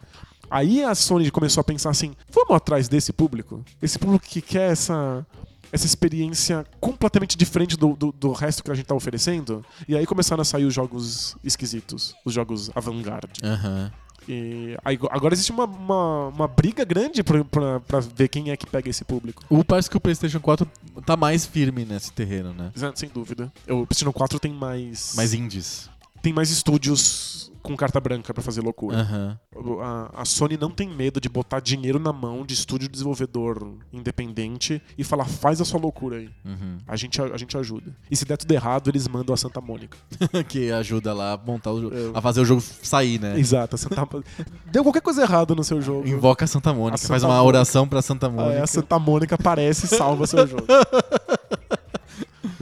[0.50, 3.64] Aí a Sony começou a pensar assim: vamos atrás desse público?
[3.80, 5.26] Esse público que quer essa
[5.72, 9.64] essa experiência completamente diferente do, do, do resto que a gente tá oferecendo.
[9.88, 13.40] E aí começaram a sair os jogos esquisitos, os jogos avant-garde.
[13.42, 13.92] Aham.
[14.28, 18.56] E aí, agora existe uma, uma, uma briga grande pra, pra, pra ver quem é
[18.56, 19.44] que pega esse público.
[19.48, 20.68] O parece que o PlayStation 4
[21.04, 22.72] tá mais firme nesse terreno, né?
[22.96, 23.52] Sem dúvida.
[23.68, 25.14] O PlayStation 4 tem mais.
[25.14, 25.88] Mais indies.
[26.22, 28.98] Tem mais estúdios com carta branca pra fazer loucura.
[28.98, 29.38] Aham.
[29.82, 34.80] A, a Sony não tem medo de botar dinheiro na mão de estúdio desenvolvedor independente
[34.96, 36.30] e falar, faz a sua loucura aí.
[36.44, 36.78] Uhum.
[36.86, 37.92] A gente, a, gente ajuda.
[38.08, 39.98] E se der tudo errado, eles mandam a Santa Mônica.
[40.48, 41.94] que ajuda lá a montar o jogo.
[41.96, 43.36] Eu- A fazer o jogo sair, né?
[43.36, 43.74] Exato.
[43.74, 44.06] A Santa...
[44.70, 46.06] Deu qualquer coisa errada no seu jogo.
[46.06, 47.48] Invoca a Santa Mônica, A Santa faz uma Mônica.
[47.48, 48.54] oração pra Santa Mônica.
[48.58, 50.62] Aí a Santa Mônica aparece e salva seu jogo.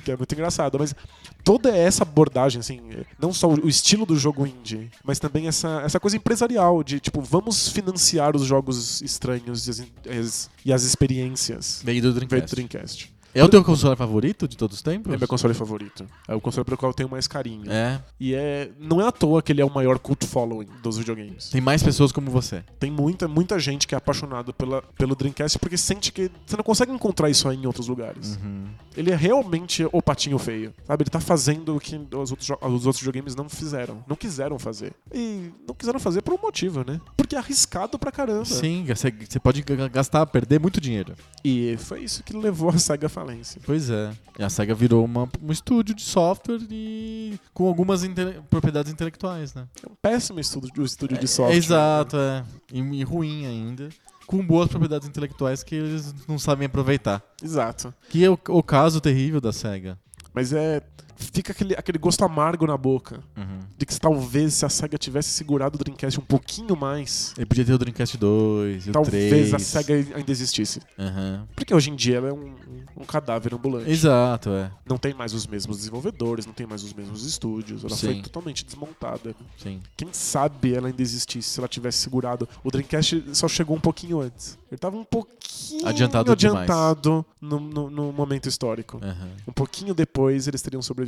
[0.05, 0.79] Que é muito engraçado.
[0.79, 0.95] Mas
[1.43, 2.81] toda essa abordagem, assim,
[3.19, 7.21] não só o estilo do jogo indie, mas também essa, essa coisa empresarial de, tipo,
[7.21, 9.71] vamos financiar os jogos estranhos e
[10.11, 11.81] as, e as experiências.
[11.85, 13.14] Veio do Veio do Dreamcast.
[13.35, 15.13] É o teu console favorito de todos os tempos?
[15.13, 16.07] É meu console favorito.
[16.29, 17.71] É o console pelo qual eu tenho mais carinho.
[17.71, 18.01] É.
[18.21, 21.51] E é, não é à toa que ele é o maior cult following dos videogames.
[21.51, 22.63] Tem mais pessoas como você.
[22.79, 26.63] Tem muita, muita gente que é apaixonada pela, pelo Dreamcast porque sente que você não
[26.63, 28.39] consegue encontrar isso aí em outros lugares.
[28.43, 28.67] Uhum.
[28.97, 30.73] Ele é realmente o patinho feio.
[30.87, 31.03] Sabe?
[31.03, 34.05] Ele tá fazendo o que os outros, os outros videogames não fizeram.
[34.07, 34.93] Não quiseram fazer.
[35.13, 37.01] E não quiseram fazer por um motivo, né?
[37.17, 38.45] Porque é arriscado pra caramba.
[38.45, 41.15] Sim, você pode gastar, perder muito dinheiro.
[41.45, 43.61] E foi isso que levou a SEGA à falência.
[43.65, 44.13] Pois é.
[44.39, 49.55] E a SEGA virou uma, um estúdio de software e com algumas inte- propriedades intelectuais,
[49.55, 49.67] né?
[49.83, 51.55] É um péssimo estudo do estúdio de software.
[51.55, 52.45] É, exato, é.
[52.73, 53.89] E, e ruim ainda.
[54.27, 57.23] Com boas propriedades intelectuais que eles não sabem aproveitar.
[57.43, 57.93] Exato.
[58.09, 59.99] Que é o, o caso terrível da SEGA.
[60.33, 60.81] Mas é.
[61.17, 63.21] Fica aquele, aquele gosto amargo na boca.
[63.37, 63.61] Uhum.
[63.77, 67.65] De que talvez se a SEGA tivesse segurado o Dreamcast um pouquinho mais, Ele podia
[67.65, 69.55] ter o Dreamcast 2 e o talvez 3.
[69.55, 70.81] a SEGA ainda existisse.
[70.99, 71.47] Aham.
[71.55, 72.55] Porque hoje em dia ela é um,
[72.97, 73.91] um cadáver ambulante.
[73.91, 74.71] Exato, é.
[74.89, 77.85] Não tem mais os mesmos desenvolvedores, não tem mais os mesmos estúdios.
[77.85, 78.23] Ela foi Sim.
[78.23, 79.35] totalmente desmontada.
[79.57, 79.81] Sim.
[79.97, 82.49] Quem sabe ela ainda existisse se ela tivesse segurado.
[82.63, 84.59] O Dreamcast só chegou um pouquinho antes.
[84.71, 88.99] Ele tava um pouquinho Adiantado adiantado no, no- no momento histórico.
[89.03, 89.29] Aham.
[89.47, 91.04] Um pouquinho depois eles teriam sobrevivido.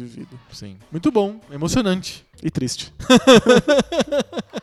[0.52, 0.76] Sim.
[0.90, 2.24] Muito bom, emocionante.
[2.42, 2.92] E triste.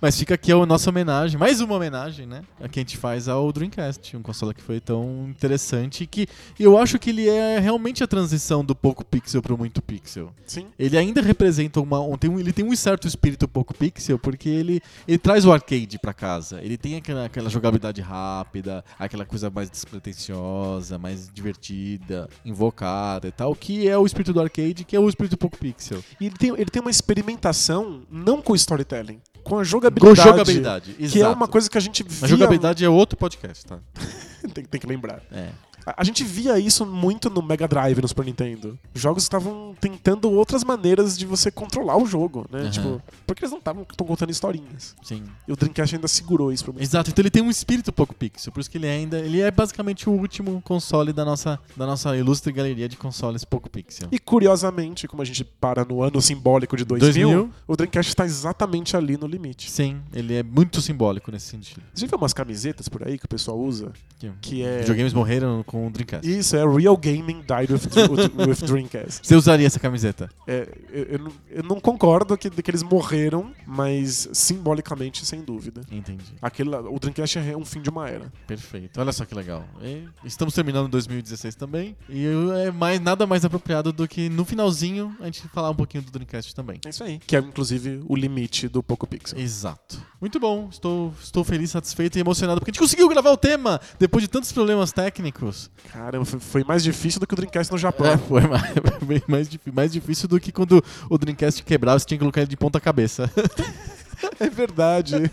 [0.00, 2.42] Mas fica aqui a nossa homenagem, mais uma homenagem, né?
[2.60, 6.26] A que a gente faz ao Dreamcast, um console que foi tão interessante e que
[6.58, 10.32] eu acho que ele é realmente a transição do pouco pixel pro muito pixel.
[10.46, 10.66] Sim.
[10.78, 14.48] Ele ainda representa uma, um, tem um, ele tem um certo espírito pouco pixel porque
[14.48, 16.60] ele, ele traz o arcade pra casa.
[16.62, 23.54] Ele tem aquela, aquela jogabilidade rápida, aquela coisa mais despretensiosa, mais divertida, invocada e tal,
[23.54, 26.02] que é o espírito do arcade, que é o espírito pouco pixel.
[26.20, 30.22] E ele tem, ele tem uma experimentação não com storytelling, com a Com jogabilidade.
[30.22, 32.18] jogabilidade, Que é uma coisa que a gente via...
[32.22, 33.78] Mas jogabilidade é outro podcast, tá?
[34.52, 35.22] tem, tem que lembrar.
[35.30, 35.50] É.
[35.86, 38.78] A, a gente via isso muito no Mega Drive, no Super Nintendo.
[38.94, 42.60] Os jogos estavam tentando outras maneiras de você controlar o jogo, né?
[42.60, 42.70] Aham.
[42.70, 44.94] Tipo, porque eles não estavam contando historinhas.
[45.02, 45.22] Sim.
[45.46, 46.80] E o Dreamcast ainda segurou isso pra mim.
[46.82, 49.50] Exato, então ele tem um espírito pouco pixel, por isso que ele ainda, ele é
[49.50, 54.08] basicamente o último console da nossa, da nossa ilustre galeria de consoles pouco pixel.
[54.12, 57.50] E curiosamente, como a gente para no ano simbólico de 2000, 2000?
[57.66, 59.70] o Dreamcast está exatamente ali no limite.
[59.70, 61.82] Sim, ele é muito simbólico nesse sentido.
[61.94, 63.92] Você viu umas camisetas por aí que o pessoal usa?
[64.18, 66.28] Que, Que é- Videogames morreram com o Dreamcast.
[66.28, 69.26] Isso, é Real Gaming Died with, with, Dreamcast.
[69.26, 70.30] Você usaria essa camiseta?
[70.46, 75.82] É, eu, eu não, eu não concordo que, que eles morreram, mas simbolicamente, sem dúvida.
[75.90, 76.24] Entendi.
[76.40, 78.32] Aquele, o Dreamcast é um fim de uma era.
[78.46, 79.00] Perfeito.
[79.00, 79.64] Olha só que legal.
[79.82, 81.96] E estamos terminando 2016 também.
[82.08, 82.26] E
[82.64, 86.10] é mais, nada mais apropriado do que no finalzinho a gente falar um pouquinho do
[86.10, 86.80] Dreamcast também.
[86.84, 87.18] É isso aí.
[87.26, 89.38] Que é, inclusive, o limite do Poco Pixel.
[89.38, 90.00] Exato.
[90.20, 90.68] Muito bom.
[90.70, 94.28] Estou, estou feliz, satisfeito e emocionado porque a gente conseguiu gravar o tema depois de
[94.28, 95.63] tantos problemas técnicos.
[95.92, 98.06] Caramba, foi, mais difícil do que o Dreamcast no Japão.
[98.06, 102.22] É, foi mais, mais, mais difícil do que quando o Dreamcast quebrava, você tinha que
[102.22, 103.30] colocar ele de ponta cabeça.
[104.40, 105.30] É verdade.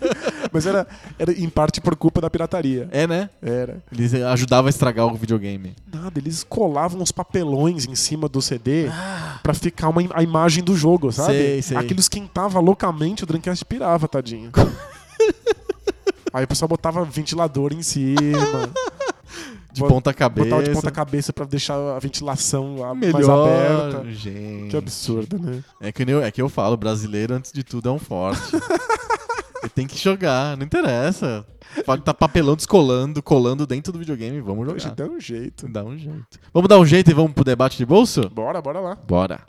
[0.52, 0.86] Mas era,
[1.18, 2.88] era em parte por culpa da pirataria.
[2.90, 3.30] É, né?
[3.40, 3.82] Era.
[3.90, 5.74] Eles ajudavam a estragar o videogame.
[5.92, 8.90] Nada, eles colavam uns papelões em cima do CD
[9.42, 11.32] pra ficar uma, a imagem do jogo, sabe?
[11.32, 11.76] Sei, sei.
[11.76, 14.50] Aquilo esquentava loucamente, o Dreamcast pirava, tadinho.
[16.32, 18.70] Aí o pessoal botava ventilador em cima,
[19.72, 20.44] De Bot- ponta cabeça.
[20.48, 24.10] botava de ponta cabeça pra deixar a ventilação a- mais Melhor, aberta.
[24.12, 24.68] gente.
[24.70, 25.64] Que absurdo, né?
[25.80, 28.40] É que, eu, é que eu falo, brasileiro antes de tudo é um forte.
[29.74, 31.46] Tem que jogar, não interessa.
[31.86, 34.94] Pode tá papelão descolando, colando dentro do videogame, vamos Poxa, jogar.
[35.06, 35.66] dá um jeito.
[35.68, 36.38] Dá um jeito.
[36.52, 38.28] Vamos dar um jeito e vamos pro debate de bolso?
[38.28, 38.94] Bora, bora lá.
[39.06, 39.40] Bora.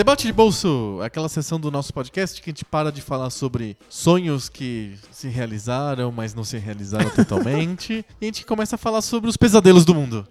[0.00, 3.76] Debate de bolso, aquela sessão do nosso podcast que a gente para de falar sobre
[3.86, 8.02] sonhos que se realizaram, mas não se realizaram totalmente.
[8.18, 10.26] e a gente começa a falar sobre os pesadelos do mundo.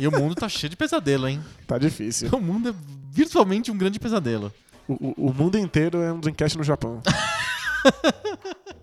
[0.00, 1.40] E o mundo tá cheio de pesadelo, hein?
[1.66, 2.28] Tá difícil.
[2.32, 2.74] O mundo é
[3.10, 4.52] virtualmente um grande pesadelo.
[4.86, 7.02] O, o- o mundo inteiro é um Dreamcast no Japão.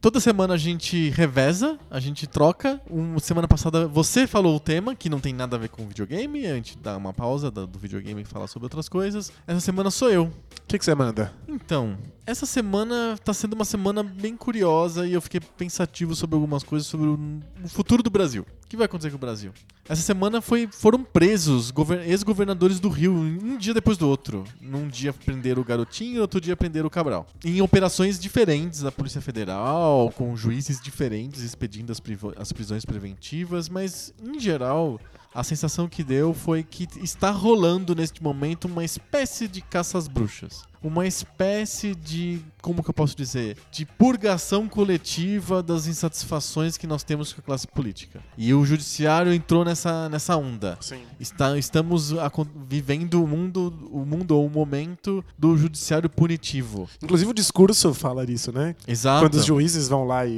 [0.00, 2.80] Toda semana a gente reveza, a gente troca.
[2.88, 6.46] Um, semana passada você falou o tema, que não tem nada a ver com videogame.
[6.46, 9.32] A gente dá uma pausa da- do videogame e fala sobre outras coisas.
[9.46, 10.24] Essa semana sou eu.
[10.26, 10.32] O
[10.68, 11.32] que que você manda?
[11.48, 16.62] Então, essa semana tá sendo uma semana bem curiosa e eu fiquei pensativo sobre algumas
[16.62, 17.18] coisas sobre o
[17.66, 18.46] futuro do Brasil.
[18.68, 19.50] O que vai acontecer com o Brasil?
[19.88, 24.44] Essa semana foi, foram presos gover- ex-governadores do Rio, um dia depois do outro.
[24.60, 27.26] Num dia prenderam o Garotinho, outro dia prenderam o Cabral.
[27.42, 32.02] Em operações diferentes da Polícia Federal, com juízes diferentes expedindo as,
[32.36, 35.00] as prisões preventivas, mas em geral
[35.34, 40.08] a sensação que deu foi que está rolando neste momento uma espécie de caça às
[40.08, 40.62] bruxas.
[40.82, 47.02] Uma espécie de, como que eu posso dizer, de purgação coletiva das insatisfações que nós
[47.02, 48.20] temos com a classe política.
[48.36, 50.78] E o judiciário entrou nessa, nessa onda.
[50.80, 51.00] Sim.
[51.18, 56.88] Está, estamos acon- vivendo o mundo, o mundo ou o momento do judiciário punitivo.
[57.02, 58.76] Inclusive o discurso fala disso, né?
[58.86, 59.24] Exato.
[59.24, 60.30] Quando os juízes vão lá e,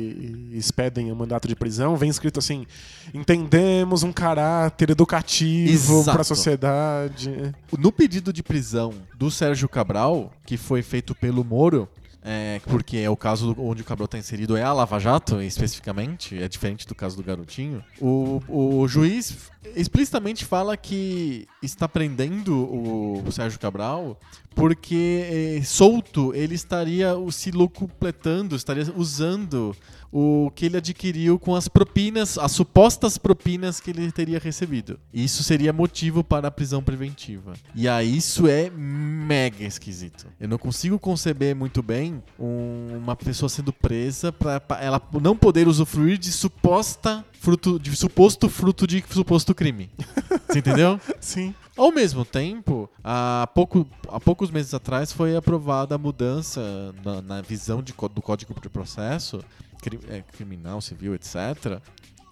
[0.53, 2.67] e expedem o mandato de prisão, vem escrito assim:
[3.13, 7.55] entendemos um caráter educativo para a sociedade.
[7.79, 11.89] No pedido de prisão do Sérgio Cabral, que foi feito pelo Moro,
[12.23, 16.41] é, porque é o caso onde o Cabral está inserido é a Lava Jato, especificamente,
[16.41, 23.23] é diferente do caso do Garotinho, o, o juiz explicitamente fala que está prendendo o,
[23.31, 24.19] Sérgio Cabral
[24.55, 29.75] porque eh, solto ele estaria se locupletando, estaria usando
[30.13, 34.99] o que ele adquiriu com as propinas, as supostas propinas que ele teria recebido.
[35.15, 37.53] Isso seria motivo para a prisão preventiva.
[37.77, 40.27] E aí isso é mega esquisito.
[40.41, 45.69] Eu não consigo conceber muito bem um- uma pessoa sendo presa para ela não poder
[45.69, 49.91] usufruir de suposta fruto de suposto fruto de suposto crime.
[50.47, 51.01] Você entendeu?
[51.19, 51.55] Sim.
[51.75, 56.61] Ao mesmo tempo, há, pouco, há poucos meses atrás foi aprovada a mudança
[57.03, 59.43] na, na visão de, do Código de Processo
[59.81, 61.81] cri- é, criminal, civil, etc.,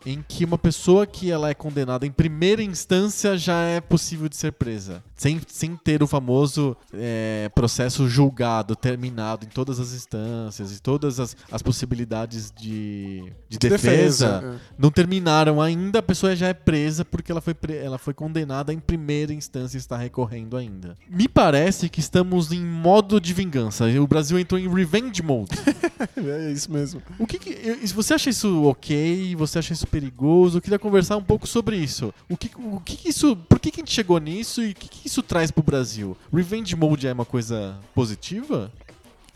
[0.04, 4.36] em que uma pessoa que ela é condenada em primeira instância já é possível de
[4.36, 10.75] ser presa, sem, sem ter o famoso é, processo julgado, terminado em todas as instâncias
[10.75, 14.61] e todas as, as possibilidades de, de defesa é.
[14.79, 18.79] não terminaram ainda, a pessoa já é presa porque ela foi, ela foi condenada em
[18.79, 20.97] primeira instância e está recorrendo ainda.
[21.11, 23.87] Me parece que estamos em modo de vingança.
[24.01, 25.51] O Brasil entrou em revenge mode.
[26.16, 27.03] É isso mesmo.
[27.19, 29.35] O que, que você acha isso ok?
[29.37, 30.59] Você acha isso perigoso?
[30.59, 32.12] Eu queria conversar um pouco sobre isso.
[32.29, 34.75] O que, o que, que isso, por que, que a gente chegou nisso e o
[34.75, 36.16] que, que isso traz pro Brasil?
[36.32, 38.70] Revenge mode é uma coisa positiva?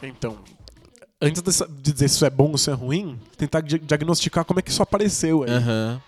[0.02, 0.38] Então,
[1.20, 4.60] antes de dizer se isso é bom ou se é ruim, tentar di- diagnosticar como
[4.60, 5.50] é que isso apareceu aí.
[5.50, 6.02] Aham.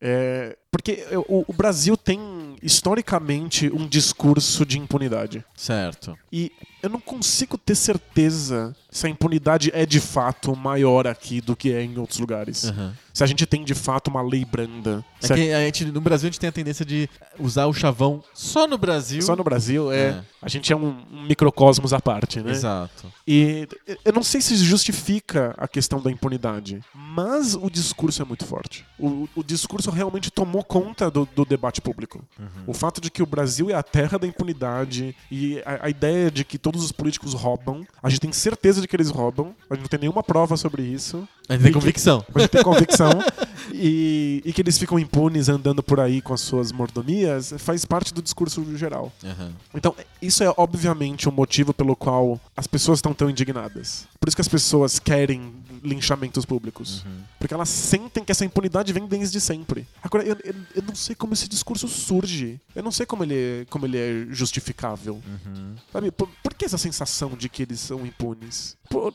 [0.00, 5.44] É, porque o, o Brasil tem, historicamente, um discurso de impunidade.
[5.56, 6.16] Certo.
[6.32, 6.52] E
[6.82, 11.72] eu não consigo ter certeza se a impunidade é de fato maior aqui do que
[11.72, 12.64] é em outros lugares.
[12.64, 12.94] Aham.
[13.12, 15.04] Se a gente tem de fato uma lei branda.
[15.22, 17.08] É que a gente, no Brasil a gente tem a tendência de
[17.38, 19.20] usar o chavão só no Brasil.
[19.20, 20.22] Só no Brasil, é, É.
[20.40, 22.52] a gente é um, um microcosmos à parte, né?
[22.52, 23.12] Exato.
[23.26, 23.68] E
[24.04, 28.86] eu não sei se justifica a questão da impunidade, mas o discurso é muito forte.
[28.98, 32.24] O, o discurso realmente tomou conta do, do debate público.
[32.66, 36.30] O fato de que o Brasil é a terra da impunidade e a, a ideia
[36.30, 39.74] de que todos os políticos roubam, a gente tem certeza de que eles roubam, a
[39.74, 41.26] gente não tem nenhuma prova sobre isso.
[41.48, 42.24] A gente tem E que- convicção.
[42.34, 43.10] A gente tem convicção
[43.72, 48.12] e, e que eles ficam impunes andando por aí com as suas mordomias faz parte
[48.14, 49.12] do discurso geral.
[49.24, 49.52] Aham.
[49.74, 54.06] Então, isso é obviamente o motivo pelo qual as pessoas estão tão indignadas.
[54.18, 55.52] Por isso que as pessoas querem
[55.82, 57.04] linchamentos públicos.
[57.38, 59.86] Porque elas sentem que essa impunidade vem desde sempre.
[60.02, 62.60] Agora, eu, eu, eu não sei como esse discurso surge.
[62.74, 65.20] Eu não sei como ele, como ele é justificável.
[65.46, 65.74] Uhum.
[65.92, 68.76] Sabe, por, por que essa sensação de que eles são impunes?
[68.88, 69.14] Por-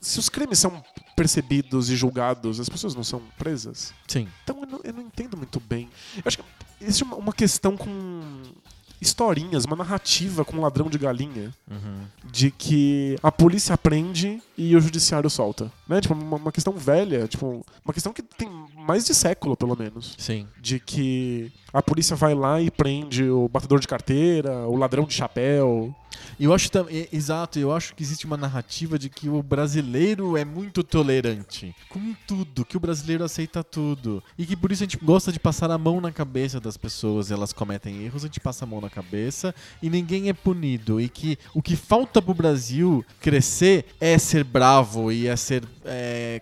[0.00, 0.82] se os crimes são
[1.16, 3.92] percebidos e julgados, as pessoas não são presas?
[4.08, 4.28] Sim.
[4.44, 5.88] Então eu não, eu não entendo muito bem.
[6.16, 6.44] Eu acho que
[6.80, 7.90] existe uma, uma questão com
[9.00, 12.04] historinhas, uma narrativa com ladrão de galinha Uhum.
[12.30, 15.72] de que a polícia prende e o judiciário solta.
[15.92, 16.00] Né?
[16.00, 20.14] Tipo, uma, uma questão velha, tipo, uma questão que tem mais de século, pelo menos.
[20.18, 20.48] Sim.
[20.60, 25.14] De que a polícia vai lá e prende o batedor de carteira, o ladrão de
[25.14, 25.94] chapéu.
[26.38, 30.36] E eu acho também, exato, eu acho que existe uma narrativa de que o brasileiro
[30.36, 34.22] é muito tolerante com tudo, que o brasileiro aceita tudo.
[34.36, 37.30] E que por isso a gente gosta de passar a mão na cabeça das pessoas,
[37.30, 41.00] elas cometem erros, a gente passa a mão na cabeça e ninguém é punido.
[41.00, 46.40] E que o que falta pro Brasil crescer é ser bravo e é ser é,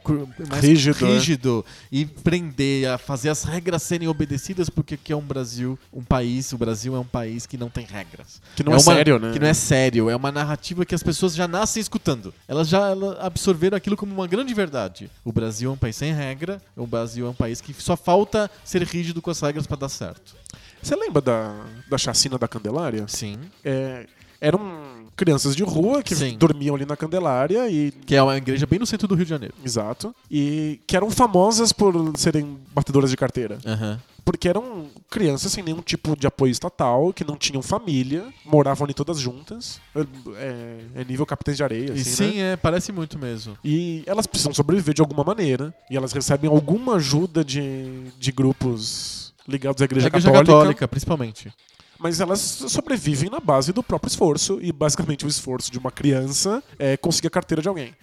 [0.48, 1.12] mais Rígido, né?
[1.14, 6.02] rígido e prender, a fazer as regras serem obedecidas, porque aqui é um Brasil, um
[6.02, 8.40] país, o Brasil é um país que não tem regras.
[8.56, 9.32] Que não é, uma- sério, né?
[9.32, 12.32] Que não é sério, é uma narrativa que as pessoas já nascem escutando.
[12.46, 15.10] Elas já absorveram aquilo como uma grande verdade.
[15.24, 18.50] O Brasil é um país sem regra, o Brasil é um país que só falta
[18.64, 20.34] ser rígido com as regras pra dar certo.
[20.82, 21.54] Você lembra da,
[21.88, 23.04] da chacina da Candelária?
[23.06, 23.38] Sim.
[23.64, 24.06] É,
[24.40, 26.34] eram crianças de rua que Sim.
[26.38, 27.92] dormiam ali na Candelária e.
[28.06, 29.54] Que é uma igreja bem no centro do Rio de Janeiro.
[29.62, 30.14] Exato.
[30.30, 33.58] E que eram famosas por serem batedoras de carteira.
[33.66, 34.00] Aham.
[34.24, 38.94] Porque eram crianças sem nenhum tipo de apoio estatal, que não tinham família, moravam ali
[38.94, 39.80] todas juntas.
[40.36, 42.52] É, é nível capitães de areia, E assim, sim, né?
[42.52, 43.58] é, parece muito mesmo.
[43.64, 45.74] E elas precisam sobreviver de alguma maneira.
[45.90, 51.52] E elas recebem alguma ajuda de, de grupos ligados à Igreja, igreja católica, católica, principalmente.
[52.00, 54.58] Mas elas sobrevivem na base do próprio esforço.
[54.62, 57.94] E basicamente o esforço de uma criança é conseguir a carteira de alguém.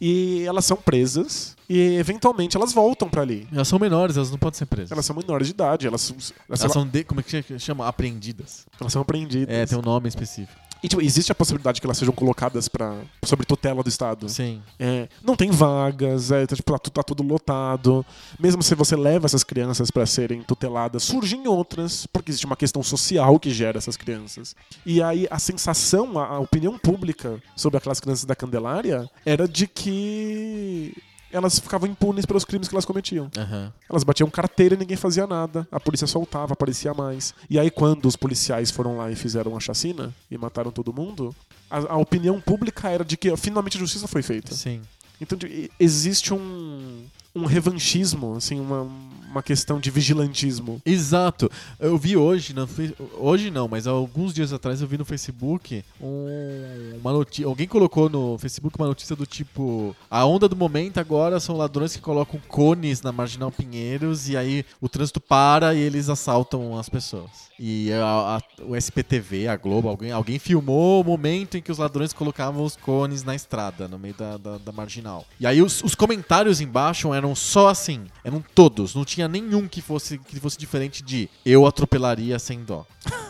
[0.00, 1.56] E elas são presas.
[1.68, 3.46] E eventualmente elas voltam pra ali.
[3.52, 4.92] Elas são menores, elas não podem ser presas.
[4.92, 5.86] Elas são menores de idade.
[5.86, 7.86] Elas, elas, Elas são, de, como é que chama?
[7.86, 8.66] Apreendidas.
[8.80, 9.54] elas são apreendidas.
[9.54, 10.67] É, tem um nome específico.
[10.82, 14.28] E tipo, existe a possibilidade que elas sejam colocadas para sob tutela do Estado.
[14.28, 14.62] Sim.
[14.78, 18.04] É, não tem vagas, é, tá, tipo, tá tudo lotado.
[18.38, 22.82] Mesmo se você leva essas crianças para serem tuteladas, surgem outras, porque existe uma questão
[22.82, 24.54] social que gera essas crianças.
[24.86, 29.66] E aí a sensação, a, a opinião pública sobre aquelas crianças da Candelária era de
[29.66, 30.94] que
[31.32, 33.30] elas ficavam impunes pelos crimes que elas cometiam.
[33.36, 33.72] Aham.
[33.88, 35.66] Elas batiam carteira e ninguém fazia nada.
[35.70, 37.34] A polícia soltava, aparecia mais.
[37.48, 41.34] E aí, quando os policiais foram lá e fizeram a chacina e mataram todo mundo,
[41.70, 44.54] a, a opinião pública era de que finalmente a justiça foi feita.
[44.54, 44.80] Sim.
[45.20, 45.36] Então
[45.78, 47.04] existe um,
[47.34, 48.88] um revanchismo, assim, uma,
[49.30, 50.80] uma questão de vigilantismo.
[50.84, 51.50] Exato.
[51.78, 56.98] Eu vi hoje, Fe- hoje não, mas alguns dias atrás eu vi no Facebook um-
[57.00, 57.46] uma notícia.
[57.46, 61.94] Alguém colocou no Facebook uma notícia do tipo: a onda do momento agora são ladrões
[61.94, 66.88] que colocam cones na Marginal Pinheiros e aí o trânsito para e eles assaltam as
[66.88, 67.48] pessoas.
[67.60, 71.78] E a- a- o SPTV, a Globo, alguém, alguém filmou o momento em que os
[71.78, 75.26] ladrões colocavam os cones na estrada, no meio da, da, da marginal.
[75.40, 79.80] E aí os, os comentários embaixo eram só assim, eram todos, não tinha nenhum que
[79.80, 82.86] fosse, que fosse diferente de eu atropelaria sem dó.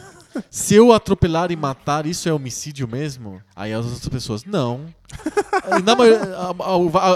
[0.50, 3.42] Se eu atropelar e matar, isso é homicídio mesmo?
[3.56, 4.86] Aí as outras pessoas, não.
[5.96, 6.34] Maioria-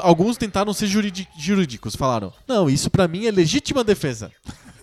[0.02, 4.32] alguns tentaram ser jurídicos, falaram, não, isso pra mim é legítima defesa.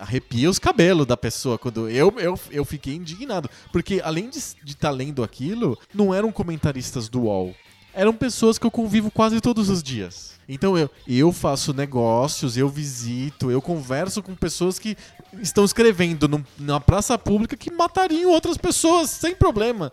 [0.00, 3.48] Arrepia os cabelos da pessoa quando eu, eu, eu fiquei indignado.
[3.72, 7.54] Porque além de estar lendo aquilo, não eram comentaristas do UOL.
[7.94, 10.34] Eram pessoas que eu convivo quase todos os dias.
[10.48, 14.96] Então eu, eu faço negócios, eu visito, eu converso com pessoas que
[15.40, 19.90] estão escrevendo num- na praça pública que matariam outras pessoas sem problema.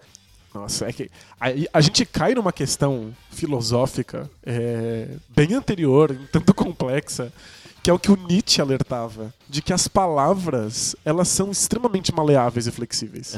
[0.53, 6.53] Nossa, é que a, a gente cai numa questão filosófica é, bem anterior, um tanto
[6.53, 7.31] complexa,
[7.83, 12.67] que é o que o Nietzsche alertava, de que as palavras elas são extremamente maleáveis
[12.67, 13.35] e flexíveis.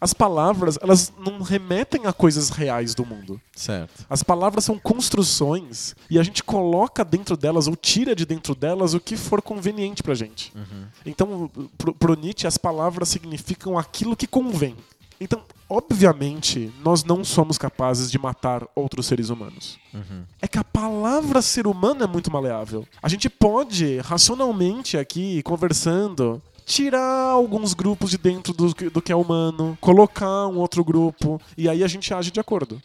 [0.00, 3.40] As palavras elas não remetem a coisas reais do mundo.
[3.54, 4.04] Certo.
[4.08, 8.94] As palavras são construções e a gente coloca dentro delas ou tira de dentro delas
[8.94, 10.52] o que for conveniente pra gente.
[11.04, 14.76] Então, pro, pro Nietzsche, as palavras significam aquilo que convém.
[15.20, 15.42] Então,
[15.72, 19.78] obviamente, nós não somos capazes de matar outros seres humanos.
[20.40, 22.86] É que a palavra ser humano é muito maleável.
[23.02, 29.12] A gente pode, racionalmente aqui, conversando, tirar alguns grupos de dentro do, que- do que
[29.12, 32.80] é humano, colocar um outro grupo, e aí a gente age de acordo.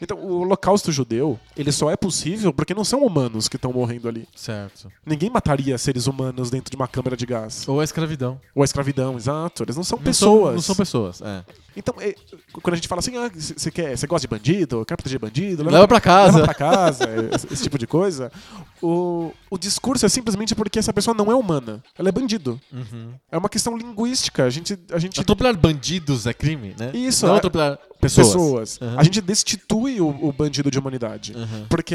[0.00, 4.08] Então, o holocausto judeu, ele só é possível porque não são humanos que estão morrendo
[4.08, 4.28] ali.
[4.34, 4.90] Certo.
[5.04, 7.66] Ninguém mataria seres humanos dentro de uma câmara de gás.
[7.68, 8.40] Ou a escravidão.
[8.54, 9.62] Ou a escravidão, exato.
[9.62, 10.44] Eles não são Não pessoas.
[10.46, 11.44] são- Não são pessoas, é.
[11.76, 12.14] Então, é,
[12.62, 15.62] quando a gente fala assim, ah, você quer, você gosta de bandido, quer proteger bandido,
[15.62, 16.38] Leva pra casa.
[16.38, 17.04] leva pra casa,
[17.34, 18.30] esse, esse tipo de coisa.
[18.82, 21.82] O, o discurso é simplesmente porque essa pessoa não é humana.
[21.98, 22.60] Ela é bandido.
[22.72, 23.10] Uhum.
[23.30, 24.44] É uma questão linguística.
[24.44, 24.78] A gente.
[24.92, 26.90] A gente Atropelar bandidos é crime, né?
[26.94, 28.26] Isso, Não é- atropelar pessoas.
[28.28, 28.78] pessoas.
[28.80, 28.98] Uhum.
[28.98, 31.32] A gente destitui o, o bandido de humanidade.
[31.34, 31.66] Uhum.
[31.68, 31.94] Porque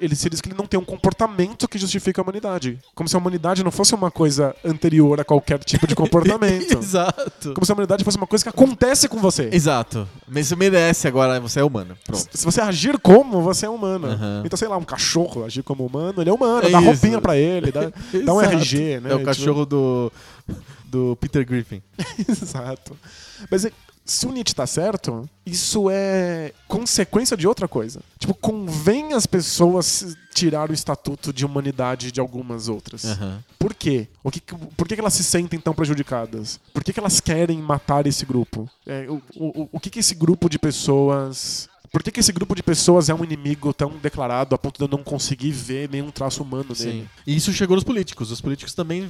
[0.00, 2.78] ele se diz que ele não tem um comportamento que justifica a humanidade.
[2.94, 6.78] Como se a humanidade não fosse uma coisa anterior a qualquer tipo de comportamento.
[6.78, 7.54] Exato.
[7.54, 9.48] Como se a humanidade fosse uma coisa que acontece com você.
[9.52, 10.06] Exato.
[10.26, 11.96] Mas você merece agora, você é humano.
[12.04, 12.28] Pronto.
[12.36, 14.08] Se você agir como, você é humano.
[14.08, 14.42] Uhum.
[14.44, 16.90] Então, sei lá, um cachorro agir como humano, ele é humano, É dá isso.
[16.90, 17.92] roupinha pra ele, dá,
[18.24, 18.40] dá um.
[18.40, 19.10] RG, né?
[19.10, 20.12] É o Tipo, cachorro do,
[20.86, 21.82] do Peter Griffin.
[22.28, 22.96] Exato.
[23.50, 23.66] Mas
[24.04, 28.00] se o Nietzsche tá certo, isso é consequência de outra coisa.
[28.18, 33.04] Tipo, convém as pessoas tirar o estatuto de humanidade de algumas outras.
[33.04, 33.44] Aham.
[33.58, 34.08] Por quê?
[34.24, 36.58] O que, por que, elas se sentem tão prejudicadas?
[36.72, 38.66] Por que, que elas querem matar esse grupo?
[38.86, 41.68] É, o, o, o que, que esse grupo de pessoas.
[41.90, 44.84] Por que, que esse grupo de pessoas é um inimigo tão declarado a ponto de
[44.84, 46.86] eu não conseguir ver nenhum traço humano Sim.
[46.86, 47.08] nele?
[47.26, 48.30] E isso chegou nos políticos.
[48.30, 49.02] Os políticos também.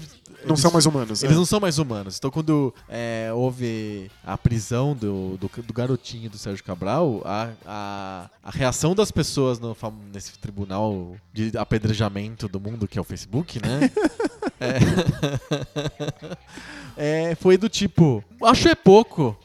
[0.45, 1.23] Não eles- são mais humanos.
[1.23, 1.39] Eles é.
[1.39, 2.17] não são mais humanos.
[2.17, 8.31] Então, quando é, houve a prisão do, do, do garotinho do Sérgio Cabral, a, a,
[8.43, 9.77] a reação das pessoas no,
[10.13, 13.91] nesse tribunal de apedrejamento do mundo, que é o Facebook, né?
[14.61, 14.79] é,
[17.31, 19.37] é, foi do tipo: acho é pouco.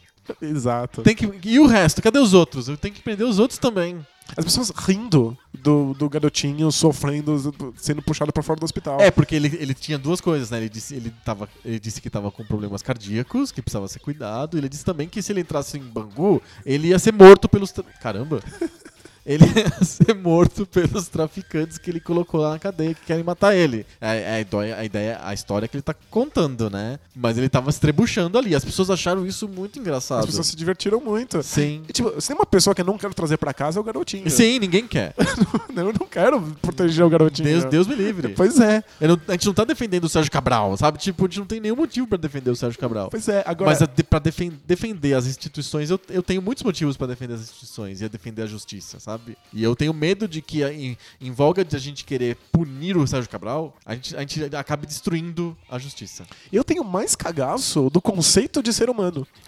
[0.42, 1.02] Exato.
[1.02, 2.02] Tem que, e o resto?
[2.02, 2.68] Cadê os outros?
[2.68, 4.06] Eu tenho que prender os outros também.
[4.36, 9.00] As pessoas rindo do, do garotinho sofrendo, sendo puxado pra fora do hospital.
[9.00, 10.58] É, porque ele, ele tinha duas coisas, né?
[10.58, 14.58] Ele disse, ele, tava, ele disse que tava com problemas cardíacos, que precisava ser cuidado.
[14.58, 17.74] E ele disse também que se ele entrasse em Bangu, ele ia ser morto pelos.
[18.02, 18.42] Caramba!
[19.26, 23.56] Ele ia ser morto pelos traficantes que ele colocou lá na cadeia que querem matar
[23.56, 23.86] ele.
[24.02, 27.00] É, é a, ideia, a ideia, a história que ele tá contando, né?
[27.16, 28.54] Mas ele tava se trebuchando ali.
[28.56, 30.20] As pessoas acharam isso muito engraçado.
[30.20, 31.42] As pessoas se divertiram muito.
[31.44, 31.84] Sim.
[31.88, 33.84] E, tipo, se tem uma pessoa que eu não quero trazer pra casa, é o
[33.84, 34.30] garotinho.
[34.30, 35.14] Sim, ninguém quer.
[35.76, 37.48] Eu não quero proteger o garotinho.
[37.48, 38.30] Deus, Deus me livre.
[38.30, 40.98] Pois é, não- a gente não tá defendendo o Sérgio Cabral, sabe?
[41.00, 43.10] Tipo, a gente não tem nenhum motivo pra defender o Sérgio Cabral.
[43.10, 43.44] pois é.
[43.46, 47.08] Agora, Mas a de, pra defen- defender as instituições, eu, eu tenho muitos motivos pra
[47.08, 49.13] defender as instituições e defender a justiça, sabe?
[49.52, 53.06] E eu tenho medo de que, em, em volga de a gente querer punir o
[53.08, 56.26] Sérgio Cabral, a gente, a gente acabe destruindo a justiça.
[56.52, 59.28] eu tenho mais cagaço do conceito de ser humano.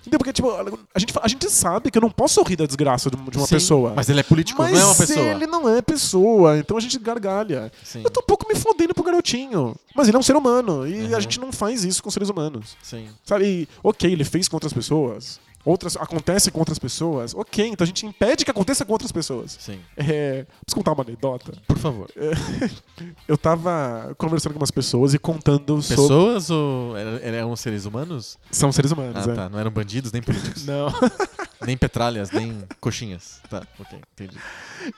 [0.00, 0.18] Entendeu?
[0.18, 0.50] Porque, tipo,
[0.94, 3.36] a gente, a gente sabe que eu não posso rir da desgraça de uma de
[3.38, 3.92] uma Sim, pessoa.
[3.94, 5.26] Mas ele é político, Mas não é uma pessoa.
[5.26, 7.70] ele não é pessoa, então a gente gargalha.
[7.84, 9.76] Sim, Eu tô um pouco me fodendo pro garotinho.
[9.94, 10.86] Mas ele é um ser humano.
[10.86, 11.16] E Uhum.
[11.16, 12.76] a gente não faz isso com seres humanos.
[12.82, 13.08] sim.
[13.24, 13.44] Sabe?
[13.44, 15.38] E, ok, ele fez com outras pessoas.
[15.64, 17.34] Outras, acontece com outras pessoas.
[17.34, 19.58] Ok, então a gente impede que aconteça com outras pessoas.
[19.60, 19.78] Sim.
[19.96, 21.52] É, preciso contar uma anedota.
[21.66, 22.08] Por favor.
[23.28, 26.02] Eu tava conversando com umas pessoas e contando sobre.
[26.02, 28.38] Pessoas ou eram, seres humanos?
[28.50, 29.34] São seres humanos, Ah, é.
[29.34, 29.48] tá.
[29.48, 30.64] Não eram bandidos, nem políticos.
[30.64, 30.88] Não.
[31.66, 33.40] nem petralhas, nem coxinhas.
[33.50, 34.36] Tá, ok, entendi.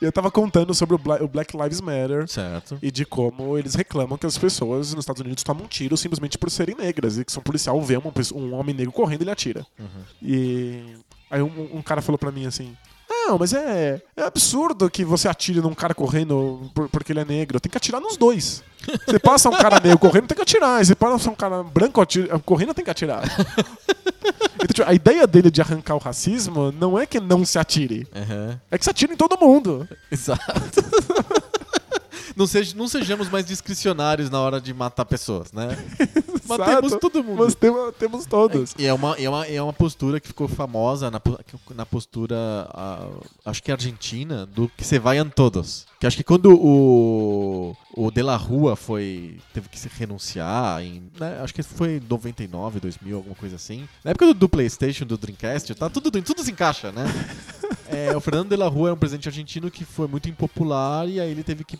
[0.01, 2.27] Eu tava contando sobre o Bla- o Black Lives Matter.
[2.27, 2.77] Certo.
[2.81, 6.49] E de como eles reclamam que as pessoas nos Estados Unidos tomam tiro simplesmente por
[6.49, 7.17] serem negras.
[7.17, 9.65] E que se um policial vê pessoa- um homem negro correndo, ele atira.
[9.77, 9.87] Uhum.
[10.21, 10.52] E
[11.29, 12.75] aí um, um cara falou pra mim assim:
[13.09, 17.25] Não, mas é, é absurdo que você atire num cara correndo por- porque ele é
[17.25, 17.59] negro.
[17.59, 18.63] Tem que atirar nos dois.
[19.05, 20.83] Você passa um cara negro correndo, tem que atirar.
[20.83, 23.23] Você passa um cara branco atira- correndo, tem que atirar.
[24.55, 28.07] Então, tipo, a ideia dele de arrancar o racismo não é que não se atire.
[28.15, 28.57] Aham.
[28.71, 29.85] É que se atire em todo mundo.
[30.09, 30.41] Exato.
[32.35, 32.45] não,
[32.75, 35.77] não sejamos mais discricionários na hora de matar pessoas, né?
[36.45, 37.43] Matemos todo mundo.
[37.43, 38.75] Mas temos, temos todos.
[38.77, 41.21] E é uma, é, uma, é uma postura que ficou famosa na,
[41.75, 42.35] na postura,
[42.71, 43.07] ah,
[43.45, 45.85] acho que argentina, do que se vaiam todos.
[45.99, 51.03] Que acho que quando o, o De La Rua foi, teve que se renunciar, em,
[51.19, 53.87] né, acho que foi em 99, 2000, alguma coisa assim.
[54.03, 57.05] Na época do, do Playstation, do Dreamcast, tá, tudo, tudo se encaixa, né?
[57.93, 61.19] É, o Fernando de la Rua era um presidente argentino que foi muito impopular e
[61.19, 61.77] aí ele teve que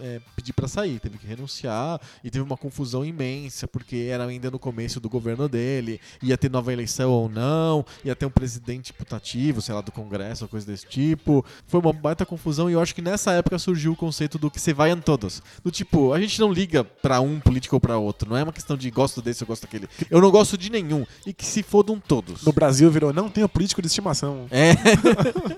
[0.00, 4.50] é, pedir pra sair, teve que renunciar e teve uma confusão imensa porque era ainda
[4.50, 8.92] no começo do governo dele, ia ter nova eleição ou não, ia ter um presidente
[8.92, 11.44] putativo, sei lá, do Congresso coisa desse tipo.
[11.66, 14.60] Foi uma baita confusão e eu acho que nessa época surgiu o conceito do que
[14.60, 15.42] se vaiam todos.
[15.62, 18.52] Do tipo, a gente não liga pra um político ou pra outro, não é uma
[18.52, 19.88] questão de gosto desse ou gosto daquele.
[20.10, 22.42] Eu não gosto de nenhum e que se fodam todos.
[22.42, 24.46] No Brasil virou, não tenho político de estimação.
[24.50, 24.72] É,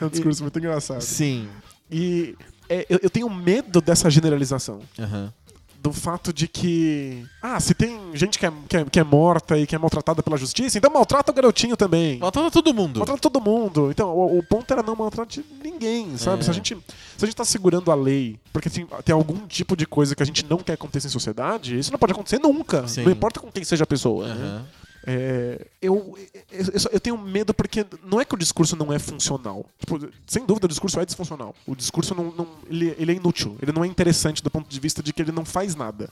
[0.00, 1.00] É um discurso muito engraçado.
[1.00, 1.48] sim.
[1.90, 2.34] E
[2.68, 4.80] é, eu, eu tenho medo dessa generalização.
[4.98, 5.32] Aham.
[5.80, 7.24] Do fato de que.
[7.40, 10.20] Ah, se tem gente que é, que é, que é morta e que é maltratada
[10.20, 12.18] pela justiça, então maltrata o garotinho também.
[12.18, 12.98] Maltrata todo mundo.
[12.98, 13.88] Maltrata todo mundo.
[13.92, 16.40] Então, o, o ponto era não maltratar ninguém, sabe?
[16.40, 16.42] É.
[16.42, 16.76] Se, a gente,
[17.16, 20.22] se a gente tá segurando a lei porque tem, tem algum tipo de coisa que
[20.24, 22.88] a gente não quer acontecer em sociedade, isso não pode acontecer nunca.
[22.88, 23.04] Sim.
[23.04, 24.26] Não importa com quem seja a pessoa.
[24.34, 24.62] né?
[25.08, 26.18] É, eu,
[26.50, 29.64] eu, eu tenho medo porque não é que o discurso não é funcional.
[29.78, 31.54] Tipo, sem dúvida, o discurso é disfuncional.
[31.66, 33.56] O discurso não, não- ele, ele é inútil.
[33.62, 36.10] Ele não é interessante do ponto de vista de que ele não faz nada.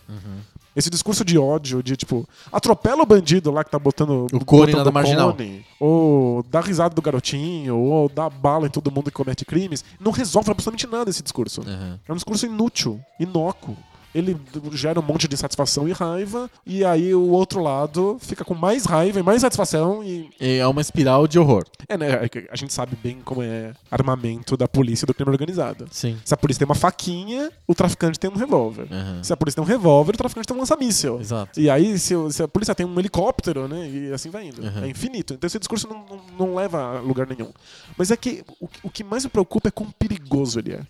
[0.77, 4.73] Esse discurso de ódio, de tipo, atropela o bandido lá que tá botando O cone
[4.73, 5.33] na marginal.
[5.33, 9.85] cone, ou dá risada do garotinho, ou dá bala em todo mundo que comete crimes,
[10.01, 11.61] não resolve absolutamente nada esse discurso.
[11.63, 11.99] Uhum.
[12.09, 13.77] É um discurso inútil, inócuo.
[14.15, 14.37] Ele
[14.73, 18.85] gera um monte de insatisfação e raiva, e aí o outro lado fica com mais
[18.85, 20.03] raiva e mais satisfação.
[20.05, 21.65] E é uma espiral de horror.
[21.89, 22.11] é, né?
[22.13, 25.87] é A gente sabe bem como é armamento da polícia e do crime organizado.
[25.91, 26.19] Sim.
[26.25, 28.87] Se a polícia tem uma faquinha, o traficante tem um revólver.
[28.91, 29.23] Uhum.
[29.23, 31.21] Se a polícia tem um revólver, o traficante tem um lança-míssel.
[31.21, 31.59] Exato.
[31.59, 33.89] E aí, se, se a polícia tem um helicóptero, né?
[33.89, 34.63] E assim vai indo.
[34.63, 34.85] Uhum.
[34.85, 35.35] É infinito.
[35.35, 37.53] Então esse discurso não, não, não leva a lugar nenhum.
[37.97, 40.81] Mas é que o, o que mais me preocupa é quão perigoso ele é.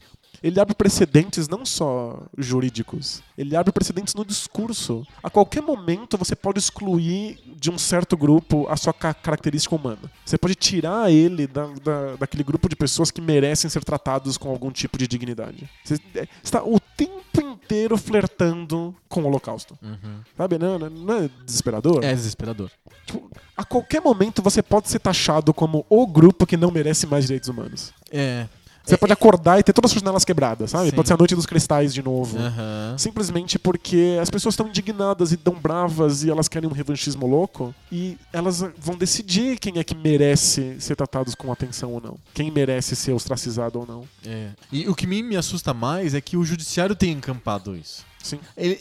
[0.45, 5.03] Ele abre precedentes não só jurídicos, ele abre precedentes no discurso.
[5.23, 10.03] A qualquer momento você pode excluir de um certo grupo a sua ca- característica humana.
[10.23, 14.51] Você pode tirar ele da, da- daquele grupo de pessoas que merecem ser tratados com
[14.51, 15.67] algum tipo de dignidade.
[15.83, 19.79] Você é, está o tempo inteiro flertando com o holocausto.
[19.83, 20.21] Uhum.
[20.37, 22.05] Sabe, não, não- não é desesperador?
[22.05, 22.71] É desesperador.
[23.07, 27.25] Tipo, a qualquer momento você pode ser taxado como o grupo que não merece mais
[27.25, 27.95] direitos humanos.
[28.13, 28.47] É.
[28.85, 30.91] Você pode acordar e ter todas as janelas quebradas, sabe?
[30.91, 30.97] Sim.
[30.97, 32.39] Pode ser a noite dos cristais de novo.
[32.39, 32.95] Aham.
[32.99, 37.75] Simplesmente porque as pessoas estão indignadas e tão bravas e elas querem um revanchismo louco
[37.91, 42.17] e elas vão decidir quem é que merece ser tratados com atenção ou não.
[42.35, 44.05] Quem merece ser ostracizado ou não.
[44.27, 44.51] É.
[44.71, 48.05] E o que me, me assusta mais é que o judiciário tem encampado isso.
[48.25, 48.41] Sim.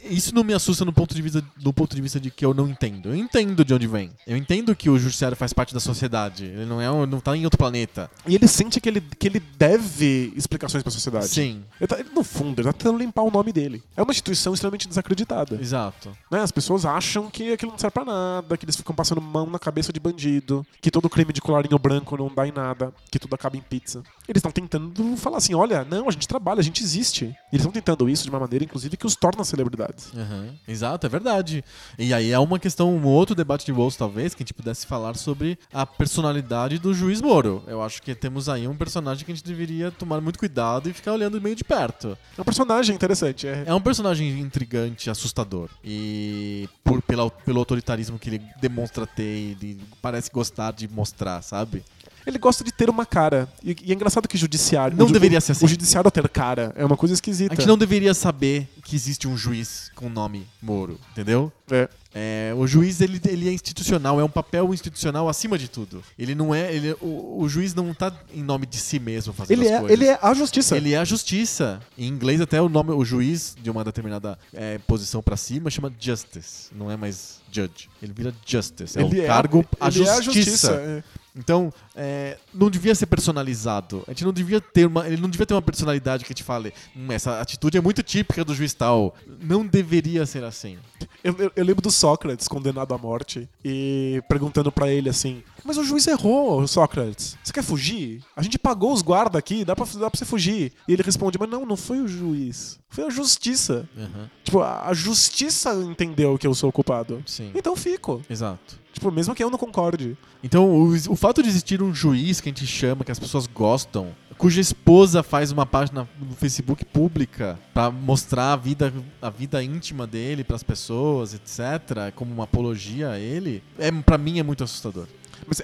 [0.09, 2.53] Isso não me assusta no ponto, de vista, no ponto de vista de que eu
[2.53, 3.09] não entendo.
[3.09, 4.09] Eu entendo de onde vem.
[4.25, 6.45] Eu entendo que o judiciário faz parte da sociedade.
[6.45, 8.09] Ele não é um- não tá em outro planeta.
[8.25, 11.27] E ele sente que ele, que ele deve explicações pra sociedade.
[11.27, 13.83] Sim, Ele tá- ele, no fundo, ele tá tentando limpar o nome dele.
[13.97, 15.55] É uma instituição extremamente desacreditada.
[15.61, 16.09] exato.
[16.31, 16.39] né?
[16.41, 19.59] As pessoas acham que aquilo não serve pra nada, que eles ficam passando mão na
[19.59, 23.33] cabeça de bandido, que todo crime de colarinho branco não dá em nada, que tudo
[23.35, 24.03] acaba em pizza.
[24.27, 27.25] Eles estão tentando falar assim: olha, não, a gente trabalha, a gente existe.
[27.25, 30.11] E eles estão tentando isso de uma maneira, inclusive, que os torna celebridades.
[30.15, 31.63] Aham, Exato, é verdade.
[31.97, 34.85] E aí é uma questão, um outro debate de bolso, talvez, que a gente pudesse
[34.85, 37.63] falar sobre a personalidade do juiz Moro.
[37.67, 40.93] Eu acho que temos aí um personagem que a gente deveria tomar muito cuidado e
[40.93, 42.17] ficar olhando meio de perto.
[42.37, 43.47] É um personagem interessante.
[43.47, 45.69] É, É um personagem intrigante, assustador.
[45.83, 51.83] E por, pela, pelo autoritarismo que ele demonstra ter, ele parece gostar de mostrar, sabe?
[52.25, 53.47] Ele gosta de ter uma cara.
[53.63, 54.95] E, e é engraçado que judiciário.
[54.97, 55.65] Não o deveria ser assim.
[55.65, 57.55] O judiciário ter cara é uma coisa A esquisita.
[57.55, 61.51] gente não deveria saber que existe um juiz com o nome Moro, entendeu?
[61.71, 61.87] É.
[62.15, 66.03] É, o juiz ele, ele é institucional, é um papel institucional acima de tudo.
[66.17, 69.59] Ele não é, ele, o, o juiz não tá em nome de si mesmo fazendo
[69.59, 69.99] Ele as é, coisas.
[69.99, 70.77] ele é a justiça.
[70.77, 71.81] Ele é a justiça.
[71.97, 75.91] Em inglês até o nome, o juiz de uma determinada é, posição pra cima chama
[75.99, 77.89] justice, não é mais judge.
[78.01, 80.73] Ele vira justice, é o cargo a ele é justiça.
[80.73, 81.03] é.
[81.35, 84.03] Então, é, não devia ser personalizado.
[84.07, 86.73] A gente não devia ter uma, ele não devia ter uma personalidade que gente fale,
[86.95, 89.15] hum, essa atitude é muito típica do juiz tal.
[89.41, 90.77] Não deveria ser assim.
[91.23, 95.77] Eu, eu- eu lembro do Sócrates condenado à morte e perguntando pra ele assim: Mas
[95.77, 97.37] o juiz errou, Sócrates.
[97.43, 98.21] Você quer fugir?
[98.35, 100.73] A gente pagou os guardas aqui, dá pra, dá pra você fugir.
[100.87, 102.79] E ele responde: Mas não, não foi o juiz.
[102.89, 103.87] Foi a justiça.
[103.97, 107.23] Aham, Tipo, a, a justiça entendeu que eu sou o culpado.
[107.25, 107.51] Sim.
[107.55, 108.21] Então fico.
[108.29, 108.81] Exato.
[108.91, 110.15] Tipo, mesmo que eu não concorde.
[110.43, 113.47] Então, o, o fato de existir um juiz que a gente chama, que as pessoas
[113.47, 119.63] gostam, cuja esposa faz uma página no Facebook pública pra mostrar a vida, a vida
[119.63, 124.63] íntima dele pras pessoas, etc., como uma apologia a ele, é, para mim é muito
[124.63, 125.07] assustador.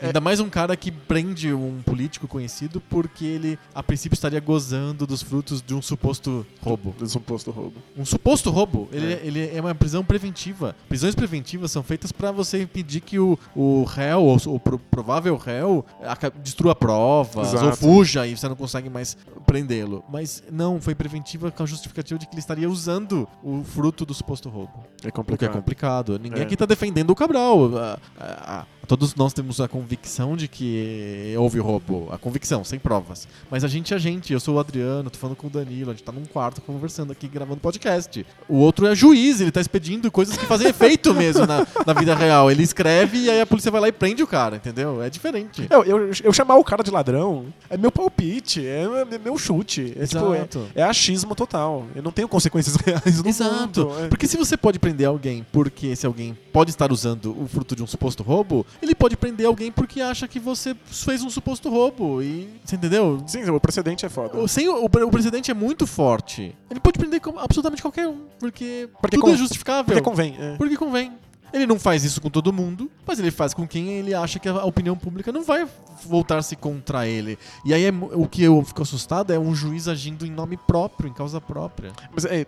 [0.01, 4.39] É, Ainda mais um cara que prende um político conhecido porque ele, a princípio, estaria
[4.39, 6.93] gozando dos frutos de um suposto roubo.
[6.97, 7.75] do suposto roubo.
[7.97, 8.87] Um suposto roubo.
[8.91, 9.15] Ele É.
[9.15, 9.21] é.
[9.23, 10.75] ele é uma prisão preventiva.
[10.87, 15.35] Prisões preventivas são feitas pra você impedir que o, o réu, ou o pro- provável
[15.37, 15.85] réu,
[16.41, 17.65] destrua provas Exato.
[17.65, 20.03] ou fuja e você não consegue mais prendê-lo.
[20.09, 24.13] Mas não, foi preventiva com a justificativa de que ele estaria usando o fruto do
[24.13, 24.73] suposto roubo.
[24.77, 25.51] É O que é complicado.
[25.53, 26.19] complicado.
[26.19, 26.43] Ninguém É.
[26.43, 27.77] aqui tá defendendo o Cabral.
[27.77, 32.09] A- a- a- todos nós temos a convicção de que houve roubo.
[32.11, 33.27] A convicção, sem provas.
[33.49, 34.33] Mas a gente é a gente.
[34.33, 35.91] Eu sou o Adriano, tô falando com o Danilo.
[35.91, 38.25] A gente tá num quarto conversando aqui, gravando podcast.
[38.47, 42.15] O outro é juiz, ele tá expedindo coisas que fazem efeito mesmo na, na vida
[42.15, 42.49] real.
[42.49, 45.03] Ele escreve e aí a polícia vai lá e prende o cara, entendeu?
[45.03, 45.67] É diferente.
[45.69, 49.93] Eu, eu, eu chamar o cara de ladrão é meu palpite, é, é meu chute.
[49.99, 51.85] É, tipo, é, é achismo total.
[51.93, 53.85] Eu não tenho consequências reais no Exato.
[53.85, 54.03] mundo.
[54.05, 54.07] É.
[54.07, 57.83] Porque se você pode prender alguém porque esse alguém pode estar usando o fruto de
[57.83, 62.21] um suposto roubo, ele pode prender alguém porque acha que você fez um suposto roubo.
[62.21, 62.49] E.
[62.63, 63.23] Você entendeu?
[63.27, 64.37] Sim, o precedente é foda.
[64.37, 66.55] O, sem, o, o presidente é muito forte.
[66.69, 69.85] Ele pode prender absolutamente qualquer um, porque, Porque tudo é justificável.
[69.85, 70.35] Porque convém.
[70.39, 70.55] é.
[70.57, 71.13] Porque convém.
[71.51, 74.47] Ele não faz isso com todo mundo, mas ele faz com quem ele acha que
[74.47, 75.67] a opinião pública não vai
[76.05, 77.37] voltar-se contra ele.
[77.65, 81.09] E aí é o que eu fico assustado é um juiz agindo em nome próprio,
[81.09, 81.91] em causa própria.
[82.13, 82.45] Mas é,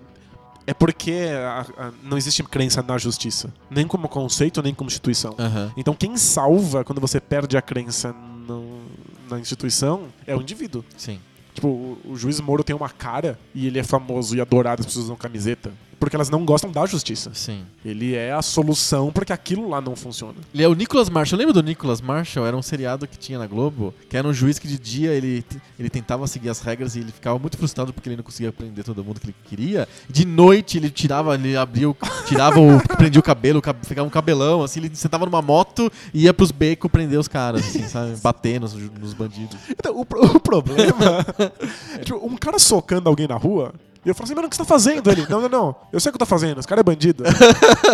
[0.67, 3.51] é porque a- a- não existe crença na justiça.
[3.69, 5.35] Nem como conceito, nem como instituição.
[5.37, 5.71] Aham.
[5.77, 8.13] Então quem salva quando você perde a crença
[8.47, 8.81] no-
[9.29, 10.83] na instituição é o indivíduo.
[10.97, 11.19] Sim.
[11.53, 14.85] Tipo, o, o juiz Moro tem uma cara e ele é famoso e adorado, as
[14.85, 15.71] pessoas usam camiseta.
[16.01, 17.29] Porque elas não gostam da justiça.
[17.33, 17.61] Sim.
[17.85, 20.33] Ele é a solução porque aquilo lá não funciona.
[20.51, 21.37] Ele é o Nicholas Marshall.
[21.37, 22.45] Lembra do Nicholas Marshall?
[22.47, 25.45] Era um seriado que tinha na Globo, que era um juiz que de dia ele,
[25.79, 28.83] ele tentava seguir as regras e ele ficava muito frustrado porque ele não conseguia prender
[28.83, 29.87] todo mundo que ele queria.
[30.09, 31.95] De noite ele tirava, ele abria, o-
[32.27, 36.33] tirava o, prendia o cabelo, ficava um cabelão, assim, ele sentava numa moto e ia
[36.33, 38.15] pros becos prender os caras, assim, sabe?
[38.23, 39.55] Bater nos, nos bandidos.
[39.69, 41.23] Então, o, o problema.
[42.03, 43.71] tipo, um cara socando alguém na rua.
[44.05, 45.09] E eu falo assim, mano, o que você tá fazendo?
[45.11, 45.75] Ele, não, não, não.
[45.91, 47.23] Eu sei o que eu tô fazendo, esse cara é bandido.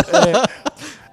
[0.07, 0.67] É,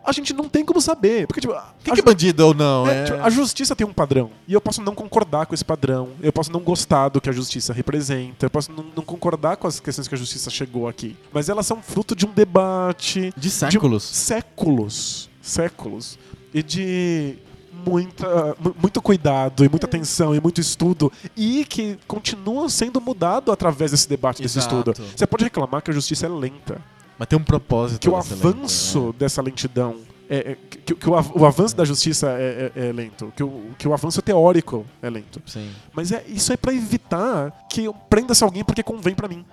[0.05, 1.27] a gente não tem como saber.
[1.27, 2.87] Porque, tipo, O que, a que é bandido ou não?
[2.87, 4.31] é, É, tipo, a justiça tem um padrão.
[4.47, 6.11] E eu posso não concordar com esse padrão.
[6.21, 8.45] Eu posso não gostar do que a justiça representa.
[8.47, 11.17] Eu posso não, não concordar com as questões que a justiça chegou aqui.
[11.33, 13.33] Mas elas são fruto de um debate.
[13.37, 14.05] De séculos.
[14.05, 15.31] séculos.
[15.41, 16.19] Séculos.
[16.53, 17.39] E de
[17.87, 23.51] muita, mu- muito cuidado e muita atenção e muito estudo e que continua sendo mudado
[23.53, 24.77] através desse debate, desse Exato.
[24.91, 25.09] estudo.
[25.17, 26.81] Você pode reclamar que a justiça é lenta,
[27.19, 28.01] Mas tem um propósito.
[28.01, 29.15] que o avanço lei, né?
[29.19, 29.97] dessa lentidão
[30.29, 33.43] é, é- que, que o, av- o avanço da justiça é, é- é lento, que
[33.43, 35.41] o, que o avanço teórico é lento.
[35.47, 35.71] Sim.
[35.93, 39.45] Mas é, isso é pra evitar que prenda-se alguém porque convém pra mim.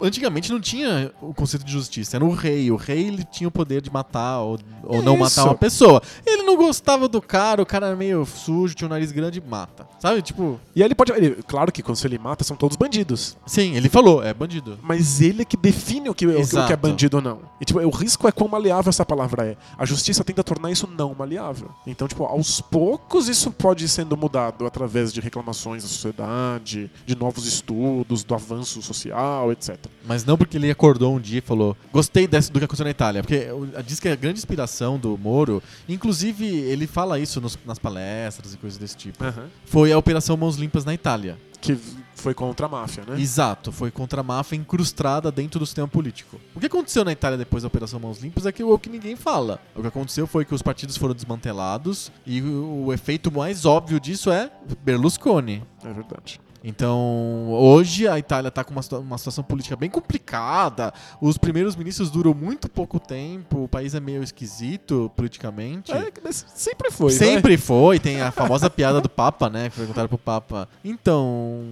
[0.00, 2.70] Antigamente não tinha o conceito de justiça, era o rei.
[2.70, 5.22] O rei ele tinha o poder de matar ou, ou não Isso.
[5.22, 6.02] matar uma pessoa.
[6.26, 9.86] Ele não gostava do cara, o cara era meio sujo, tinha um nariz grande, mata.
[10.00, 10.20] Sabe?
[10.22, 11.12] Tipo, E aí ele pode.
[11.12, 13.36] ele- claro que quando ele mata, são todos bandidos.
[13.46, 14.78] sim, ele falou, é bandido.
[14.82, 17.40] Mas ele é que define o que, o o que é bandido ou não.
[17.60, 19.56] E tipo, o risco é quão maleável essa palavra é.
[19.78, 21.70] A justiça tenta tornar isso não maleável.
[21.86, 27.14] Então, tipo, aos poucos isso pode ir sendo mudado através de reclamações da sociedade, de
[27.16, 29.76] novos estudos, do avanço social, etc.
[30.06, 32.90] Mas não porque ele acordou um dia e falou, gostei desse, do que aconteceu na
[32.90, 33.22] Itália.
[33.22, 33.48] Porque
[33.86, 38.56] diz que a grande inspiração do Moro, inclusive ele fala isso nos- nas palestras e
[38.56, 39.18] coisas desse tipo,
[39.64, 41.36] foi a Operação Mãos Limpas na Itália.
[41.60, 41.78] Que
[42.16, 43.20] foi contra a máfia, né?
[43.20, 46.40] Exato, foi contra a máfia incrustada dentro do sistema político.
[46.54, 49.14] O que aconteceu na Itália depois da Operação Mãos Limpas é que o que ninguém
[49.14, 49.60] fala.
[49.74, 54.00] O que aconteceu foi que os partidos foram desmantelados e o, o efeito mais óbvio
[54.00, 54.50] disso é
[54.82, 55.62] Berlusconi.
[55.84, 56.40] É verdade.
[56.68, 60.92] Então, hoje a Itália está com uma, uma situação política bem complicada.
[61.20, 65.92] Os primeiros ministros duram muito pouco tempo, o país é meio esquisito politicamente.
[65.92, 67.12] É, mas sempre foi.
[67.12, 67.18] né?
[67.18, 69.70] Sempre foi, tem a famosa piada do Papa, né?
[69.70, 70.68] Que perguntaram pro Papa.
[70.84, 71.62] Então,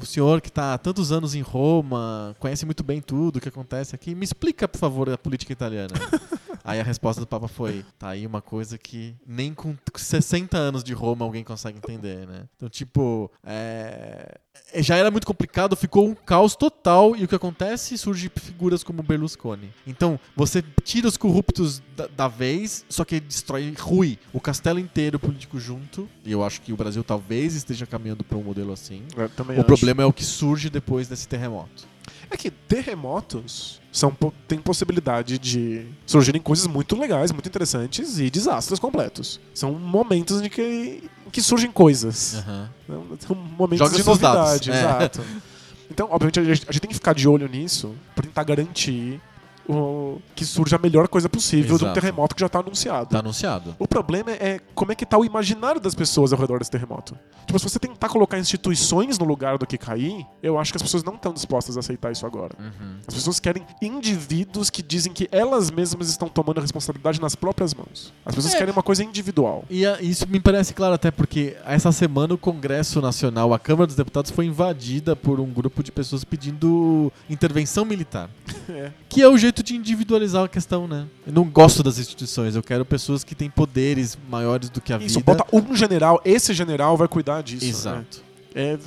[0.00, 3.48] o senhor que tá há tantos anos em Roma, conhece muito bem tudo o que
[3.48, 5.94] acontece aqui, me explica, por favor, a política italiana.
[6.68, 10.84] aí a resposta do Papa foi: tá aí uma coisa que nem com 60 anos
[10.84, 12.44] de Roma alguém consegue entender, né?
[12.56, 14.38] Então, tipo, é.
[14.76, 17.96] Já era muito complicado, ficou um caos total e o que acontece?
[17.96, 19.72] Surge figuras como Berlusconi.
[19.86, 25.18] Então, você tira os corruptos da, da vez, só que destrói Rui, o castelo inteiro
[25.18, 26.08] político junto.
[26.24, 29.04] E eu acho que o Brasil talvez esteja caminhando para um modelo assim.
[29.16, 29.64] O acho.
[29.64, 31.86] problema é o que surge depois desse terremoto.
[32.30, 34.16] É que terremotos são,
[34.46, 39.40] têm possibilidade de surgirem coisas muito legais, muito interessantes e desastres completos.
[39.54, 42.44] São momentos em que, em que surgem coisas.
[42.88, 44.78] Não, São momentos Joga de seus dados, novidade, é.
[44.78, 45.20] exato.
[45.90, 49.20] Então, obviamente, a gente, a gente tem que ficar de olho nisso pra tentar garantir
[49.68, 52.00] o, que surja a melhor coisa possível de um Exato.
[52.00, 53.10] terremoto que já tá anunciado.
[53.10, 53.76] Tá anunciado.
[53.78, 57.16] O problema é como é que tá o imaginário das pessoas ao redor desse terremoto.
[57.46, 60.82] Tipo, se você tentar colocar instituições no lugar do que cair, eu acho que as
[60.82, 62.54] pessoas não estão dispostas a aceitar isso agora.
[62.58, 62.96] Uhum.
[63.06, 63.62] As pessoas querem
[64.08, 68.12] indivíduos que dizem que elas mesmas estão tomando a responsabilidade nas próprias mãos.
[68.24, 68.58] As pessoas É.
[68.58, 69.64] querem uma coisa individual.
[69.68, 73.86] E a- isso me parece claro até porque essa semana o Congresso Nacional, a Câmara
[73.86, 78.30] dos Deputados, foi invadida por um grupo de pessoas pedindo intervenção militar.
[78.68, 78.92] É.
[79.08, 81.06] Que é o jeito de individualizar a questão, né?
[81.26, 84.98] Eu não gosto das instituições, eu quero pessoas que têm poderes maiores do que a
[84.98, 85.34] Isso, vida.
[85.34, 87.64] bota um general, esse general vai cuidar disso.
[87.64, 87.70] né?
[87.70, 88.22] Exato.
[88.54, 88.78] É,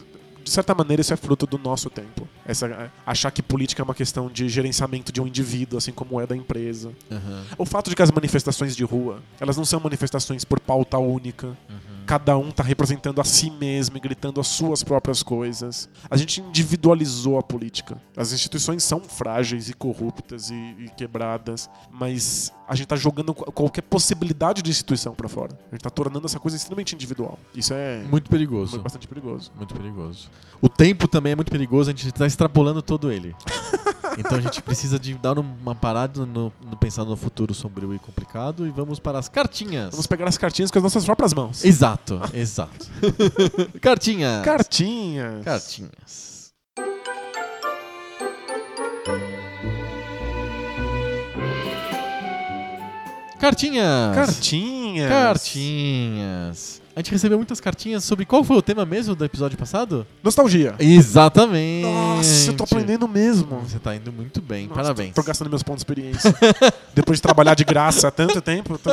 [0.44, 2.28] de certa maneira, isso é fruto do nosso tempo.
[2.46, 6.20] Essa, é, achar que política é uma questão de gerenciamento de um indivíduo, assim como
[6.20, 6.92] é da empresa.
[7.12, 10.98] Aham, O fato de que as manifestações de rua, elas não são manifestações por pauta
[10.98, 11.48] única.
[11.48, 12.01] uhum.
[12.12, 15.88] Cada um tá representando a si mesmo e gritando as suas próprias coisas.
[16.10, 18.02] A gente individualizou a política.
[18.18, 23.50] As instituições são frágeis e corruptas e, e quebradas, mas a gente tá jogando qu-
[23.54, 25.58] qualquer possibilidade de instituição pra fora.
[25.72, 27.40] A gente tá tornando essa coisa extremamente individual.
[27.56, 28.82] Isso é Muito perigoso.
[28.82, 29.50] bastante perigoso.
[29.56, 30.30] Muito perigoso.
[30.62, 33.34] O tempo também é muito perigoso, a gente tá extrapolando todo ele.
[34.18, 38.00] Então a gente precisa de dar uma parada no, no pensar no futuro sombrio e
[38.00, 39.92] complicado e vamos para as cartinhas.
[39.92, 41.64] Vamos pegar as cartinhas com as nossas próprias mãos.
[41.64, 42.88] Exato, exato.
[43.82, 44.44] cartinhas.
[44.44, 45.44] Cartinhas.
[45.44, 46.32] Cartinhas.
[53.40, 54.16] Cartinhas.
[54.16, 55.10] Cartinhas.
[55.10, 56.81] Cartinhas.
[57.02, 60.06] A gente recebeu muitas cartinhas sobre qual foi o tema mesmo do episódio passado?
[60.22, 60.76] Nostalgia.
[60.78, 61.88] Exatamente.
[61.88, 63.60] Nossa, eu tô aprendendo mesmo.
[63.62, 65.10] Você tá indo muito bem, Nossa, parabéns.
[65.16, 66.32] Tô, tô gastando meus pontos de experiência.
[66.94, 68.92] Depois de trabalhar de graça há tanto tempo, tô,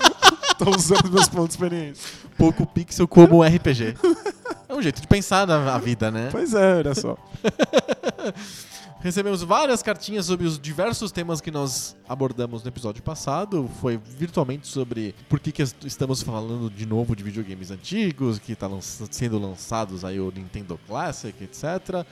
[0.64, 2.02] tô usando meus pontos de experiência.
[2.38, 3.96] Pouco pixel como RPG.
[4.66, 6.30] É um jeito de pensar na a vida, né?
[6.32, 7.18] Pois é, olha só.
[9.02, 13.68] Recebemos várias cartinhas sobre os diversos temas que nós abordamos no episódio passado.
[13.80, 18.52] Foi virtualmente sobre por que, que est- estamos falando de novo de videogames antigos, que
[18.52, 22.06] estão sendo lançados aí o Nintendo Classic, etc.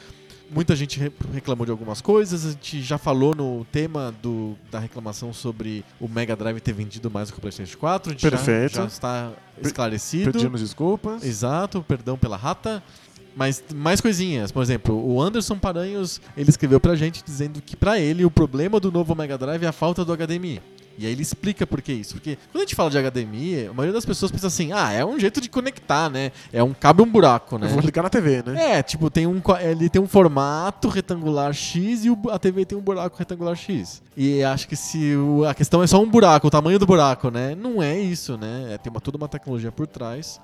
[0.51, 2.45] Muita gente re- reclamou de algumas coisas.
[2.45, 7.09] A gente já falou no tema do, da reclamação sobre o Mega Drive ter vendido
[7.09, 8.11] mais do que o PlayStation 4.
[8.11, 8.75] A gente já- Perfeito.
[8.75, 10.33] Já, está esclarecido.
[10.33, 11.23] Pedimos desculpas.
[11.23, 12.83] Exato, perdão pela rata.
[13.41, 17.99] Mas mais coisinhas, por exemplo, o Anderson Paranhos, ele escreveu pra gente dizendo que pra
[17.99, 20.61] ele o problema do novo Mega Drive é a falta do HDMI.
[20.99, 22.13] E aí ele explica por que isso.
[22.17, 25.03] Porque quando a gente fala de HDMI, a maioria das pessoas pensa assim, ah, é
[25.03, 26.31] um jeito de conectar, né?
[26.53, 27.69] É um cabo e um buraco, né?
[27.69, 28.73] Eu vou ligar na TV, né?
[28.79, 32.83] É, tipo, tem um, ele tem um formato retangular X e a TV tem um
[32.83, 34.03] buraco retangular X.
[34.15, 37.31] E acho que se o- a questão é só um buraco, o tamanho do buraco,
[37.31, 37.55] né?
[37.55, 38.75] Não é isso, né?
[38.75, 40.39] É, tem uma, toda uma tecnologia por trás.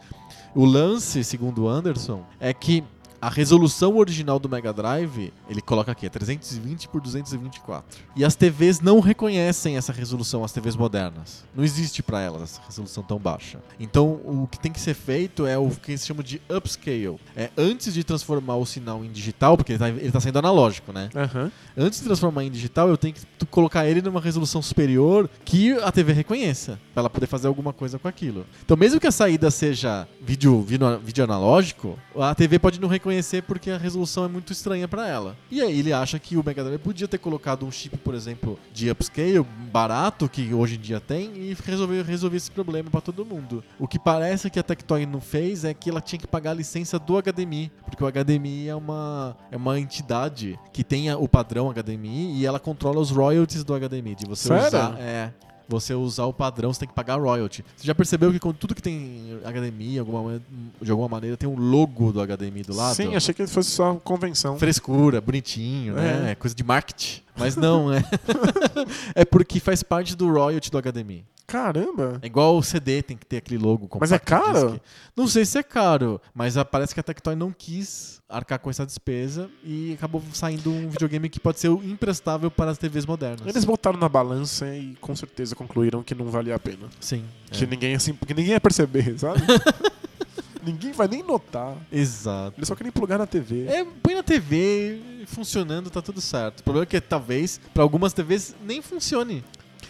[0.56, 2.82] O lance, segundo Anderson, é que
[3.26, 8.00] a resolução original do Mega Drive, ele coloca aqui, é 320 por 224.
[8.14, 11.44] E as TVs não reconhecem essa resolução, as TVs modernas.
[11.52, 13.58] Não existe pra elas essa resolução tão baixa.
[13.80, 17.18] Então, o que tem que ser feito é o que eles chamam de upscale.
[17.34, 20.92] É antes de transformar o sinal em digital, porque ele tá, ele tá sendo analógico,
[20.92, 21.10] né?
[21.12, 21.50] Aham.
[21.76, 25.90] Antes de transformar em digital, eu tenho que colocar ele numa resolução superior que a
[25.90, 28.46] TV reconheça, pra ela poder fazer alguma coisa com aquilo.
[28.64, 33.15] Então, mesmo que a saída seja vídeo, vídeo, vídeo analógico, a TV pode não reconhecer
[33.42, 35.36] porque a resolução é muito estranha pra ela.
[35.50, 38.58] E aí ele acha que o Mega Drive podia ter colocado um chip, por exemplo,
[38.72, 43.24] de upscale barato que hoje em dia tem e resolver resolver esse problema pra todo
[43.24, 43.62] mundo.
[43.78, 46.54] O que parece que a Tectoy não fez é que ela tinha que pagar a
[46.54, 51.72] licença do HDMI, porque o HDMI é uma é uma entidade que tem o padrão
[51.72, 54.66] HDMI e ela controla os royalties do HDMI, de você Sério?
[54.66, 55.32] usar, é,
[55.68, 57.64] você usar o padrão, você tem que pagar royalty.
[57.76, 60.40] Você já percebeu que com tudo que tem HDMI, alguma ma-
[60.80, 62.94] de alguma maneira, tem um logo do HDMI do lado?
[62.94, 64.58] Sim, achei que fosse só convenção.
[64.58, 66.28] Frescura, bonitinho, né?
[66.28, 66.30] É.
[66.32, 67.22] É coisa de marketing.
[67.36, 68.02] Mas não, é.
[69.14, 71.24] é porque faz parte do royalty do HDMI.
[71.46, 72.18] Caramba.
[72.22, 74.72] É igual o CD, tem que ter aquele logo Mas é caro?
[74.72, 74.82] disc.
[75.16, 78.84] Não sei se é caro, mas parece que a Tectoy não quis arcar com essa
[78.84, 83.46] despesa e acabou saindo um videogame que pode ser imprestável para as TVs modernas.
[83.46, 86.88] Eles botaram na balança e com certeza concluíram que não valia a pena.
[87.00, 87.24] Sim.
[87.50, 87.66] Que é.
[87.66, 89.40] ninguém assim, porque ninguém ia perceber, sabe?
[90.66, 91.76] ninguém vai nem notar.
[91.90, 92.58] Exato.
[92.58, 93.66] Eles só querem plugar na TV.
[93.66, 96.60] É, põe na TV funcionando, tá tudo certo.
[96.60, 99.44] O problema é que talvez para algumas TVs nem funcione.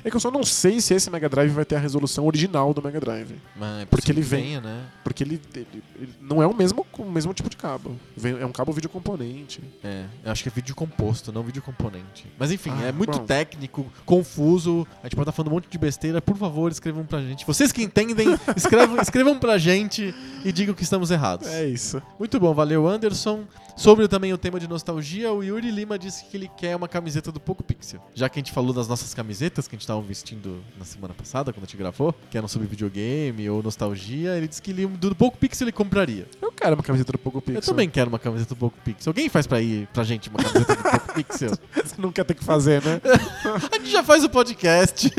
[0.06, 2.72] É que eu só não sei se esse Mega Drive vai ter a resolução original
[2.72, 3.34] do Mega Drive.
[3.56, 4.84] Mas é Porque ele vem- venha, né?
[5.02, 5.66] Porque ele, ele-
[5.98, 7.96] ele não é o mesmo, o mesmo tipo de cabo.
[8.16, 9.60] Vem- É um cabo vídeo componente.
[9.82, 12.26] É, eu acho que é vídeo composto, não vídeo componente.
[12.38, 13.26] Mas enfim, Ah, é muito bom.
[13.26, 14.86] técnico, confuso.
[15.02, 16.22] A gente pode estar falando um monte de besteira.
[16.22, 17.44] Por favor, escrevam pra gente.
[17.44, 20.14] Vocês que entendem, escrevam, escrevam pra gente
[20.44, 21.48] e digam que estamos errados.
[21.48, 22.00] É isso.
[22.18, 23.44] Muito bom, valeu, Anderson.
[23.76, 27.30] Sobre também o tema de nostalgia, o Yuri Lima disse que ele quer uma camiseta
[27.30, 28.00] do Poco Pixel.
[28.14, 31.12] Já que a gente falou das nossas camisetas que a gente estava vestindo na semana
[31.12, 34.86] passada, quando a gente gravou, que eram sobre videogame ou nostalgia, ele disse que ele,
[34.86, 36.26] do Poco Pixel ele compraria.
[36.40, 37.60] Eu quero uma camiseta do Poco Pixel.
[37.60, 39.10] Eu também quero uma camiseta do Poco Pixel.
[39.10, 41.50] Alguém faz pra ir pra gente uma camiseta do Poco Pixel?
[41.76, 42.98] Você não quer ter que fazer, né?
[43.70, 45.12] A gente já faz o podcast.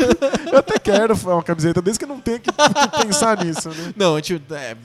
[0.51, 3.93] Eu até quero uma camiseta, desde que eu não tenha que, que pensar nisso, né?
[3.95, 4.41] Não, a gente.
[4.51, 4.75] é,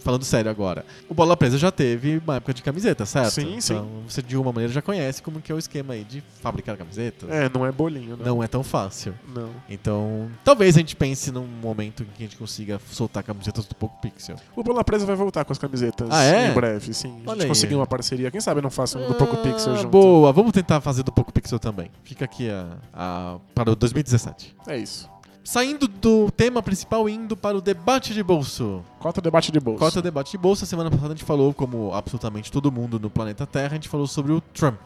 [0.00, 0.84] falando sério agora.
[1.08, 3.30] O Bola Presa já teve uma época de camiseta, certo?
[3.32, 3.74] Sim, sim.
[3.74, 6.76] Então você de alguma maneira já conhece como que é o esquema aí de fabricar
[6.76, 7.28] camisetas.
[7.30, 8.24] É, não é bolinho, não.
[8.36, 9.14] Não é tão fácil.
[9.34, 9.50] Não.
[9.68, 13.74] Então, talvez a gente pense num momento em que a gente consiga soltar camisetas do
[13.74, 14.36] Poco Pixel.
[14.54, 16.48] O Bola Presa vai voltar com as camisetas Ah, é?
[16.50, 17.22] em breve, sim.
[17.26, 17.48] A gente aí.
[17.48, 18.30] conseguiu uma parceria.
[18.30, 19.88] Quem sabe não faça um do Poco Pixel Ah, junto.
[19.88, 21.90] Boa, vamos tentar fazer do Poco Pixel também.
[22.04, 24.54] Fica aqui a, a- para o 2017.
[24.66, 25.08] É isso.
[25.46, 28.82] Saindo do tema principal e indo para o debate de bolso.
[28.98, 29.78] Cota debate de bolsa.
[29.78, 30.66] Cota debate de bolsa.
[30.66, 34.08] Semana passada a gente falou, como absolutamente todo mundo no planeta Terra, a gente falou
[34.08, 34.80] sobre o Trump.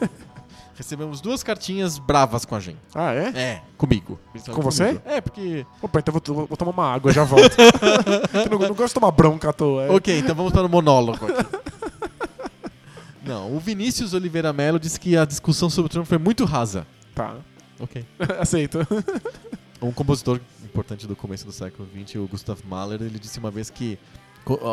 [0.76, 2.78] Recebemos duas cartinhas bravas com a gente.
[2.94, 3.32] Ah, é?
[3.34, 4.16] É, comigo.
[4.54, 4.86] Com você?
[4.86, 5.02] Comigo.
[5.06, 5.66] É, porque.
[5.82, 7.56] Opa, então eu vou, vou tomar uma água, já volto.
[8.32, 9.86] eu não, não gosto de tomar bronca à toa.
[9.86, 9.90] é.
[9.90, 11.56] Ok, então vamos para o monólogo aqui.
[13.24, 16.86] Não, o Vinícius Oliveira Mello disse que a discussão sobre o Trump foi muito rasa.
[17.12, 17.34] Tá.
[17.80, 18.06] Ok.
[18.38, 18.86] Aceito.
[19.80, 23.68] Um compositor importante do começo do século XX, o Gustav Mahler, ele disse uma vez
[23.70, 23.98] que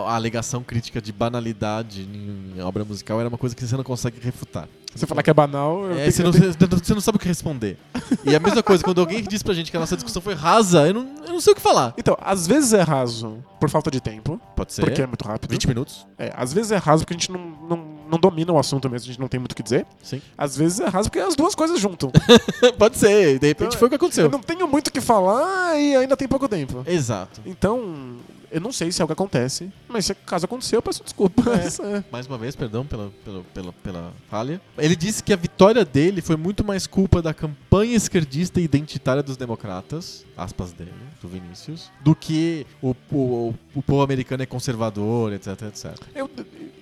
[0.08, 4.20] a alegação crítica de banalidade em obra musical era uma coisa que você não consegue
[4.22, 4.68] refutar.
[4.94, 7.80] Você falar que é banal, eu É, você, não, você não sabe o que responder.
[8.24, 10.88] E a mesma coisa, quando alguém diz pra gente que a nossa discussão foi rasa,
[10.88, 11.96] eu não, eu não sei o que falar.
[11.98, 14.82] Então, às vezes é raso por falta de tempo, Pode ser.
[14.82, 15.50] porque é muito rápido.
[15.50, 16.06] 20 minutos.
[16.20, 19.06] É, às vezes é raso porque a gente não, não, não domina o assunto mesmo,
[19.06, 19.86] a gente não tem muito o que dizer.
[20.04, 20.22] Sim.
[20.38, 22.12] Às vezes é raso porque as duas coisas juntam.
[22.78, 23.40] Pode ser.
[23.40, 24.26] De repente Então, foi o que aconteceu.
[24.26, 26.84] Eu não tenho muito o que falar e ainda tem pouco tempo.
[26.86, 27.42] Exato.
[27.46, 28.18] Então,
[28.54, 31.80] eu não sei se é o que acontece, mas se caso aconteceu, eu peço desculpas.
[31.84, 32.04] É.
[32.12, 34.62] Mais uma vez, perdão pela, pela, pela, pela falha.
[34.78, 39.24] Ele disse que a vitória dele foi muito mais culpa da campanha esquerdista e identitária
[39.24, 45.34] dos democratas, aspas dele, do Vinícius, do que o, o, o povo americano é conservador,
[45.34, 45.96] etc, etc.
[46.14, 46.30] Eu,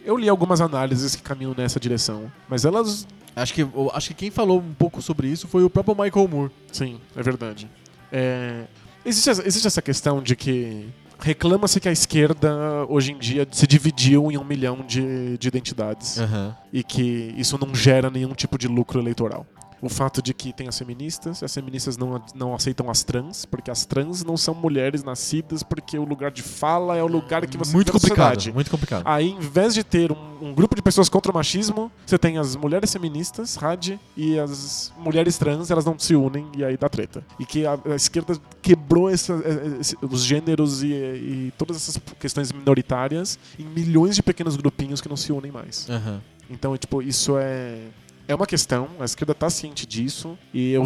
[0.04, 3.08] eu li algumas análises que caminham nessa direção, mas elas.
[3.36, 6.52] Acho que, acho que quem falou um pouco sobre isso foi o próprio Michael Moore.
[6.72, 7.70] Sim, é verdade.
[8.12, 8.66] É,
[9.06, 10.90] existe, existe essa questão de que
[11.22, 16.20] reclama-se que a esquerda hoje em dia se dividiu em um milhão de, de identidades
[16.20, 16.56] Aham.
[16.74, 19.46] e que isso não gera nenhum tipo de lucro eleitoral.
[19.82, 23.72] O fato de que tem as feministas, as feministas não, não aceitam as trans, porque
[23.72, 27.58] as trans não são mulheres nascidas, porque o lugar de fala é o lugar que
[27.58, 29.04] você muito complicado, muito complicado.
[29.08, 32.38] Aí, em vez de ter um, um grupo de pessoas contra o machismo, você tem
[32.38, 36.88] as mulheres feministas, RAD, e as mulheres trans, elas não se unem e aí dá
[36.88, 37.24] treta.
[37.40, 41.98] E que a, a esquerda quebrou essa- eh, esse- os gêneros e, e todas essas
[42.20, 45.90] questões minoritárias em milhões de pequenos grupinhos que não se unem mais.
[45.90, 46.22] Aham.
[46.50, 47.80] Então, tipo, isso é.
[48.28, 50.84] É uma questão, a esquerda está ciente disso, e eu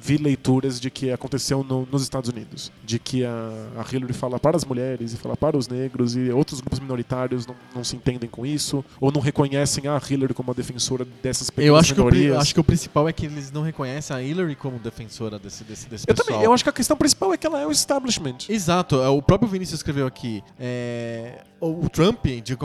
[0.00, 2.70] vi leituras de que aconteceu no- nos Estados Unidos.
[2.84, 3.30] De que a,
[3.78, 7.46] a Hillary fala para as mulheres e fala para os negros, e outros grupos minoritários
[7.46, 11.50] não, não se entendem com isso, ou não reconhecem a Hillary como a defensora dessas
[11.50, 12.36] pequenas Eu acho que, o, minorias.
[12.38, 15.88] acho que o principal é que eles não reconhecem a Hillary como defensora desse, desse,
[15.88, 16.28] desse Eu pessoal.
[16.34, 18.36] também, eu acho que a questão principal é que ela é o establishment.
[18.48, 20.42] Exato, é, o próprio Vinícius escreveu aqui.
[20.60, 22.56] é, o Trump, de,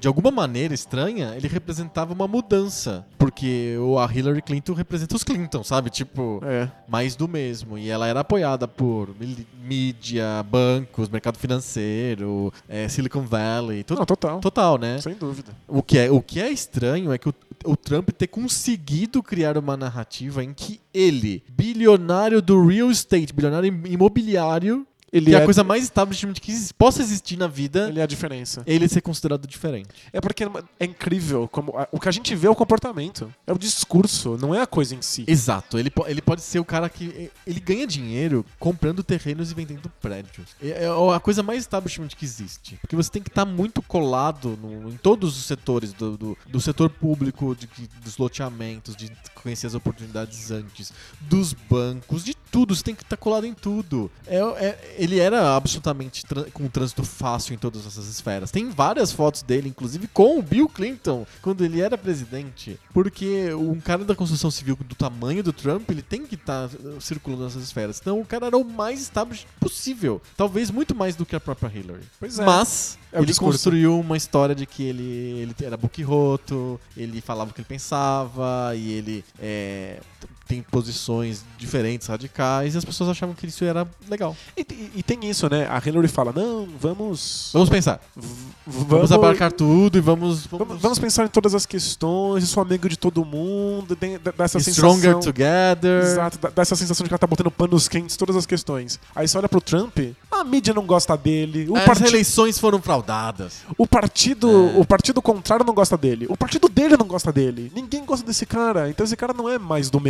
[0.00, 3.04] de alguma maneira estranha, ele representava uma mudança.
[3.18, 5.90] Porque o- a Hillary Clinton representa os Clinton, sabe?
[5.90, 6.70] Tipo, É.
[6.88, 7.76] mais do mesmo.
[7.76, 9.08] E ela era apoiada por
[9.62, 13.98] mídia, bancos, mercado financeiro, é, Silicon Valley, tudo.
[13.98, 14.40] Não, total.
[14.40, 14.98] Total, né?
[15.00, 15.52] Sem dúvida.
[15.66, 17.34] O que é, o que é estranho é que o,
[17.64, 23.68] o Trump ter conseguido criar uma narrativa em que ele, bilionário do real estate, bilionário
[23.68, 27.88] im- imobiliário, Ele que é é, a coisa mais establishment que possa existir na vida,
[27.88, 28.62] ele é a diferença.
[28.66, 29.88] ele ser considerado diferente.
[30.12, 30.44] É porque
[30.78, 34.54] é incrível como o que a gente vê é o comportamento, é o discurso, não
[34.54, 35.24] é a coisa em si.
[35.26, 37.30] Exato, ele, ele pode ser o cara que.
[37.46, 40.48] Ele ganha dinheiro comprando terrenos e vendendo prédios.
[40.62, 42.76] É, é a coisa mais establishment que existe.
[42.80, 46.60] Porque você tem que estar muito colado no- em todos os setores do, do, do
[46.60, 47.68] setor público, de,
[48.02, 52.74] dos loteamentos, de conhecer as oportunidades antes, dos bancos, de tudo.
[52.74, 54.10] Você tem que estar colado em tudo.
[54.26, 58.50] É, é- ele era absolutamente com um trânsito fácil em todas essas esferas.
[58.50, 62.78] Tem várias fotos dele, inclusive com o Bill Clinton, quando ele era presidente.
[62.92, 66.68] Porque um cara da construção civil do tamanho do Trump, ele tem que estar
[67.00, 67.98] circulando nessas esferas.
[68.00, 70.20] Então o cara era o mais estável possível.
[70.36, 72.02] Talvez muito mais do que a própria Hillary.
[72.18, 72.44] Pois é.
[72.44, 73.52] Mas É ele discurso.
[73.58, 75.02] construiu uma história de que ele,
[75.42, 80.00] ele era boquiroto, ele falava o que ele pensava, e ele é,
[80.46, 84.34] tem posições diferentes, radicais, e as pessoas achavam que isso era legal.
[84.56, 85.66] E, e- e tem isso, né?
[85.68, 87.50] A Hillary fala: não, vamos.
[87.52, 88.00] Vamos pensar.
[88.16, 90.46] v- Vamos, abarcar tudo e vamos.
[90.46, 94.32] Vamos, vamos pensar em todas as questões, eu sou amigo de todo mundo, tem- dá-
[94.36, 95.20] dá essa Stronger sensação.
[95.20, 96.02] together.
[96.02, 98.98] Exato, dá, dá essa sensação de que ela tá botando panos quentes todas as questões.
[99.14, 99.98] Aí você olha pro Trump,
[100.30, 103.62] a mídia não gosta dele, As parti eleições foram fraudadas.
[103.76, 104.78] o partido É.
[104.80, 108.46] o partido contrário não gosta dele, o partido dele não gosta dele, ninguém gosta desse
[108.46, 110.07] cara, então esse cara não é mais do mesmo.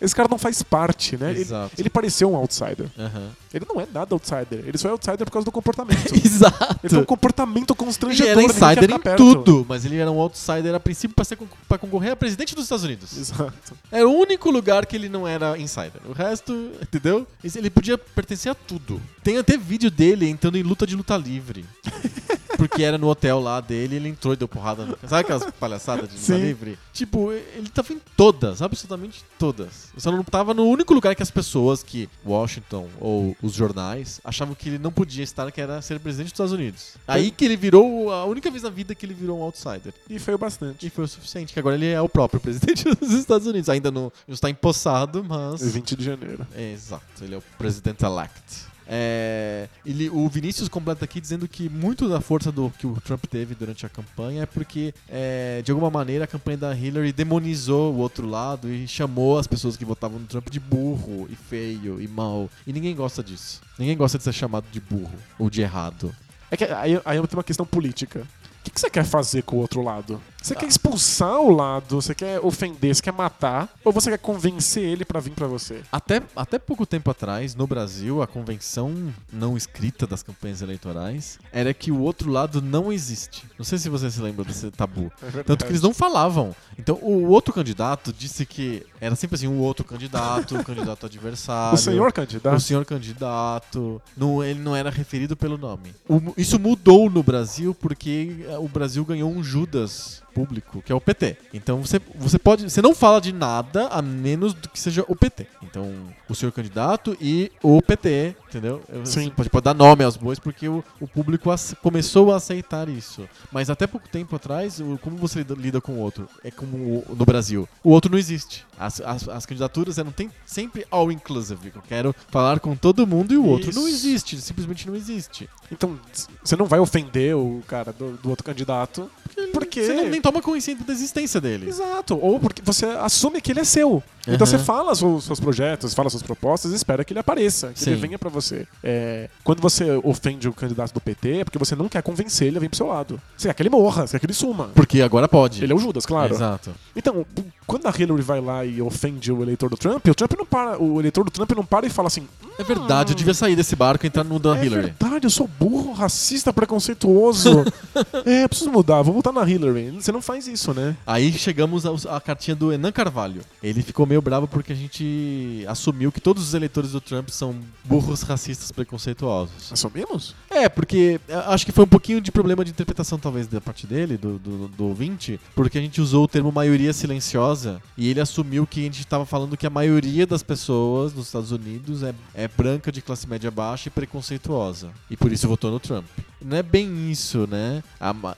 [0.00, 1.30] Esse cara não faz parte, né?
[1.30, 1.72] Ele, Exato.
[1.78, 2.88] ele pareceu um outsider.
[2.98, 3.30] Aham.
[3.54, 6.12] Ele não é nada outsider, ele só é outsider por causa do comportamento.
[6.12, 6.80] Exato.
[6.82, 8.32] Ele tem um comportamento Ele constrangedor.
[8.32, 9.16] era ninguém quer insider em perto.
[9.16, 12.84] tudo, mas ele era um outsider a princípio con- pra concorrer a presidente dos Estados
[12.84, 13.16] Unidos.
[13.16, 13.54] Exato.
[13.90, 16.02] Era o único lugar que ele não era insider.
[16.06, 16.52] O resto,
[16.82, 17.26] entendeu?
[17.42, 19.00] Ele podia pertencer a tudo.
[19.24, 21.64] Tem até vídeo dele entrando em luta de luta livre.
[22.58, 24.84] Porque era no hotel lá dele, ele entrou e deu porrada.
[24.84, 24.96] No...
[25.08, 26.40] Sabe aquelas palhaçadas de luta Sim.
[26.40, 26.78] livre?
[26.92, 29.88] Tipo, ele tava em todas, absolutamente todas.
[29.96, 34.54] Só não tava no único lugar que as pessoas que Washington ou os jornais achavam
[34.54, 36.94] que ele não podia estar, que era ser presidente dos Estados Unidos.
[37.08, 39.92] Aí que ele virou a única vez na vida que ele virou um outsider.
[40.08, 40.86] E foi o bastante.
[40.86, 43.68] E foi o suficiente, que agora ele é o próprio presidente dos Estados Unidos.
[43.68, 45.60] Ainda não, não está empossado, mas.
[45.60, 46.46] 20 de janeiro.
[46.54, 48.73] É, exato, ele é o presidente elect.
[48.86, 53.24] É, ele, o Vinícius completa aqui dizendo que muito da força do que o Trump
[53.26, 57.94] teve durante a campanha é porque, é, de alguma maneira, a campanha da Hillary demonizou
[57.94, 62.00] o outro lado e chamou as pessoas que votavam no Trump de burro e feio
[62.00, 62.48] e mal.
[62.66, 63.60] E ninguém gosta disso.
[63.78, 66.14] Ninguém gosta de ser chamado de burro ou de errado.
[66.50, 68.20] É que aí, aí tem uma questão política.
[68.20, 70.20] O que, que você quer fazer com o outro lado?
[70.44, 74.82] Você quer expulsar o lado, você quer ofender, você quer matar, ou você quer convencer
[74.82, 75.80] ele pra vir pra você?
[75.90, 78.92] Até, até pouco tempo atrás, no Brasil, a convenção
[79.32, 83.46] não escrita das campanhas eleitorais era que o outro lado não existe.
[83.58, 85.10] Não sei se você se lembra desse tabu.
[85.34, 86.54] É Tanto que eles não falavam.
[86.78, 91.74] Então, o outro candidato disse que era sempre assim: o outro candidato, o candidato adversário.
[91.74, 92.56] O senhor candidato.
[92.56, 94.02] O senhor candidato.
[94.16, 95.94] Não, ele não era referido pelo nome.
[96.08, 101.00] O- isso mudou no Brasil porque o Brasil ganhou um Judas público, que é o
[101.00, 101.36] PT.
[101.52, 102.68] Então você, você pode.
[102.68, 105.46] Você não fala de nada a menos do que seja o PT.
[105.62, 105.92] Então,
[106.28, 108.82] o senhor candidato e o PT, entendeu?
[109.04, 109.30] Sim.
[109.30, 111.50] Pode, pode dar nome aos bois porque o, o público
[111.82, 113.26] começou a aceitar isso.
[113.52, 116.28] Mas até pouco tempo atrás, o- como você lida, lida com o outro?
[116.42, 117.68] É como o- no Brasil.
[117.82, 118.64] O outro não existe.
[118.78, 121.72] As, as, as candidaturas eram tem, sempre all inclusive.
[121.74, 124.40] Eu quero falar com todo mundo e o outro não existe.
[124.40, 125.48] Simplesmente não existe.
[125.70, 125.98] Então,
[126.42, 129.10] você não vai ofender o cara do, do outro candidato.
[129.52, 129.82] Porque.
[129.84, 131.68] Você não, nem toma consciência da existência dele.
[131.68, 132.16] Exato.
[132.20, 134.02] Ou porque você assume que ele é seu.
[134.26, 134.46] Então Aham.
[134.46, 137.96] você fala os seus projetos, fala suas propostas e espera que ele apareça, que ele
[137.96, 138.00] Sim.
[138.00, 138.43] venha pra você.
[138.82, 142.58] É, quando você ofende o candidato do PT, é porque você não quer convencer ele
[142.58, 143.20] a vir pro seu lado.
[143.36, 144.70] Você quer que ele morra, você quer que ele suma.
[144.74, 145.62] Porque agora pode.
[145.62, 146.34] Ele é o Judas, claro.
[146.34, 146.70] Exato.
[146.96, 147.24] Então,
[147.66, 150.80] quando a Hillary vai lá e ofende o eleitor do Trump, o Trump não para,
[150.80, 152.26] o eleitor do Trump não para e fala assim:
[152.58, 154.86] É verdade, eu devia sair desse barco e entrar no da é Hillary.
[154.86, 157.64] verdade, eu sou burro, racista, preconceituoso.
[158.24, 159.90] é, preciso mudar, vou votar na Hillary.
[159.92, 160.96] Você não faz isso, né?
[161.06, 163.42] Aí chegamos à cartinha do Enan Carvalho.
[163.62, 167.54] Ele ficou meio bravo porque a gente assumiu que todos os eleitores do Trump são
[167.84, 168.33] burros, racistas,
[168.70, 169.72] preconceituosos.
[169.72, 170.34] Assumimos?
[170.50, 173.86] É, porque eu acho que foi um pouquinho de problema de interpretação, talvez, da parte
[173.86, 178.20] dele, do, do, do ouvinte, porque a gente usou o termo maioria silenciosa e ele
[178.20, 182.14] assumiu que a gente estava falando que a maioria das pessoas nos Estados Unidos é,
[182.34, 184.90] é branca, de classe média baixa e preconceituosa.
[185.10, 186.06] E por isso votou no Trump.
[186.44, 187.82] Não é bem isso, né?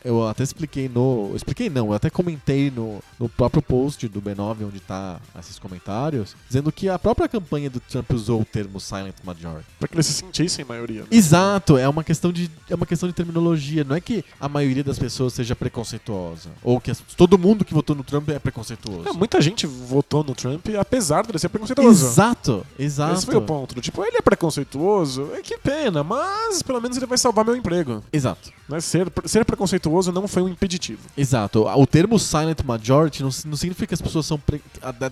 [0.04, 1.32] Eu até expliquei no.
[1.34, 6.36] Expliquei não, eu até comentei no, no próprio post do B9, onde tá esses comentários,
[6.46, 9.66] dizendo que a própria campanha do Trump usou o termo silent majority.
[9.78, 11.02] Pra que ele se sentisse em maioria.
[11.02, 11.06] né?
[11.10, 13.84] Exato, é uma questão de é uma questão de terminologia.
[13.84, 17.96] Não é que a maioria das pessoas seja preconceituosa ou que todo mundo que votou
[17.96, 19.08] no Trump é preconceituoso.
[19.08, 22.06] É, muita gente votou no Trump apesar dele ser preconceituoso.
[22.06, 23.14] Exato, exato.
[23.14, 23.80] Esse foi o ponto.
[23.80, 27.95] Tipo, ele é preconceituoso, é que pena, mas pelo menos ele vai salvar meu emprego.
[28.12, 28.52] Exato.
[28.68, 28.81] Né?
[28.81, 31.01] Ser, ser preconceituoso não foi um impeditivo.
[31.16, 31.66] Exato.
[31.66, 34.60] O termo silent majority não, não significa que as pessoas são pre-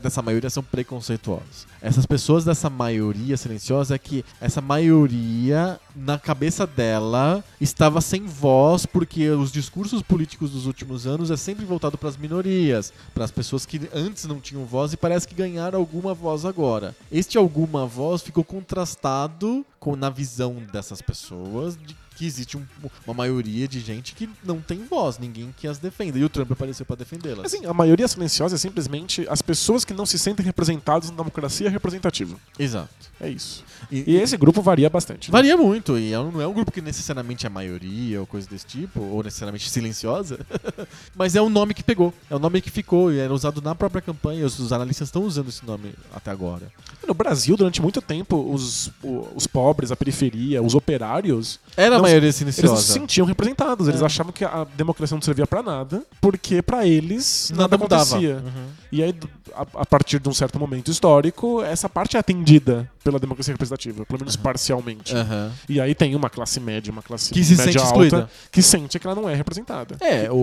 [0.03, 1.67] dessa maioria são preconceituosas.
[1.81, 8.87] Essas pessoas dessa maioria silenciosa é que essa maioria na cabeça dela estava sem voz
[8.87, 13.31] porque os discursos políticos dos últimos anos é sempre voltado para as minorias, para as
[13.31, 16.95] pessoas que antes não tinham voz e parece que ganharam alguma voz agora.
[17.13, 22.65] Este alguma voz ficou contrastado com na visão dessas pessoas de que existe um-
[23.07, 26.19] uma maioria de gente que não tem voz, ninguém que as defenda.
[26.19, 27.47] E o Trump apareceu para defendê-las.
[27.53, 31.69] Assim, a maioria silenciosa é simplesmente as pessoas que não se sentem representadas na democracia
[31.71, 32.37] representativa.
[32.59, 32.89] Exato.
[33.21, 33.65] É isso.
[33.91, 35.29] E, E esse grupo varia bastante.
[35.31, 35.33] né?
[35.33, 38.67] varia muito, e é não é um grupo que necessariamente é maioria ou coisa desse
[38.67, 40.39] tipo, ou necessariamente silenciosa,
[41.15, 43.75] mas é um nome que pegou, é um nome que ficou e era usado na
[43.75, 44.45] própria campanha.
[44.45, 46.71] Os, os analistas estão usando esse nome até agora.
[47.07, 52.07] No Brasil, durante muito tempo, os, o- os pobres, a periferia, os operários, Era a
[52.07, 52.93] Não, maioria eles se silenciosa.
[52.93, 53.89] sentiam representados.
[53.89, 54.05] Eles É.
[54.07, 58.03] achavam que a democracia não servia pra nada, porque pra eles nada, Nada mudava.
[58.03, 58.37] acontecia.
[58.37, 58.67] Uhum.
[58.93, 59.15] E aí,
[59.55, 64.05] a, a partir de um certo momento histórico, essa parte é atendida pela democracia representativa,
[64.07, 65.15] pelo menos parcialmente.
[65.15, 65.53] Aham.
[65.69, 68.31] E aí tem uma classe média, uma classe Que se média sente alta, excluída.
[68.51, 69.97] que sente que ela não é representada.
[70.01, 70.35] É, o,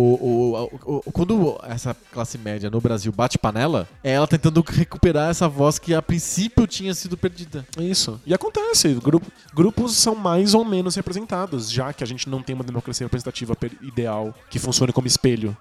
[0.86, 5.48] o, o- quando essa classe média no Brasil bate panela, é ela tentando recuperar essa
[5.50, 7.66] voz que a princípio tinha sido perdida.
[7.80, 8.22] Isso.
[8.26, 8.94] E acontece.
[8.94, 13.06] Grupo, grupos são mais ou menos representados, já que a gente não tem uma democracia
[13.06, 15.58] representativa ideal que funcione como espelho.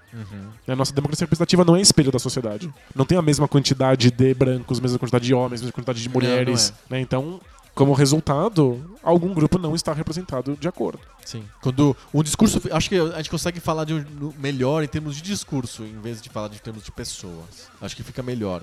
[0.69, 2.71] A nossa democracia representativa não é espelho da sociedade.
[2.95, 6.03] Não tem a mesma quantidade de brancos, a mesma quantidade de homens, a mesma quantidade
[6.03, 6.73] de Não, mulheres.
[6.89, 7.01] não né?
[7.01, 7.41] Então,
[7.75, 11.01] como resultado, algum grupo não está representado de acordo.
[11.25, 11.45] Sim.
[11.63, 12.61] Quando um discurso.
[12.73, 14.05] Acho que a gente consegue falar de
[14.39, 17.69] melhor em termos de discurso, em vez de falar de termos de pessoas.
[17.81, 18.63] Acho que fica melhor.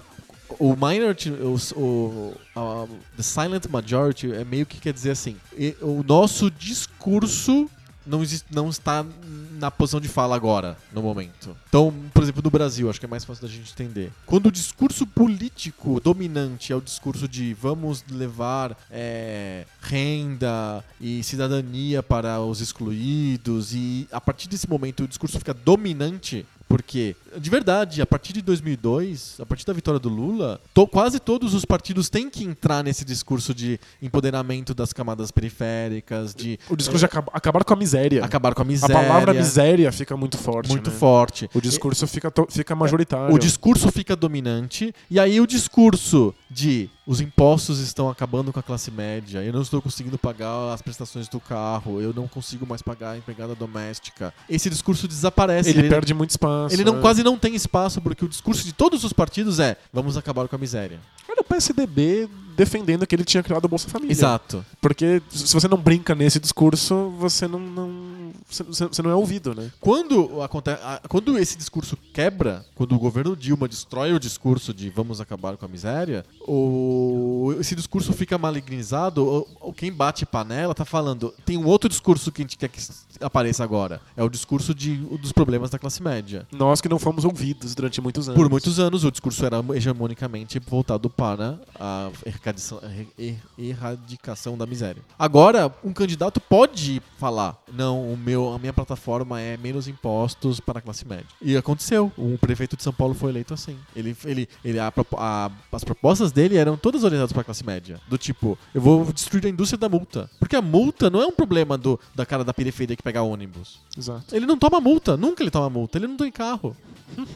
[0.59, 5.35] O minority, o, o a- the silent majority é meio que quer dizer assim,
[5.81, 7.69] o nosso discurso
[8.07, 9.05] não, existe, não está
[9.51, 11.55] na posição de fala agora, no momento.
[11.67, 14.11] Então, por exemplo, no Brasil, acho que é mais fácil da gente entender.
[14.25, 22.01] Quando o discurso político dominante é o discurso de vamos levar é, renda e cidadania
[22.01, 28.01] para os excluídos, e a partir desse momento o discurso fica dominante, porque, de verdade,
[28.01, 32.09] a partir de 2002, a partir da vitória do Lula, to- quase todos os partidos
[32.09, 37.29] têm que entrar nesse discurso de empoderamento das camadas periféricas, de O discurso de acab-
[37.33, 38.23] acabar com a miséria.
[38.23, 38.95] acabar com a A miséria.
[38.95, 40.69] palavra miséria fica muito forte.
[40.69, 40.95] muito né?
[40.95, 41.49] forte.
[41.53, 43.33] O discurso fica, to- fica majoritário.
[43.33, 48.63] O discurso fica dominante, e aí o discurso de os impostos estão acabando com a
[48.63, 52.81] classe média, eu não estou conseguindo pagar as prestações do carro, eu não consigo mais
[52.81, 54.33] pagar a empregada doméstica.
[54.49, 55.69] Esse discurso desaparece.
[55.69, 56.56] Ele perde muito espaço.
[56.71, 60.17] Ele não, quase não tem espaço, porque o discurso de todos os partidos é vamos
[60.17, 60.99] acabar com a miséria.
[61.47, 64.11] PSDB defendendo que ele tinha criado o Bolsa Família.
[64.11, 64.65] Exato.
[64.81, 69.71] Porque se você não brinca nesse discurso, você não, não- você- não é ouvido, né?
[69.79, 74.89] Quando, aconte- a- quando esse discurso quebra, quando o governo Dilma destrói o discurso de
[74.89, 76.25] vamos acabar com a miséria,
[76.71, 81.87] o, esse discurso fica malignizado, ou, ou quem bate panela tá falando, tem um outro
[81.87, 82.81] discurso que a gente quer que
[83.21, 84.01] apareça agora.
[84.15, 86.47] É o discurso de, dos problemas da classe média.
[86.51, 88.39] Nós que não fomos ouvidos durante muitos anos.
[88.41, 91.36] Por muitos anos o discurso era hegemonicamente voltado para
[91.79, 92.79] a erradicação,
[93.17, 95.01] er- erradicação da miséria.
[95.17, 100.79] Agora, um candidato pode falar: não, o meu, a minha plataforma é menos impostos para
[100.79, 101.25] a classe média.
[101.41, 102.11] E aconteceu.
[102.17, 103.77] O prefeito de São Paulo foi eleito assim.
[103.95, 107.99] Ele, ele, ele, a a- as propostas dele eram todas orientadas para a classe média.
[108.07, 110.29] Do tipo, eu vou destruir a indústria da multa.
[110.39, 113.79] Porque a multa não é um problema do, da cara da periferia que pega ônibus.
[113.97, 114.35] Exato.
[114.35, 116.75] Ele não toma multa, nunca ele toma multa, ele não tem carro.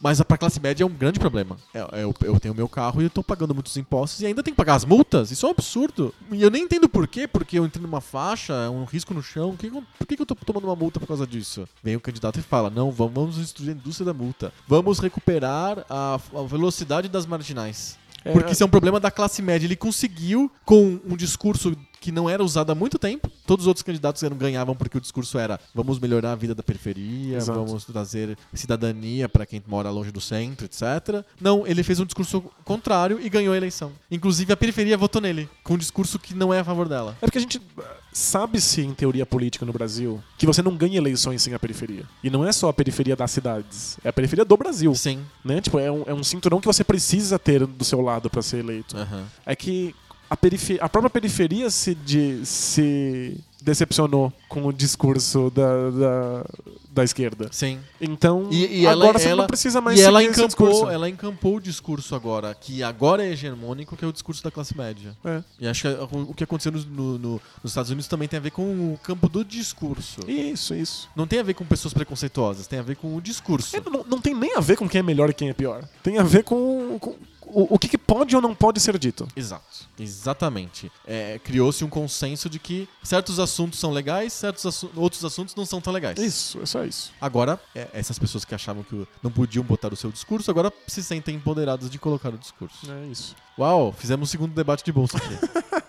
[0.00, 1.56] Mas pra classe média é um grande problema.
[1.72, 4.54] É, Eu, eu tenho meu carro e eu tô pagando muitos impostos e ainda tenho
[4.54, 5.30] que pagar as multas.
[5.30, 6.14] Isso é um absurdo.
[6.32, 9.54] E eu nem entendo por quê, porque eu entrei numa faixa, um risco no chão.
[9.54, 11.68] Que, por que, que eu tô tomando uma multa por causa disso?
[11.82, 14.52] Vem o candidato e fala: não, vamos, vamos destruir a indústria da multa.
[14.66, 17.98] Vamos recuperar a, a velocidade das marginais.
[18.24, 19.66] É, Porque isso é um problema da classe média.
[19.66, 23.84] Ele conseguiu, com um discurso que não era usado há muito tempo, todos os outros
[23.84, 27.64] candidatos eram, ganhavam porque o discurso era vamos melhorar a vida da periferia, Exato.
[27.64, 31.24] vamos trazer cidadania para quem mora longe do centro, etc.
[31.40, 33.92] Não, ele fez um discurso contrário e ganhou a eleição.
[34.10, 37.16] Inclusive a periferia votou nele, com um discurso que não é a favor dela.
[37.22, 40.98] É porque a gente uh, sabe-se em teoria política no Brasil que você não ganha
[40.98, 42.02] eleições sem a periferia.
[42.24, 44.92] E não é só a periferia das cidades, é a periferia do Brasil.
[44.96, 45.20] Sim.
[45.44, 45.60] Né?
[45.60, 48.58] Tipo, é um, é um cinturão que você precisa ter do seu lado para ser
[48.58, 48.96] eleito.
[48.96, 49.24] Aham.
[49.46, 49.94] É que
[50.32, 56.44] a, a própria periferia se, de- se decepcionou com o discurso da, da,
[56.90, 57.48] da esquerda.
[57.52, 57.78] Sim.
[58.00, 61.56] Então, E, e ela, agora você ela- não precisa mais e ela encampou, ela encampou
[61.56, 65.16] o discurso agora, que agora é hegemônico, que é o discurso da classe média.
[65.24, 65.42] É.
[65.60, 68.50] E acho que o que aconteceu no- no- nos Estados Unidos também tem a ver
[68.50, 68.62] com
[68.94, 70.20] o campo do discurso.
[70.28, 71.08] Isso, isso.
[71.14, 73.76] Não tem a ver com pessoas preconceituosas, tem a ver com o discurso.
[73.76, 75.84] É, não, não tem nem a ver com quem é melhor e quem é pior.
[76.02, 77.14] Tem a ver com, com
[77.52, 79.28] o, o que, que pode ou não pode ser dito.
[79.36, 80.90] Exato, exatamente.
[81.06, 85.66] É, Criou-se um consenso de que certos assuntos são legais, certos assu- outros assuntos não
[85.66, 86.18] são tão legais.
[86.18, 87.12] Isso, é só isso.
[87.20, 91.02] Agora, é, essas pessoas que achavam que não podiam botar o seu discurso, agora se
[91.02, 92.90] sentem empoderadas de colocar o discurso.
[92.90, 93.34] É isso.
[93.58, 95.38] Uau, fizemos o segundo debate de bolsa aqui.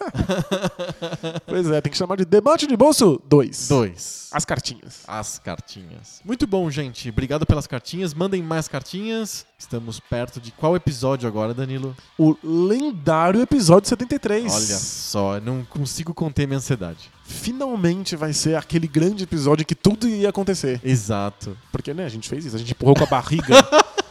[1.45, 3.67] Pois é, tem que chamar de debate de bolso 2.
[3.67, 4.29] Dois.
[4.31, 5.01] As cartinhas.
[5.07, 6.21] As cartinhas.
[6.23, 7.09] Muito bom, gente.
[7.09, 8.13] Obrigado pelas cartinhas.
[8.13, 9.45] Mandem mais cartinhas.
[9.57, 11.95] Estamos perto de qual episódio agora, Danilo?
[12.17, 14.51] O lendário episódio 73.
[14.51, 17.11] Olha só, não consigo conter minha ansiedade.
[17.23, 20.79] Finalmente vai ser aquele grande episódio que tudo ia acontecer.
[20.83, 21.57] Exato.
[21.71, 22.55] Porque, né, a gente fez isso.
[22.55, 23.55] A gente empurrou com a barriga.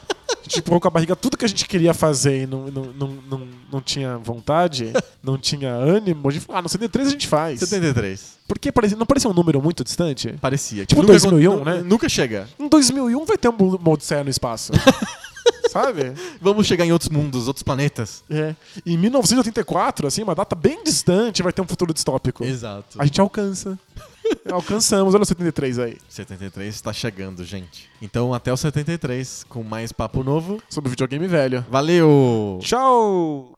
[0.52, 3.08] Gente empurrou com a barriga tudo que a gente queria fazer e não, não, não,
[3.30, 4.92] não, não tinha vontade,
[5.22, 6.28] não tinha ânimo.
[6.28, 7.60] A gente falou, ah, no CD3 a gente faz.
[7.60, 8.38] 73.
[8.46, 10.34] Porque parecia, não parecia um número muito distante?
[10.40, 10.84] Parecia.
[10.84, 11.78] Tipo Nunca 2001, acon- né?
[11.78, 12.46] nu- Nunca chega.
[12.58, 14.72] Em 2001 vai ter um uma Odisseia no espaço.
[15.70, 16.12] Sabe?
[16.40, 18.22] Vamos chegar em outros mundos, outros planetas.
[18.28, 18.54] É.
[18.84, 22.44] Em 1984, assim, uma data bem distante, vai ter um futuro distópico.
[22.44, 22.98] Exato.
[22.98, 23.78] A gente alcança.
[24.50, 25.98] Alcançamos, olha o 73 aí.
[26.08, 27.88] 73 está chegando, gente.
[28.00, 30.62] Então até o 73, com mais papo novo.
[30.68, 31.64] Sobre videogame velho.
[31.70, 32.58] Valeu!
[32.62, 33.52] Tchau!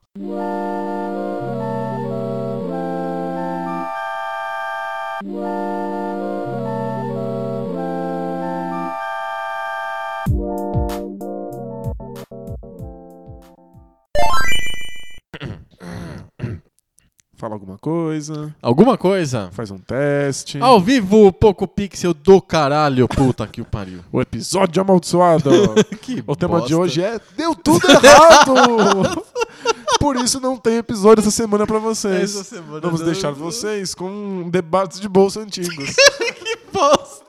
[17.37, 19.49] Fala alguma coisa, Alguma coisa?
[19.51, 20.57] faz um teste.
[20.61, 23.99] Ao vivo, Poco Pixel do caralho, puta que o pariu.
[24.09, 25.49] O episódio amaldiçoado.
[26.01, 26.77] Que o tema de bosta.
[26.77, 29.25] hoje é Deu tudo errado!
[29.99, 32.35] Por isso não tem episódio essa semana pra vocês.
[32.35, 35.93] Essa semana Vamos não- deixar vocês com debates de bolsa antigos.
[36.35, 37.25] Que bosta!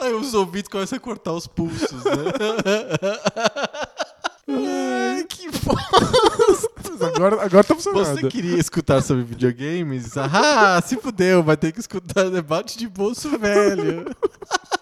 [0.00, 2.12] Aí os ouvidos começam a cortar os pulsos, né?
[4.48, 6.81] Ai, que bosta!
[7.00, 8.20] Agora, agora tá funcionando.
[8.20, 10.16] Você queria escutar sobre videogames?
[10.16, 14.06] Ah, se fudeu, vai ter que escutar debate de bolso velho.